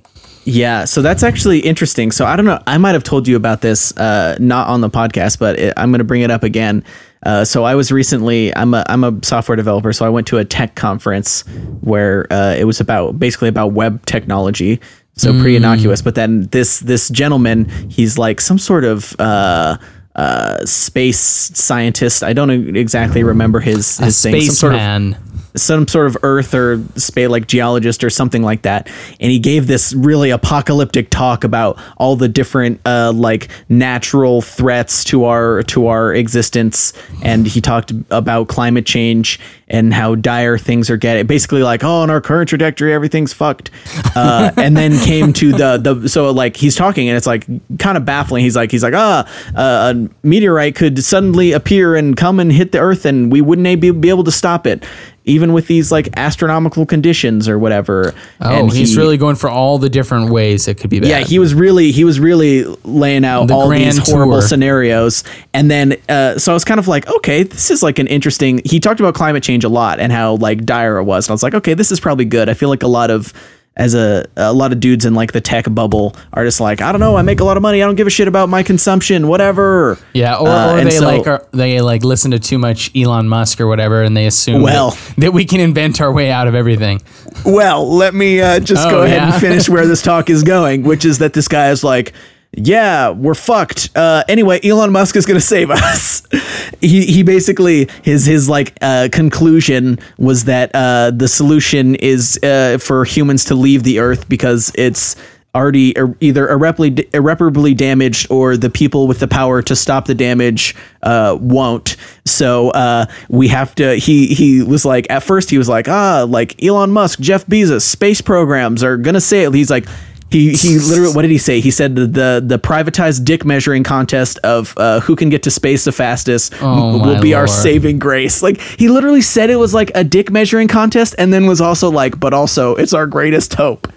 Yeah, 0.47 0.83
so 0.85 1.01
that's 1.01 1.23
actually 1.23 1.59
interesting. 1.59 2.11
So 2.11 2.25
I 2.25 2.35
don't 2.35 2.45
know. 2.45 2.61
I 2.67 2.77
might 2.77 2.91
have 2.93 3.03
told 3.03 3.27
you 3.27 3.35
about 3.35 3.61
this, 3.61 3.95
uh, 3.97 4.35
not 4.39 4.67
on 4.67 4.81
the 4.81 4.89
podcast, 4.91 5.39
but 5.39 5.57
it, 5.57 5.73
I'm 5.77 5.89
going 5.91 5.99
to 5.99 6.03
bring 6.05 6.21
it 6.21 6.29
up 6.29 6.43
again. 6.43 6.83
Uh, 7.25 7.43
so 7.43 7.63
I 7.63 7.75
was 7.75 7.91
recently. 7.91 8.55
I'm 8.55 8.73
a 8.73 8.83
I'm 8.87 9.03
a 9.03 9.17
software 9.23 9.55
developer, 9.55 9.91
so 9.91 10.05
I 10.05 10.09
went 10.09 10.27
to 10.27 10.37
a 10.37 10.45
tech 10.45 10.75
conference 10.75 11.41
where 11.81 12.31
uh, 12.31 12.55
it 12.57 12.65
was 12.65 12.79
about 12.79 13.19
basically 13.19 13.49
about 13.49 13.73
web 13.73 14.05
technology. 14.05 14.79
So 15.17 15.31
pretty 15.31 15.55
innocuous. 15.55 16.01
But 16.01 16.15
then 16.15 16.47
this 16.47 16.79
this 16.81 17.09
gentleman, 17.09 17.69
he's 17.89 18.17
like 18.17 18.39
some 18.41 18.59
sort 18.59 18.83
of. 18.83 19.15
Uh, 19.19 19.77
uh, 20.15 20.65
space 20.65 21.19
scientist. 21.19 22.23
I 22.23 22.31
don't 22.31 22.77
exactly 22.77 23.21
remember 23.21 23.59
his 23.59 23.97
his 23.97 24.21
thing. 24.21 24.39
Some 24.43 24.55
sort 24.55 24.73
of 24.73 24.79
Spaceman. 24.79 25.17
Some 25.55 25.87
sort 25.87 26.07
of 26.07 26.17
earth 26.23 26.53
or 26.53 26.81
space 26.95 27.29
like 27.29 27.47
geologist 27.47 28.03
or 28.03 28.09
something 28.09 28.41
like 28.41 28.63
that 28.63 28.87
and 29.19 29.31
he 29.31 29.39
gave 29.39 29.67
this 29.67 29.93
really 29.93 30.29
apocalyptic 30.29 31.09
talk 31.09 31.43
about 31.43 31.79
all 31.97 32.15
the 32.15 32.27
different 32.27 32.79
uh, 32.85 33.11
like 33.15 33.49
natural 33.69 34.41
threats 34.41 35.03
to 35.03 35.25
our 35.25 35.63
to 35.63 35.87
our 35.87 36.13
existence 36.13 36.93
and 37.23 37.47
he 37.47 37.61
talked 37.61 37.91
about 38.09 38.47
climate 38.47 38.85
change 38.85 39.39
and 39.67 39.93
how 39.93 40.13
dire 40.13 40.57
things 40.57 40.89
are 40.89 40.97
getting 40.97 41.25
basically 41.25 41.63
like 41.63 41.83
oh 41.83 42.01
on 42.01 42.09
our 42.09 42.21
current 42.21 42.49
trajectory 42.49 42.93
everything's 42.93 43.33
fucked. 43.33 43.71
Uh, 44.15 44.51
and 44.57 44.75
then 44.75 44.97
came 44.99 45.33
to 45.33 45.51
the 45.51 45.77
the 45.77 46.09
so 46.09 46.31
like 46.31 46.55
he's 46.57 46.75
talking 46.75 47.07
and 47.07 47.17
it's 47.17 47.27
like 47.27 47.45
kind 47.77 47.97
of 47.97 48.05
baffling. 48.05 48.43
He's 48.43 48.55
like 48.55 48.71
he's 48.71 48.83
like 48.83 48.93
ah 48.95 49.27
uh, 49.55 49.93
a 49.93 50.09
meteorite 50.25 50.75
could 50.75 51.03
suddenly 51.03 51.51
appear 51.51 51.95
and 51.95 52.17
come 52.17 52.39
and 52.39 52.51
hit 52.51 52.71
the 52.71 52.79
earth 52.79 53.05
and 53.05 53.31
we 53.31 53.41
wouldn't 53.41 53.81
be, 53.81 53.91
be 53.91 54.09
able 54.09 54.23
to 54.23 54.31
stop 54.31 54.65
it 54.65 54.83
even 55.25 55.53
with 55.53 55.67
these 55.67 55.91
like 55.91 56.07
astronomical 56.17 56.85
conditions 56.85 57.49
or 57.49 57.57
whatever. 57.59 58.13
Oh, 58.41 58.49
and 58.65 58.71
he's 58.71 58.91
he- 58.91 58.97
really 58.97 59.17
going 59.17 59.35
for 59.35 59.49
all 59.49 59.77
the 59.79 59.89
different 59.89 60.29
ways 60.29 60.67
it 60.67 60.75
could 60.75 60.89
be 60.89 60.99
bad. 60.99 61.09
yeah, 61.09 61.19
he 61.21 61.39
was 61.39 61.53
really 61.53 61.91
he 61.91 62.03
was 62.03 62.19
really 62.19 62.63
laying 62.83 63.25
out 63.25 63.47
The 63.47 63.53
all 63.55 63.69
these 63.69 63.97
horrible 64.09 64.39
tour. 64.39 64.41
scenarios, 64.47 65.23
and 65.53 65.69
then 65.69 65.95
uh, 66.09 66.37
so 66.37 66.51
I 66.51 66.53
was 66.53 66.63
kind 66.63 66.79
of 66.79 66.87
like, 66.87 67.07
okay, 67.07 67.43
this 67.43 67.71
is 67.71 67.81
like 67.83 67.99
an 67.99 68.07
interesting. 68.07 68.61
He 68.65 68.79
talked 68.79 68.99
about 68.99 69.15
climate 69.15 69.43
change 69.43 69.63
a 69.63 69.69
lot 69.69 69.99
and 69.99 70.11
how 70.11 70.35
like 70.35 70.63
dire 70.65 70.97
it 70.97 71.03
was, 71.03 71.27
and 71.27 71.31
I 71.31 71.33
was 71.33 71.43
like, 71.43 71.55
okay, 71.55 71.73
this 71.73 71.91
is 71.91 71.99
probably 71.99 72.25
good. 72.25 72.47
I 72.49 72.53
feel 72.53 72.69
like 72.69 72.83
a 72.83 72.87
lot 72.87 73.09
of 73.11 73.33
as 73.77 73.93
a 73.93 74.25
a 74.37 74.53
lot 74.53 74.71
of 74.71 74.79
dudes 74.79 75.03
in 75.05 75.13
like 75.15 75.33
the 75.33 75.41
tech 75.41 75.65
bubble 75.69 76.15
are 76.33 76.45
just 76.45 76.61
like, 76.61 76.81
I 76.81 76.91
don't 76.91 77.01
know, 77.01 77.17
I 77.17 77.21
make 77.23 77.41
a 77.41 77.43
lot 77.43 77.57
of 77.57 77.63
money, 77.63 77.83
I 77.83 77.85
don't 77.85 77.95
give 77.95 78.07
a 78.07 78.09
shit 78.09 78.27
about 78.27 78.47
my 78.47 78.63
consumption, 78.63 79.27
whatever. 79.27 79.97
Yeah, 80.13 80.35
or, 80.37 80.47
Uh, 80.47 80.73
or 80.77 80.83
they 80.83 80.91
so- 80.91 81.05
like 81.05 81.27
are, 81.27 81.45
they 81.51 81.81
like 81.81 82.03
listen 82.03 82.31
to 82.31 82.39
too 82.39 82.57
much 82.57 82.89
Elon 82.95 83.27
Musk 83.27 83.59
or 83.59 83.67
whatever, 83.67 84.01
and 84.01 84.15
they 84.15 84.27
assume 84.27 84.61
Well. 84.61 84.91
that, 84.91 85.13
that 85.17 85.33
we 85.33 85.43
can 85.45 85.59
invent 85.59 85.99
our 85.99 86.11
way 86.11 86.31
out 86.31 86.47
of 86.47 86.55
everything. 86.55 87.01
Well, 87.45 87.87
let 87.93 88.13
me 88.13 88.39
uh, 88.39 88.59
just 88.61 88.87
Oh, 88.87 88.91
go 88.91 89.01
ahead 89.03 89.17
yeah? 89.17 89.33
and 89.33 89.41
finish 89.41 89.67
where 89.67 89.85
this 89.85 90.01
talk 90.11 90.29
is 90.29 90.43
going, 90.43 90.83
which 90.83 91.03
is 91.03 91.17
that 91.19 91.33
this 91.33 91.47
guy 91.49 91.69
is 91.71 91.83
like, 91.83 92.13
yeah, 92.57 93.09
we're 93.09 93.35
fucked. 93.35 93.89
Uh, 93.95 94.23
anyway, 94.29 94.59
Elon 94.63 94.91
Musk 94.91 95.15
is 95.17 95.25
going 95.25 95.39
to 95.39 95.45
save 95.45 95.69
us. 95.69 96.23
he 96.81 97.05
he 97.05 97.21
basically 97.21 97.89
his 98.01 98.25
his 98.25 98.47
like 98.47 98.77
uh, 98.81 99.09
conclusion 99.11 99.99
was 100.17 100.45
that 100.45 100.71
uh, 100.73 101.11
the 101.11 101.27
solution 101.27 101.95
is 101.95 102.39
uh, 102.43 102.77
for 102.79 103.03
humans 103.03 103.45
to 103.45 103.55
leave 103.55 103.83
the 103.83 103.99
Earth 103.99 104.29
because 104.29 104.71
it's 104.75 105.17
already 105.53 105.97
ir- 105.97 106.15
either 106.19 106.47
irreparably 106.49 107.09
irreparably 107.13 107.73
damaged 107.73 108.27
or 108.29 108.57
the 108.57 108.69
people 108.69 109.07
with 109.07 109.19
the 109.19 109.27
power 109.27 109.61
to 109.61 109.75
stop 109.75 110.05
the 110.05 110.15
damage 110.15 110.75
uh, 111.03 111.37
won't. 111.39 111.95
So 112.25 112.69
uh, 112.71 113.05
we 113.27 113.47
have 113.49 113.75
to. 113.75 113.95
He 113.95 114.27
he 114.27 114.61
was 114.61 114.85
like 114.85 115.07
at 115.09 115.23
first 115.23 115.49
he 115.49 115.57
was 115.57 115.67
like 115.67 115.89
ah 115.89 116.25
like 116.27 116.61
Elon 116.63 116.91
Musk, 116.91 117.19
Jeff 117.19 117.45
Bezos, 117.47 117.81
space 117.81 118.21
programs 118.21 118.83
are 118.83 118.95
gonna 118.95 119.21
say 119.21 119.49
he's 119.51 119.69
like. 119.69 119.85
He, 120.31 120.53
he 120.53 120.79
literally 120.79 121.13
what 121.13 121.21
did 121.21 121.31
he 121.31 121.37
say? 121.37 121.59
He 121.61 121.71
said 121.71 121.95
the 121.95 122.07
the, 122.07 122.43
the 122.45 122.59
privatized 122.59 123.23
dick 123.25 123.45
measuring 123.45 123.83
contest 123.83 124.37
of 124.39 124.73
uh, 124.77 124.99
who 125.01 125.15
can 125.15 125.29
get 125.29 125.43
to 125.43 125.51
space 125.51 125.85
the 125.85 125.91
fastest 125.91 126.53
Oh, 126.61 126.97
will 126.99 127.21
be 127.21 127.33
our 127.33 127.47
saving 127.47 127.99
grace. 127.99 128.41
Like 128.43 128.59
he 128.59 128.89
literally 128.89 129.21
said 129.21 129.49
it 129.49 129.55
was 129.57 129.73
like 129.73 129.91
a 129.95 130.03
dick 130.03 130.31
measuring 130.31 130.67
contest, 130.67 131.15
and 131.17 131.31
then 131.31 131.45
was 131.45 131.61
also 131.61 131.89
like, 131.91 132.19
but 132.19 132.33
also 132.33 132.75
it's 132.75 132.91
our 132.93 133.05
greatest 133.07 133.53
hope. 133.53 133.87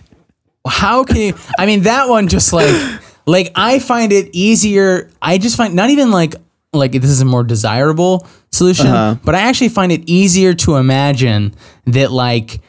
How 0.66 1.02
can 1.02 1.16
you? 1.16 1.34
I 1.58 1.66
mean, 1.66 1.82
that 1.82 2.08
one 2.08 2.28
just 2.28 2.52
like 2.52 3.00
like 3.26 3.50
I 3.54 3.78
find 3.78 4.12
it 4.12 4.28
easier. 4.32 5.10
I 5.22 5.38
just 5.38 5.56
find 5.56 5.74
not 5.74 5.90
even 5.90 6.10
like 6.10 6.34
like 6.74 6.92
this 6.92 7.04
is 7.10 7.22
a 7.22 7.24
more 7.24 7.42
desirable 7.42 8.26
solution, 8.52 8.86
Uh-huh. 8.86 9.16
but 9.24 9.34
I 9.34 9.40
actually 9.40 9.70
find 9.70 9.90
it 9.90 10.02
easier 10.06 10.52
to 10.54 10.76
imagine 10.76 11.54
that 11.86 12.12
like 12.12 12.60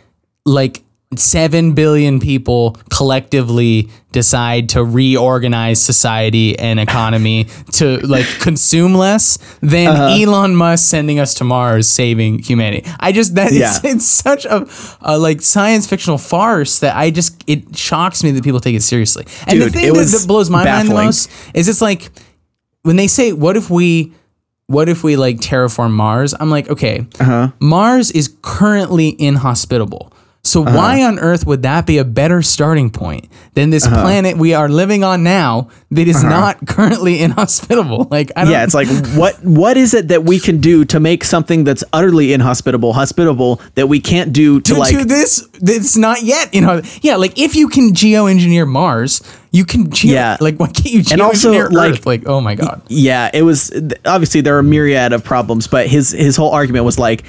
like. 0.45 0.82
7 1.16 1.74
billion 1.74 2.20
people 2.20 2.78
collectively 2.91 3.89
decide 4.12 4.70
to 4.70 4.84
reorganize 4.84 5.82
society 5.82 6.57
and 6.60 6.80
economy 6.80 7.45
to 7.72 7.97
like 8.05 8.28
consume 8.39 8.93
less 8.93 9.39
than 9.62 9.88
Uh-huh. 9.88 10.16
Elon 10.22 10.55
Musk 10.55 10.88
sending 10.88 11.20
us 11.20 11.34
to 11.36 11.43
Mars 11.43 11.88
saving 11.88 12.39
humanity. 12.39 12.88
I 12.99 13.12
just 13.12 13.34
that 13.36 13.51
Yeah. 13.51 13.72
it's, 13.76 13.84
it's 13.84 14.05
such 14.05 14.45
a, 14.45 14.68
a 15.01 15.18
like 15.18 15.41
science 15.41 15.88
fictional 15.88 16.20
farce 16.20 16.80
that 16.80 16.95
I 16.95 17.10
just 17.10 17.43
it 17.47 17.76
shocks 17.76 18.24
me 18.24 18.30
that 18.32 18.43
people 18.43 18.60
take 18.60 18.76
it 18.76 18.84
seriously. 18.84 19.26
And 19.47 19.60
the 19.60 19.70
thing 19.72 19.91
that, 19.93 20.05
that 20.05 20.26
blows 20.28 20.51
my 20.51 20.64
mind 20.64 20.89
the 20.89 20.93
most 20.93 21.32
is 21.55 21.68
it's 21.68 21.82
like 21.82 22.12
when 22.84 22.97
they 22.97 23.07
say 23.07 23.34
what 23.34 23.57
if 23.57 23.72
we 23.72 24.14
what 24.68 24.88
if 24.88 25.03
we 25.03 25.16
like 25.16 25.38
terraform 25.38 25.89
Mars? 25.89 26.36
I'm 26.39 26.51
like, 26.51 26.70
okay, 26.70 27.07
Uh-huh. 27.20 27.49
Mars 27.60 28.12
is 28.12 28.36
currently 28.43 29.16
inhospitable. 29.20 30.14
So 30.42 30.64
Uh-huh. 30.64 30.76
why 30.78 31.04
on 31.04 31.20
earth 31.20 31.46
would 31.46 31.64
that 31.64 31.86
be 31.86 31.98
a 31.98 32.06
better 32.06 32.42
starting 32.42 32.90
point 32.90 33.26
than 33.56 33.70
this 33.72 33.86
Uh-huh. 33.86 34.02
planet 34.02 34.38
we 34.38 34.54
are 34.54 34.70
living 34.70 35.04
on 35.04 35.22
now 35.22 35.68
that 35.92 36.08
is 36.08 36.24
not 36.24 36.66
currently 36.66 37.20
inhospitable? 37.26 38.08
Like 38.10 38.32
I 38.38 38.44
don't 38.46 38.54
Yeah, 38.54 38.64
it's 38.64 38.74
like 38.74 38.88
what 39.16 39.36
what 39.44 39.76
is 39.78 39.94
it 39.94 40.08
that 40.08 40.24
we 40.24 40.40
can 40.40 40.60
do 40.60 40.86
to 40.86 41.00
make 41.00 41.24
something 41.26 41.66
that's 41.66 41.84
utterly 41.92 42.32
inhospitable 42.34 42.94
hospitable 42.94 43.60
that 43.76 43.88
we 43.90 44.00
can't 44.00 44.32
do 44.32 44.62
to 44.62 44.74
to, 44.74 44.80
like 44.80 44.98
to 44.98 45.04
this 45.06 45.46
that's 45.62 45.98
not 45.98 46.24
yet 46.24 46.54
you 46.54 46.62
know 46.62 46.82
yeah 47.02 47.18
like 47.18 47.38
if 47.38 47.54
you 47.56 47.68
can 47.68 47.92
geoengineer 47.92 48.66
mars 48.68 49.22
you 49.52 49.66
can 49.66 49.90
geo- 49.92 50.14
Yeah. 50.14 50.38
like 50.40 50.58
why 50.58 50.68
can't 50.68 50.86
you 50.92 51.04
And 51.12 51.22
also, 51.22 51.52
geoengineer 51.52 51.72
like- 51.72 51.92
Earth? 51.92 52.06
like 52.06 52.24
oh 52.28 52.40
my 52.40 52.56
god 52.56 52.82
yeah 52.88 53.30
it 53.34 53.42
was 53.44 53.72
obviously 54.06 54.40
there 54.42 54.56
are 54.56 54.60
a 54.60 54.64
myriad 54.64 55.12
of 55.12 55.24
problems 55.24 55.68
but 55.68 55.88
his 55.88 56.12
his 56.12 56.38
whole 56.38 56.52
argument 56.52 56.86
was 56.86 56.98
like 56.98 57.24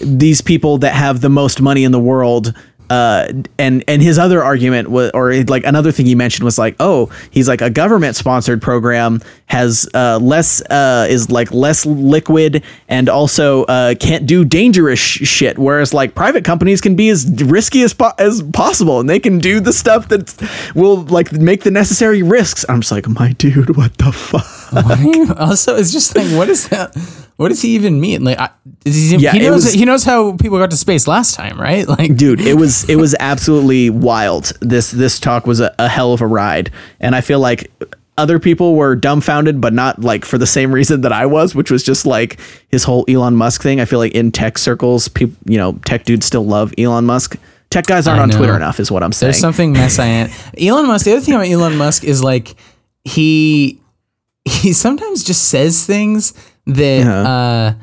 these 0.00 0.40
people 0.40 0.78
that 0.78 0.94
have 0.94 1.20
the 1.20 1.30
most 1.30 1.60
money 1.60 1.84
in 1.84 1.92
the 1.92 2.00
world 2.00 2.54
uh 2.90 3.32
and 3.58 3.82
and 3.88 4.02
his 4.02 4.18
other 4.18 4.44
argument 4.44 4.90
was 4.90 5.10
or 5.14 5.32
like 5.44 5.64
another 5.64 5.90
thing 5.90 6.04
he 6.04 6.14
mentioned 6.14 6.44
was 6.44 6.58
like 6.58 6.76
oh 6.80 7.10
he's 7.30 7.48
like 7.48 7.62
a 7.62 7.70
government 7.70 8.14
sponsored 8.14 8.60
program 8.60 9.22
has 9.46 9.88
uh 9.94 10.18
less 10.20 10.60
uh 10.68 11.06
is 11.08 11.30
like 11.30 11.50
less 11.50 11.86
liquid 11.86 12.62
and 12.88 13.08
also 13.08 13.64
uh 13.64 13.94
can't 13.94 14.26
do 14.26 14.44
dangerous 14.44 14.98
sh- 14.98 15.26
shit 15.26 15.58
whereas 15.58 15.94
like 15.94 16.14
private 16.14 16.44
companies 16.44 16.82
can 16.82 16.94
be 16.94 17.08
as 17.08 17.26
risky 17.44 17.82
as 17.82 17.94
po- 17.94 18.12
as 18.18 18.42
possible 18.52 19.00
and 19.00 19.08
they 19.08 19.20
can 19.20 19.38
do 19.38 19.60
the 19.60 19.72
stuff 19.72 20.08
that 20.08 20.34
will 20.74 21.04
like 21.04 21.32
make 21.32 21.62
the 21.62 21.70
necessary 21.70 22.22
risks. 22.22 22.66
I'm 22.68 22.82
just 22.82 22.92
like 22.92 23.08
my 23.08 23.32
dude 23.32 23.76
what 23.78 23.96
the 23.96 24.12
fuck 24.12 24.63
also 25.38 25.76
it's 25.76 25.92
just 25.92 26.14
like 26.16 26.26
what 26.36 26.48
is 26.48 26.68
that? 26.68 26.94
What 27.36 27.48
does 27.48 27.62
he 27.62 27.74
even 27.74 28.00
mean? 28.00 28.22
Like 28.24 28.38
I, 28.38 28.50
he, 28.84 29.16
Yeah, 29.16 29.32
he 29.32 29.40
knows 29.40 29.64
was- 29.64 29.72
he 29.72 29.84
knows 29.84 30.04
how 30.04 30.36
people 30.36 30.58
got 30.58 30.70
to 30.70 30.76
space 30.76 31.06
last 31.08 31.34
time 31.34 31.60
right? 31.60 31.86
Like 31.88 32.16
dude 32.16 32.40
it 32.40 32.54
was 32.54 32.84
it 32.88 32.96
was 32.96 33.14
absolutely 33.20 33.90
wild. 33.90 34.52
This 34.60 34.90
this 34.90 35.18
talk 35.20 35.46
was 35.46 35.60
a, 35.60 35.74
a 35.78 35.88
hell 35.88 36.12
of 36.12 36.20
a 36.20 36.26
ride. 36.26 36.70
And 37.00 37.14
i 37.14 37.20
feel 37.20 37.40
like 37.40 37.70
other 38.16 38.38
people 38.38 38.76
were 38.76 38.94
dumbfounded 38.94 39.60
but 39.60 39.72
not 39.72 40.00
like 40.00 40.24
for 40.24 40.38
the 40.38 40.46
same 40.46 40.72
reason 40.72 41.00
that 41.00 41.12
i 41.12 41.26
was 41.26 41.52
which 41.52 41.68
was 41.68 41.82
just 41.82 42.06
like 42.06 42.38
his 42.68 42.84
whole 42.84 43.04
elon 43.08 43.34
musk 43.34 43.60
thing. 43.62 43.80
I 43.80 43.84
feel 43.86 43.98
like 43.98 44.12
in 44.12 44.30
tech 44.30 44.56
circles 44.58 45.08
people 45.08 45.36
you 45.46 45.58
know 45.58 45.72
tech 45.84 46.04
dudes 46.04 46.24
still 46.26 46.44
love 46.46 46.72
elon 46.78 47.04
musk. 47.06 47.36
Tech 47.70 47.86
guys 47.86 48.06
aren't 48.06 48.20
on 48.22 48.30
twitter 48.30 48.54
enough 48.54 48.78
is 48.78 48.92
what 48.92 49.02
i'm 49.02 49.10
saying. 49.12 49.32
there's 49.32 49.40
something 49.40 49.72
messianic. 49.72 50.30
Elon 50.60 50.86
musk 50.86 51.04
the 51.06 51.12
other 51.12 51.20
thing 51.20 51.34
about 51.34 51.48
elon 51.48 51.76
musk 51.76 52.04
is 52.04 52.22
like 52.22 52.54
he 53.02 53.80
he 54.44 54.72
sometimes 54.72 55.24
just 55.24 55.44
says 55.48 55.86
things 55.86 56.32
that 56.66 57.06
Uh-huh. 57.06 57.28
uh 57.28 57.74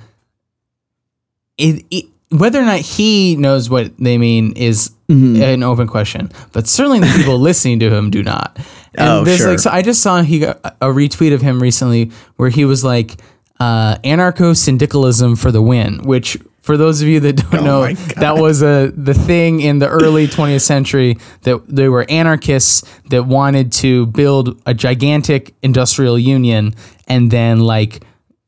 it, 1.58 1.86
it 1.92 2.06
whether 2.30 2.62
or 2.62 2.66
not 2.66 2.80
he 2.80 3.36
knows 3.36 3.70
what 3.70 3.96
they 3.98 4.18
mean 4.18 4.54
is 4.54 4.92
Mm-hmm. 5.10 5.42
an 5.44 5.62
open 5.64 5.88
question, 5.88 6.32
but 6.54 6.68
certainly 6.70 7.02
the 7.02 7.14
people 7.18 7.38
listening 7.50 7.80
to 7.82 7.90
him 7.94 8.10
do 8.12 8.24
not. 8.24 8.58
And 8.96 9.10
Oh, 9.10 9.24
there's 9.26 9.40
sure. 9.40 9.50
like, 9.50 9.60
so 9.60 9.70
I 9.70 9.82
just 9.82 10.02
saw 10.02 10.22
he 10.22 10.40
got 10.40 10.62
a 10.80 10.88
retweet 10.88 11.34
of 11.34 11.42
him 11.42 11.62
recently 11.62 12.12
where 12.38 12.50
he 12.50 12.64
was 12.64 12.86
like, 12.86 13.20
uh, 13.60 13.98
anarcho 14.06 14.56
syndicalism 14.56 15.36
for 15.36 15.52
the 15.52 15.62
win, 15.62 15.98
which 16.06 16.38
for 16.62 16.78
those 16.78 17.02
of 17.02 17.08
you 17.08 17.20
that 17.20 17.34
don't 17.34 17.64
know, 17.64 17.80
Oh 17.80 17.86
my 17.86 17.94
that 18.18 18.38
was 18.38 18.62
a 18.62 18.92
the 18.96 19.14
thing 19.14 19.62
in 19.62 19.80
the 19.80 19.88
early 19.90 20.28
20th 20.28 20.62
century 20.62 21.18
that 21.42 21.68
they 21.68 21.90
were 21.90 22.06
anarchists 22.10 22.84
that 23.10 23.24
wanted 23.26 23.72
to 23.74 24.06
build 24.08 24.62
a 24.66 24.74
gigantic 24.74 25.54
industrial 25.62 26.18
union 26.20 26.74
and 27.08 27.32
then 27.32 27.60
like 27.60 28.04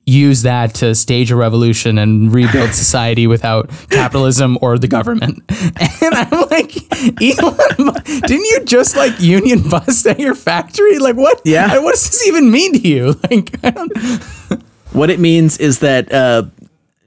use 0.06 0.42
that 0.42 0.74
to 0.76 0.94
stage 0.94 1.32
a 1.32 1.36
revolution 1.36 1.98
and 1.98 2.34
rebuild 2.34 2.74
society 2.74 3.26
without 3.26 3.70
capitalism 3.90 4.58
or 4.62 4.78
the 4.78 4.88
government. 4.88 5.42
And 6.02 6.14
I'm 6.14 6.50
like, 6.50 6.76
Elon, 7.22 7.94
didn't 8.04 8.46
you 8.46 8.62
just 8.66 8.98
like 8.98 9.18
union 9.22 9.70
bust 9.70 10.06
at 10.06 10.20
your 10.20 10.36
factory? 10.36 11.00
Like 11.00 11.16
what? 11.16 11.42
Yeah. 11.46 11.80
What 11.80 11.92
does 11.96 12.04
this 12.10 12.28
even 12.28 12.52
mean 12.52 12.74
to 12.74 12.80
you? 12.88 13.16
Like, 13.32 13.56
I 13.64 13.70
don't, 13.72 13.92
what 14.92 15.10
it 15.10 15.20
means 15.20 15.58
is 15.58 15.80
that 15.80 16.12
uh 16.12 16.44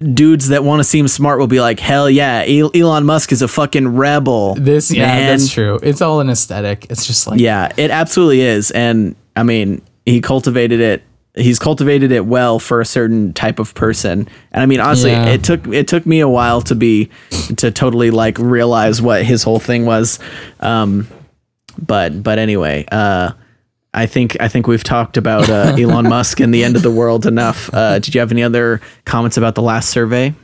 dudes 0.01 0.49
that 0.49 0.63
want 0.63 0.81
to 0.81 0.85
seem 0.85 1.09
smart 1.09 1.39
will 1.39 1.47
be 1.47 1.61
like 1.61 1.81
hell 1.81 2.11
yeah 2.11 2.43
elon 2.47 3.05
musk 3.07 3.33
is 3.33 3.41
a 3.41 3.49
fucking 3.49 3.89
rebel 3.97 4.55
this, 4.55 4.91
yeah, 4.91 5.07
man. 5.07 5.27
that's 5.39 5.51
true. 5.51 5.79
It's 5.83 6.03
all 6.03 6.21
an 6.21 6.29
aesthetic. 6.29 6.87
It's 6.91 7.07
just 7.07 7.27
like, 7.27 7.41
Yeah, 7.41 7.73
it 7.79 7.91
absolutely 7.91 8.43
is. 8.43 8.71
And 8.73 9.17
I 9.35 9.43
mean, 9.43 9.81
he 10.05 10.21
cultivated 10.21 10.81
it. 10.81 11.03
He's 11.35 11.59
cultivated 11.59 12.13
it 12.13 12.25
well 12.27 12.59
for 12.59 12.81
a 12.81 12.85
certain 12.85 13.33
type 13.33 13.59
of 13.59 13.75
person. 13.75 14.29
And 14.53 14.63
I 14.63 14.67
mean, 14.67 14.81
honestly, 14.81 15.11
Yeah. 15.13 15.27
it 15.29 15.43
took 15.45 15.67
it 15.69 15.89
took 15.89 16.05
me 16.07 16.21
a 16.21 16.29
while 16.29 16.61
to 16.63 16.75
be 16.75 17.11
to 17.57 17.71
totally 17.71 18.11
like 18.11 18.39
realize 18.39 19.01
what 19.01 19.25
his 19.25 19.43
whole 19.43 19.59
thing 19.61 19.87
was. 19.87 20.19
Um, 20.61 21.09
but 21.79 22.23
but 22.23 22.39
anyway, 22.39 22.85
uh, 22.93 23.33
I 23.97 24.07
think 24.07 24.37
I 24.41 24.49
think 24.49 24.67
we've 24.67 24.85
talked 24.85 25.17
about 25.17 25.49
uh, 25.49 25.75
Elon 25.79 26.09
Musk 26.09 26.39
and 26.39 26.53
the 26.53 26.63
end 26.63 26.77
of 26.77 26.83
the 26.83 26.91
world 26.91 27.27
enough. 27.27 27.73
Uh, 27.73 27.99
did 27.99 28.15
you 28.15 28.21
have 28.21 28.31
any 28.31 28.43
other 28.43 28.81
comments 29.07 29.37
about 29.37 29.55
the 29.55 29.63
last 29.63 29.91
survey? 29.91 30.35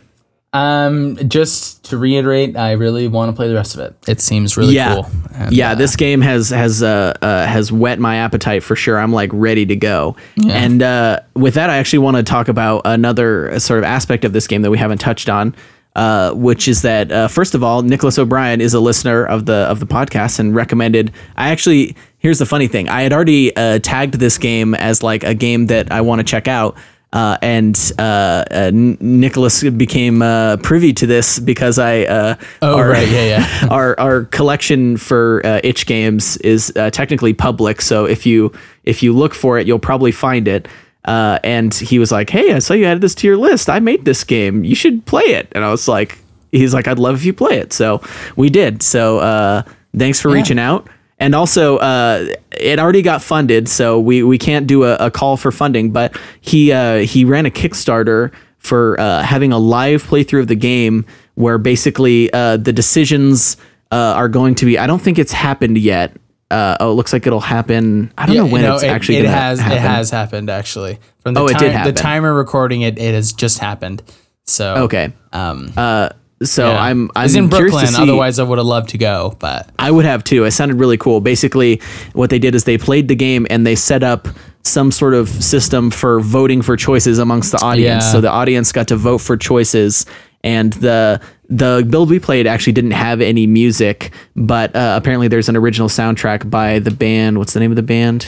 Um, 0.54 1.16
just 1.28 1.84
to 1.84 1.96
reiterate, 1.96 2.56
I 2.58 2.72
really 2.72 3.08
want 3.08 3.30
to 3.30 3.36
play 3.36 3.48
the 3.48 3.54
rest 3.54 3.74
of 3.74 3.80
it. 3.80 3.94
It 4.06 4.20
seems 4.20 4.56
really 4.56 4.74
yeah. 4.74 4.94
cool. 4.94 5.06
And, 5.34 5.52
yeah, 5.52 5.72
uh, 5.72 5.74
this 5.76 5.96
game 5.96 6.20
has 6.22 6.50
has 6.50 6.82
uh, 6.82 7.16
uh, 7.22 7.46
has 7.46 7.70
whet 7.70 7.98
my 7.98 8.16
appetite 8.16 8.62
for 8.62 8.74
sure. 8.74 8.98
I'm 8.98 9.12
like 9.12 9.30
ready 9.32 9.64
to 9.66 9.76
go. 9.76 10.16
And 10.48 10.82
uh, 10.82 11.20
with 11.34 11.54
that, 11.54 11.70
I 11.70 11.76
actually 11.76 12.00
want 12.00 12.16
to 12.18 12.22
talk 12.22 12.48
about 12.48 12.82
another 12.84 13.58
sort 13.60 13.78
of 13.78 13.84
aspect 13.84 14.24
of 14.24 14.32
this 14.32 14.46
game 14.46 14.62
that 14.62 14.70
we 14.70 14.78
haven't 14.78 14.98
touched 14.98 15.28
on. 15.28 15.54
uh, 15.94 16.32
which 16.32 16.68
is 16.68 16.82
that 16.82 17.12
uh, 17.12 17.28
first 17.28 17.54
of 17.54 17.62
all, 17.62 17.82
Nicholas 17.82 18.18
O'Brien 18.18 18.60
is 18.60 18.72
a 18.74 18.80
listener 18.80 19.24
of 19.26 19.46
the 19.46 19.52
of 19.52 19.80
the 19.80 19.86
podcast 19.86 20.38
and 20.38 20.54
recommended. 20.54 21.12
I 21.36 21.50
actually 21.50 21.96
here's 22.22 22.38
the 22.38 22.46
funny 22.46 22.68
thing: 22.68 22.88
I 22.88 23.02
had 23.02 23.12
already 23.12 23.54
uh, 23.54 23.80
tagged 23.80 24.14
this 24.14 24.38
game 24.38 24.74
as 24.74 25.02
like 25.02 25.24
a 25.24 25.34
game 25.34 25.66
that 25.66 25.92
I 25.92 26.00
want 26.00 26.20
to 26.20 26.24
check 26.24 26.48
out. 26.48 26.76
Uh, 27.12 27.36
and 27.42 27.92
uh, 27.98 28.42
uh, 28.50 28.70
Nicholas 28.72 29.62
became 29.62 30.22
uh, 30.22 30.56
privy 30.58 30.94
to 30.94 31.06
this 31.06 31.38
because 31.38 31.78
I. 31.78 32.04
Uh, 32.04 32.36
oh 32.62 32.78
our, 32.78 32.88
right, 32.88 33.06
yeah, 33.06 33.24
yeah. 33.24 33.68
our 33.70 33.98
our 34.00 34.24
collection 34.24 34.96
for 34.96 35.44
uh, 35.44 35.60
itch 35.62 35.84
games 35.84 36.38
is 36.38 36.72
technically 36.92 37.34
public, 37.34 37.82
so 37.82 38.06
if 38.06 38.24
you 38.24 38.50
if 38.84 39.02
you 39.02 39.12
look 39.12 39.34
for 39.34 39.58
it, 39.58 39.66
you'll 39.66 39.78
probably 39.78 40.12
find 40.12 40.48
it. 40.48 40.66
and 41.04 41.74
he 41.74 41.98
was 41.98 42.10
like, 42.10 42.30
"Hey, 42.30 42.54
I 42.54 42.60
saw 42.60 42.72
you 42.72 42.86
added 42.86 43.02
this 43.02 43.14
to 43.16 43.26
your 43.26 43.36
list. 43.36 43.68
I 43.68 43.78
made 43.78 44.06
this 44.06 44.24
game. 44.24 44.64
You 44.64 44.74
should 44.74 45.04
play 45.04 45.24
it." 45.24 45.48
And 45.52 45.64
I 45.64 45.70
was 45.70 45.88
like, 45.88 46.18
"He's 46.50 46.72
like, 46.72 46.88
I'd 46.88 46.98
love 46.98 47.16
if 47.16 47.26
you 47.26 47.34
play 47.34 47.58
it." 47.58 47.74
So 47.74 48.00
we 48.36 48.48
did. 48.48 48.82
So 48.82 49.64
thanks 49.94 50.18
for 50.18 50.30
yeah. 50.30 50.36
reaching 50.36 50.58
out 50.58 50.88
and 51.22 51.36
also 51.36 51.76
uh, 51.76 52.26
it 52.50 52.80
already 52.80 53.00
got 53.00 53.22
funded, 53.22 53.68
so 53.68 54.00
we, 54.00 54.24
we 54.24 54.38
can't 54.38 54.66
do 54.66 54.82
a, 54.82 54.96
a 54.96 55.10
call 55.10 55.36
for 55.36 55.52
funding. 55.52 55.92
But 55.92 56.18
he 56.40 56.72
uh, 56.72 56.98
he 56.98 57.24
ran 57.24 57.46
a 57.46 57.50
Kickstarter 57.50 58.32
for 58.58 58.98
uh, 58.98 59.22
having 59.22 59.52
a 59.52 59.58
live 59.58 60.02
playthrough 60.02 60.40
of 60.40 60.48
the 60.48 60.56
game, 60.56 61.06
where 61.34 61.58
basically 61.58 62.32
uh, 62.32 62.56
the 62.56 62.72
decisions 62.72 63.56
uh, 63.92 63.96
are 64.16 64.28
going 64.28 64.56
to 64.56 64.66
be. 64.66 64.78
I 64.78 64.88
don't 64.88 65.00
think 65.00 65.18
it's 65.18 65.32
happened 65.32 65.78
yet. 65.78 66.16
Uh, 66.50 66.76
oh, 66.80 66.90
it 66.90 66.94
looks 66.94 67.12
like 67.12 67.26
it'll 67.26 67.40
happen. 67.40 68.12
I 68.18 68.26
don't 68.26 68.34
yeah, 68.34 68.42
know 68.42 68.48
when 68.48 68.62
you 68.62 68.66
know, 68.66 68.74
it's 68.74 68.82
it, 68.82 68.88
actually. 68.88 69.18
It 69.18 69.26
has. 69.26 69.60
Happen. 69.60 69.78
It 69.78 69.80
has 69.80 70.10
happened 70.10 70.50
actually. 70.50 70.98
From 71.20 71.34
the 71.34 71.40
oh, 71.40 71.46
time, 71.46 71.56
it 71.56 71.58
did 71.60 71.72
happen. 71.72 71.94
The 71.94 72.00
timer 72.00 72.34
recording 72.34 72.82
it. 72.82 72.98
It 72.98 73.14
has 73.14 73.32
just 73.32 73.60
happened. 73.60 74.02
So 74.44 74.74
okay. 74.74 75.12
Um. 75.32 75.72
Uh 75.76 76.10
so 76.44 76.68
yeah. 76.68 76.80
I'm 76.80 77.10
I'm 77.14 77.26
it's 77.26 77.34
in 77.34 77.48
Brooklyn. 77.48 77.86
Otherwise, 77.94 78.38
I 78.38 78.42
would 78.42 78.58
have 78.58 78.66
loved 78.66 78.90
to 78.90 78.98
go, 78.98 79.36
but 79.38 79.70
I 79.78 79.90
would 79.90 80.04
have 80.04 80.24
too. 80.24 80.44
It 80.44 80.52
sounded 80.52 80.78
really 80.78 80.96
cool. 80.96 81.20
Basically, 81.20 81.80
what 82.12 82.30
they 82.30 82.38
did 82.38 82.54
is 82.54 82.64
they 82.64 82.78
played 82.78 83.08
the 83.08 83.14
game 83.14 83.46
and 83.50 83.66
they 83.66 83.74
set 83.74 84.02
up 84.02 84.28
some 84.64 84.92
sort 84.92 85.14
of 85.14 85.28
system 85.28 85.90
for 85.90 86.20
voting 86.20 86.62
for 86.62 86.76
choices 86.76 87.18
amongst 87.18 87.52
the 87.52 87.58
audience. 87.58 88.04
Yeah. 88.04 88.12
So 88.12 88.20
the 88.20 88.30
audience 88.30 88.72
got 88.72 88.88
to 88.88 88.96
vote 88.96 89.18
for 89.18 89.36
choices, 89.36 90.06
and 90.44 90.72
the 90.74 91.20
the 91.48 91.86
build 91.88 92.10
we 92.10 92.18
played 92.18 92.46
actually 92.46 92.72
didn't 92.72 92.92
have 92.92 93.20
any 93.20 93.46
music, 93.46 94.12
but 94.36 94.74
uh, 94.74 94.98
apparently 95.00 95.28
there's 95.28 95.48
an 95.48 95.56
original 95.56 95.88
soundtrack 95.88 96.48
by 96.48 96.78
the 96.78 96.90
band. 96.90 97.38
What's 97.38 97.52
the 97.52 97.60
name 97.60 97.72
of 97.72 97.76
the 97.76 97.82
band? 97.82 98.26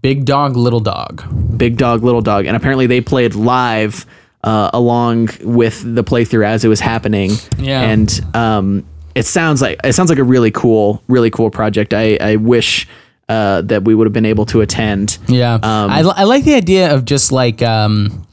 Big 0.00 0.24
Dog 0.24 0.56
Little 0.56 0.80
Dog. 0.80 1.22
Big 1.56 1.76
Dog 1.76 2.02
Little 2.02 2.22
Dog, 2.22 2.46
and 2.46 2.56
apparently 2.56 2.86
they 2.86 3.00
played 3.00 3.34
live 3.34 4.06
uh, 4.44 4.70
along 4.72 5.28
with 5.42 5.82
the 5.94 6.04
playthrough 6.04 6.46
as 6.46 6.64
it 6.64 6.68
was 6.68 6.80
happening. 6.80 7.32
Yeah. 7.58 7.82
And 7.82 8.20
um, 8.34 8.84
it 9.14 9.26
sounds 9.26 9.62
like 9.62 9.78
it 9.84 9.92
sounds 9.94 10.10
like 10.10 10.18
a 10.18 10.24
really 10.24 10.50
cool, 10.50 11.02
really 11.08 11.30
cool 11.30 11.50
project. 11.50 11.94
I 11.94 12.16
I 12.20 12.36
wish. 12.36 12.88
Uh, 13.28 13.62
that 13.62 13.84
we 13.84 13.94
would 13.94 14.06
have 14.06 14.12
been 14.12 14.26
able 14.26 14.44
to 14.44 14.60
attend. 14.60 15.16
Yeah, 15.26 15.54
um, 15.54 15.62
I, 15.62 16.00
I 16.00 16.24
like 16.24 16.44
the 16.44 16.54
idea 16.54 16.92
of 16.92 17.06
just 17.06 17.32
like 17.32 17.62
um, 17.62 18.26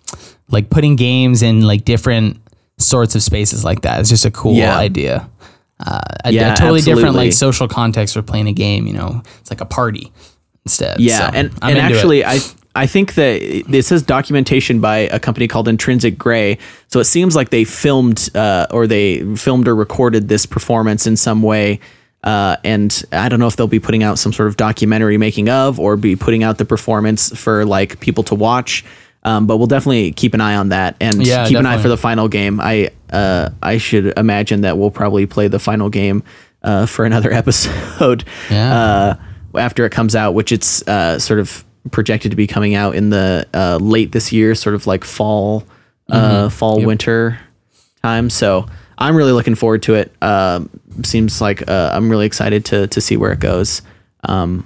like 0.49 0.69
putting 0.69 0.97
games 0.97 1.41
in 1.41 1.61
like 1.61 1.85
different 1.85 2.41
sorts 2.79 3.15
of 3.15 3.21
spaces 3.21 3.63
like 3.63 3.81
that. 3.81 4.01
It's 4.01 4.09
just 4.09 4.25
a 4.25 4.31
cool 4.31 4.55
yeah. 4.55 4.77
idea. 4.77 5.29
Uh, 5.79 6.01
a, 6.25 6.33
yeah, 6.33 6.51
a 6.51 6.55
totally 6.55 6.79
absolutely. 6.79 7.01
different 7.01 7.15
like 7.15 7.33
social 7.33 7.67
context 7.67 8.13
for 8.13 8.21
playing 8.21 8.47
a 8.47 8.51
game. 8.51 8.87
You 8.87 8.93
know, 8.93 9.21
it's 9.39 9.49
like 9.49 9.61
a 9.61 9.65
party 9.65 10.11
instead. 10.65 10.99
Yeah, 10.99 11.29
so 11.29 11.37
and 11.37 11.51
I'm 11.61 11.77
and 11.77 11.79
actually, 11.79 12.21
it. 12.21 12.27
I 12.27 12.39
I 12.79 12.87
think 12.87 13.15
that 13.15 13.41
it 13.41 13.83
says 13.83 14.03
documentation 14.03 14.79
by 14.79 14.99
a 14.99 15.19
company 15.19 15.49
called 15.49 15.67
Intrinsic 15.67 16.17
Gray. 16.17 16.57
So 16.87 17.01
it 17.01 17.03
seems 17.03 17.35
like 17.35 17.49
they 17.49 17.65
filmed 17.65 18.29
uh, 18.33 18.67
or 18.71 18.87
they 18.87 19.35
filmed 19.35 19.67
or 19.67 19.75
recorded 19.75 20.29
this 20.29 20.45
performance 20.45 21.05
in 21.05 21.17
some 21.17 21.41
way. 21.41 21.81
Uh, 22.23 22.55
and 22.63 23.03
I 23.11 23.27
don't 23.27 23.41
know 23.41 23.47
if 23.47 23.57
they'll 23.57 23.67
be 23.67 23.81
putting 23.81 24.01
out 24.01 24.17
some 24.17 24.31
sort 24.31 24.47
of 24.47 24.55
documentary 24.55 25.17
making 25.17 25.49
of 25.49 25.77
or 25.77 25.97
be 25.97 26.15
putting 26.15 26.41
out 26.41 26.57
the 26.57 26.63
performance 26.63 27.35
for 27.37 27.65
like 27.65 27.99
people 27.99 28.23
to 28.23 28.35
watch. 28.35 28.85
Um, 29.23 29.45
but 29.45 29.57
we'll 29.57 29.67
definitely 29.67 30.13
keep 30.13 30.33
an 30.33 30.39
eye 30.39 30.55
on 30.55 30.69
that 30.69 30.95
and 31.01 31.15
yeah, 31.15 31.43
keep 31.43 31.55
definitely. 31.55 31.59
an 31.59 31.65
eye 31.65 31.81
for 31.81 31.89
the 31.89 31.97
final 31.97 32.29
game. 32.29 32.61
I 32.61 32.91
uh, 33.11 33.49
I 33.61 33.77
should 33.77 34.17
imagine 34.17 34.61
that 34.61 34.77
we'll 34.77 34.91
probably 34.91 35.25
play 35.25 35.49
the 35.49 35.59
final 35.59 35.89
game 35.89 36.23
uh, 36.63 36.85
for 36.85 37.03
another 37.03 37.33
episode 37.41 38.23
yeah. 38.49 38.73
Uh, 38.73 39.15
after 39.57 39.85
it 39.85 39.91
comes 39.91 40.15
out, 40.15 40.33
which 40.33 40.53
it's 40.53 40.87
uh, 40.87 41.19
sort 41.19 41.41
of 41.41 41.65
projected 41.91 42.31
to 42.31 42.37
be 42.37 42.47
coming 42.47 42.75
out 42.75 42.95
in 42.95 43.09
the 43.09 43.47
uh, 43.53 43.77
late 43.81 44.11
this 44.11 44.31
year, 44.31 44.55
sort 44.55 44.75
of 44.75 44.87
like 44.87 45.03
fall, 45.03 45.63
uh, 46.09 46.47
mm-hmm. 46.47 46.49
fall 46.49 46.79
yep. 46.79 46.87
winter 46.87 47.39
time. 48.03 48.29
So 48.29 48.67
I'm 48.97 49.15
really 49.15 49.31
looking 49.31 49.55
forward 49.55 49.83
to 49.83 49.95
it. 49.95 50.11
Uh, 50.21 50.65
seems 51.03 51.41
like 51.41 51.67
uh, 51.69 51.91
I'm 51.93 52.09
really 52.09 52.25
excited 52.25 52.65
to 52.65 52.87
to 52.87 53.01
see 53.01 53.17
where 53.17 53.31
it 53.31 53.39
goes. 53.39 53.81
Um, 54.23 54.65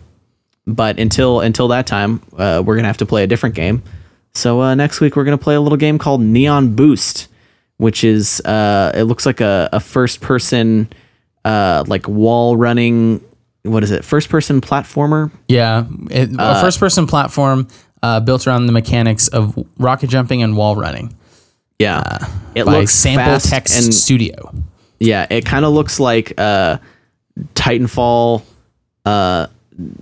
but 0.66 0.99
until 0.99 1.41
until 1.41 1.68
that 1.70 1.88
time, 1.88 2.22
uh, 2.38 2.64
we're 2.66 2.76
gonna 2.76 2.88
have 2.88 2.97
to 2.97 3.05
play 3.05 3.24
a 3.24 3.28
different 3.28 3.55
game. 3.55 3.84
So 4.34 4.61
uh, 4.61 4.76
next 4.76 4.99
week 4.99 5.16
we're 5.16 5.26
gonna 5.26 5.38
play 5.38 5.55
a 5.55 5.61
little 5.61 5.78
game 5.78 5.97
called 5.99 6.22
Neon 6.22 6.76
Boost, 6.76 7.28
which 7.78 8.03
is 8.03 8.41
it 8.45 9.03
looks 9.03 9.26
like 9.26 9.41
a, 9.41 9.70
a 9.72 9.80
first 9.80 10.22
person 10.22 10.89
like 11.45 12.07
wall 12.07 12.57
running 12.57 13.24
what 13.64 13.84
is 13.84 13.91
it? 13.91 14.03
First 14.05 14.30
person 14.30 14.61
platformer. 14.61 15.32
Yeah, 15.47 15.86
it, 16.11 16.38
uh, 16.39 16.55
a 16.57 16.61
first 16.61 16.80
person 16.80 17.07
platform 17.07 17.68
uh, 18.01 18.20
built 18.20 18.45
around 18.45 18.66
the 18.66 18.74
mechanics 18.74 19.28
of 19.30 19.57
rocket 19.78 20.09
jumping 20.09 20.43
and 20.43 20.55
wall 20.55 20.76
running. 20.76 21.16
Yeah, 21.80 21.99
uh, 21.99 22.26
it 22.55 22.66
looks 22.66 22.93
Sample 22.93 23.39
Text 23.39 23.84
and, 23.84 23.93
Studio. 23.93 24.53
Yeah, 24.99 25.26
it 25.30 25.45
kind 25.45 25.66
of 25.66 25.74
looks 25.74 25.99
like 25.99 26.34
uh, 26.38 26.78
Titanfall, 27.55 28.43
uh, 29.05 29.47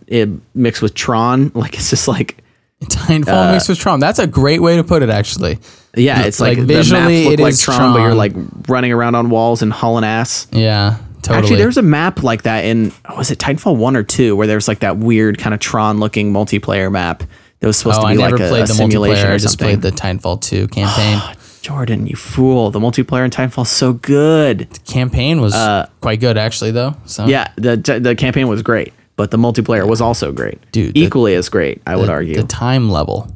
it 0.08 0.30
mixed 0.54 0.82
with 0.82 0.94
Tron. 0.94 1.52
Like 1.56 1.76
it's 1.76 1.90
just 1.90 2.08
like 2.08 2.44
Titanfall 2.84 3.50
uh, 3.50 3.52
mixed 3.54 3.70
with 3.70 3.80
Tron. 3.80 4.00
That's 4.00 4.20
a 4.20 4.28
great 4.28 4.62
way 4.62 4.76
to 4.76 4.84
put 4.84 5.04
it, 5.04 5.10
actually. 5.10 5.60
Yeah, 5.96 6.24
it's 6.24 6.40
like, 6.40 6.58
like 6.58 6.68
visually, 6.68 7.30
look 7.30 7.40
like 7.40 7.58
Tron, 7.58 7.78
Tron, 7.78 7.94
but 7.94 8.02
you're 8.02 8.16
like 8.16 8.34
running 8.68 8.92
around 8.92 9.16
on 9.16 9.30
walls 9.30 9.62
and 9.62 9.72
hauling 9.72 10.04
ass. 10.04 10.48
Yeah, 10.52 10.98
Totally. 11.22 11.44
Actually, 11.44 11.58
there's 11.58 11.78
a 11.78 11.84
map 11.84 12.24
like 12.24 12.44
that 12.44 12.66
in 12.66 12.92
was 13.16 13.30
it 13.32 13.38
Titanfall 13.38 13.78
one 13.78 13.96
or 13.96 14.04
two 14.04 14.36
where 14.36 14.48
there's 14.48 14.68
like 14.68 14.80
that 14.80 14.98
weird 14.98 15.38
kind 15.38 15.54
of 15.54 15.60
Tron 15.60 16.00
looking 16.00 16.34
multiplayer 16.34 16.92
map 16.92 17.24
that 17.60 17.68
was 17.68 17.78
supposed 17.78 18.00
oh, 18.00 18.08
to 18.08 18.14
be 18.14 18.18
like 18.18 18.40
a, 18.40 18.64
a 18.64 18.68
simulation 18.68 19.30
or 19.30 19.34
I 19.34 19.38
just 19.38 19.60
played 19.60 19.82
the 19.82 19.92
Titanfall 19.92 20.42
two 20.42 20.68
campaign. 20.68 21.22
Jordan, 21.62 22.08
you 22.08 22.16
fool! 22.16 22.72
The 22.72 22.80
multiplayer 22.80 23.24
in 23.24 23.30
Titanfall 23.30 23.68
so 23.68 23.94
good. 23.94 24.62
The 24.72 24.80
campaign 24.80 25.42
was 25.42 25.54
uh, 25.54 25.88
quite 26.02 26.20
good 26.20 26.36
actually, 26.36 26.72
though. 26.72 26.96
So 27.06 27.28
yeah, 27.28 27.52
the 27.56 27.78
the 28.02 28.16
campaign 28.16 28.48
was 28.48 28.64
great, 28.64 28.94
but 29.16 29.30
the 29.30 29.38
multiplayer 29.38 29.88
was 29.88 30.02
also 30.02 30.32
great, 30.32 30.60
dude. 30.72 30.98
Equally 30.98 31.34
the, 31.34 31.38
as 31.38 31.50
great, 31.50 31.84
I 31.86 31.94
the, 31.94 32.02
would 32.02 32.10
argue. 32.10 32.36
The 32.36 32.48
time 32.48 32.90
level 32.90 33.32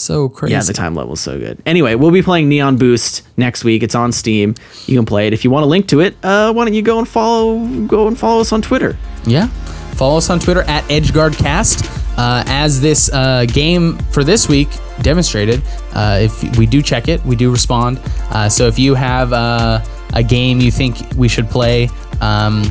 so 0.00 0.28
crazy. 0.28 0.54
Yeah, 0.54 0.62
the 0.62 0.72
time 0.72 0.94
level 0.94 1.14
is 1.14 1.20
so 1.20 1.38
good. 1.38 1.62
Anyway, 1.66 1.94
we'll 1.94 2.10
be 2.10 2.22
playing 2.22 2.48
Neon 2.48 2.76
Boost 2.76 3.26
next 3.36 3.64
week. 3.64 3.82
It's 3.82 3.94
on 3.94 4.12
Steam. 4.12 4.54
You 4.86 4.96
can 4.96 5.06
play 5.06 5.26
it. 5.26 5.32
If 5.32 5.44
you 5.44 5.50
want 5.50 5.64
a 5.64 5.66
link 5.68 5.88
to 5.88 6.00
it, 6.00 6.16
uh, 6.22 6.52
why 6.52 6.64
don't 6.64 6.74
you 6.74 6.82
go 6.82 6.98
and 6.98 7.08
follow 7.08 7.64
go 7.86 8.06
and 8.08 8.18
follow 8.18 8.40
us 8.40 8.52
on 8.52 8.62
Twitter? 8.62 8.96
Yeah. 9.26 9.48
Follow 9.94 10.18
us 10.18 10.30
on 10.30 10.38
Twitter 10.38 10.62
at 10.62 10.84
EdgeGuardCast. 10.84 11.96
Uh, 12.18 12.42
as 12.46 12.80
this 12.80 13.12
uh, 13.12 13.44
game 13.46 13.96
for 14.10 14.24
this 14.24 14.48
week 14.48 14.68
demonstrated, 15.02 15.62
uh, 15.94 16.18
if 16.20 16.58
we 16.58 16.66
do 16.66 16.82
check 16.82 17.06
it, 17.06 17.24
we 17.24 17.36
do 17.36 17.50
respond. 17.50 18.00
Uh, 18.30 18.48
so 18.48 18.66
if 18.66 18.76
you 18.76 18.94
have 18.96 19.32
uh, 19.32 19.80
a 20.14 20.22
game 20.22 20.60
you 20.60 20.72
think 20.72 20.96
we 21.16 21.28
should 21.28 21.48
play, 21.48 21.88
um, 22.20 22.64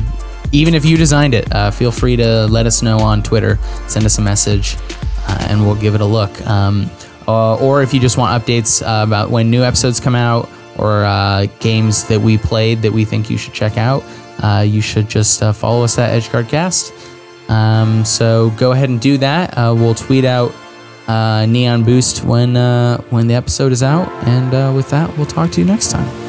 even 0.52 0.74
if 0.74 0.84
you 0.84 0.98
designed 0.98 1.32
it, 1.32 1.50
uh, 1.54 1.70
feel 1.70 1.90
free 1.90 2.14
to 2.16 2.46
let 2.48 2.66
us 2.66 2.82
know 2.82 2.98
on 2.98 3.22
Twitter. 3.22 3.58
Send 3.86 4.04
us 4.04 4.18
a 4.18 4.22
message, 4.22 4.76
and 5.48 5.64
we'll 5.64 5.76
give 5.76 5.94
it 5.94 6.02
a 6.02 6.06
look. 6.06 6.30
Um, 6.46 6.90
uh, 7.28 7.56
or 7.56 7.82
if 7.82 7.92
you 7.92 8.00
just 8.00 8.16
want 8.16 8.42
updates 8.42 8.82
uh, 8.82 9.04
about 9.04 9.30
when 9.30 9.50
new 9.50 9.62
episodes 9.62 10.00
come 10.00 10.14
out 10.14 10.48
or 10.78 11.04
uh, 11.04 11.46
games 11.60 12.08
that 12.08 12.20
we 12.20 12.38
played 12.38 12.80
that 12.82 12.92
we 12.92 13.04
think 13.04 13.28
you 13.28 13.36
should 13.36 13.52
check 13.52 13.76
out, 13.76 14.02
uh, 14.42 14.64
you 14.66 14.80
should 14.80 15.08
just 15.08 15.42
uh, 15.42 15.52
follow 15.52 15.84
us 15.84 15.98
at 15.98 16.20
EdgeGuardCast. 16.20 17.50
Um, 17.50 18.04
so 18.04 18.50
go 18.50 18.72
ahead 18.72 18.88
and 18.88 19.00
do 19.00 19.18
that. 19.18 19.56
Uh, 19.56 19.74
we'll 19.76 19.94
tweet 19.94 20.24
out 20.24 20.52
Neon 21.08 21.84
Boost 21.84 22.24
when 22.24 22.54
when 23.10 23.26
the 23.26 23.34
episode 23.34 23.72
is 23.72 23.82
out, 23.82 24.08
and 24.26 24.74
with 24.74 24.88
that, 24.90 25.14
we'll 25.16 25.26
talk 25.26 25.50
to 25.52 25.60
you 25.60 25.66
next 25.66 25.90
time. 25.90 26.27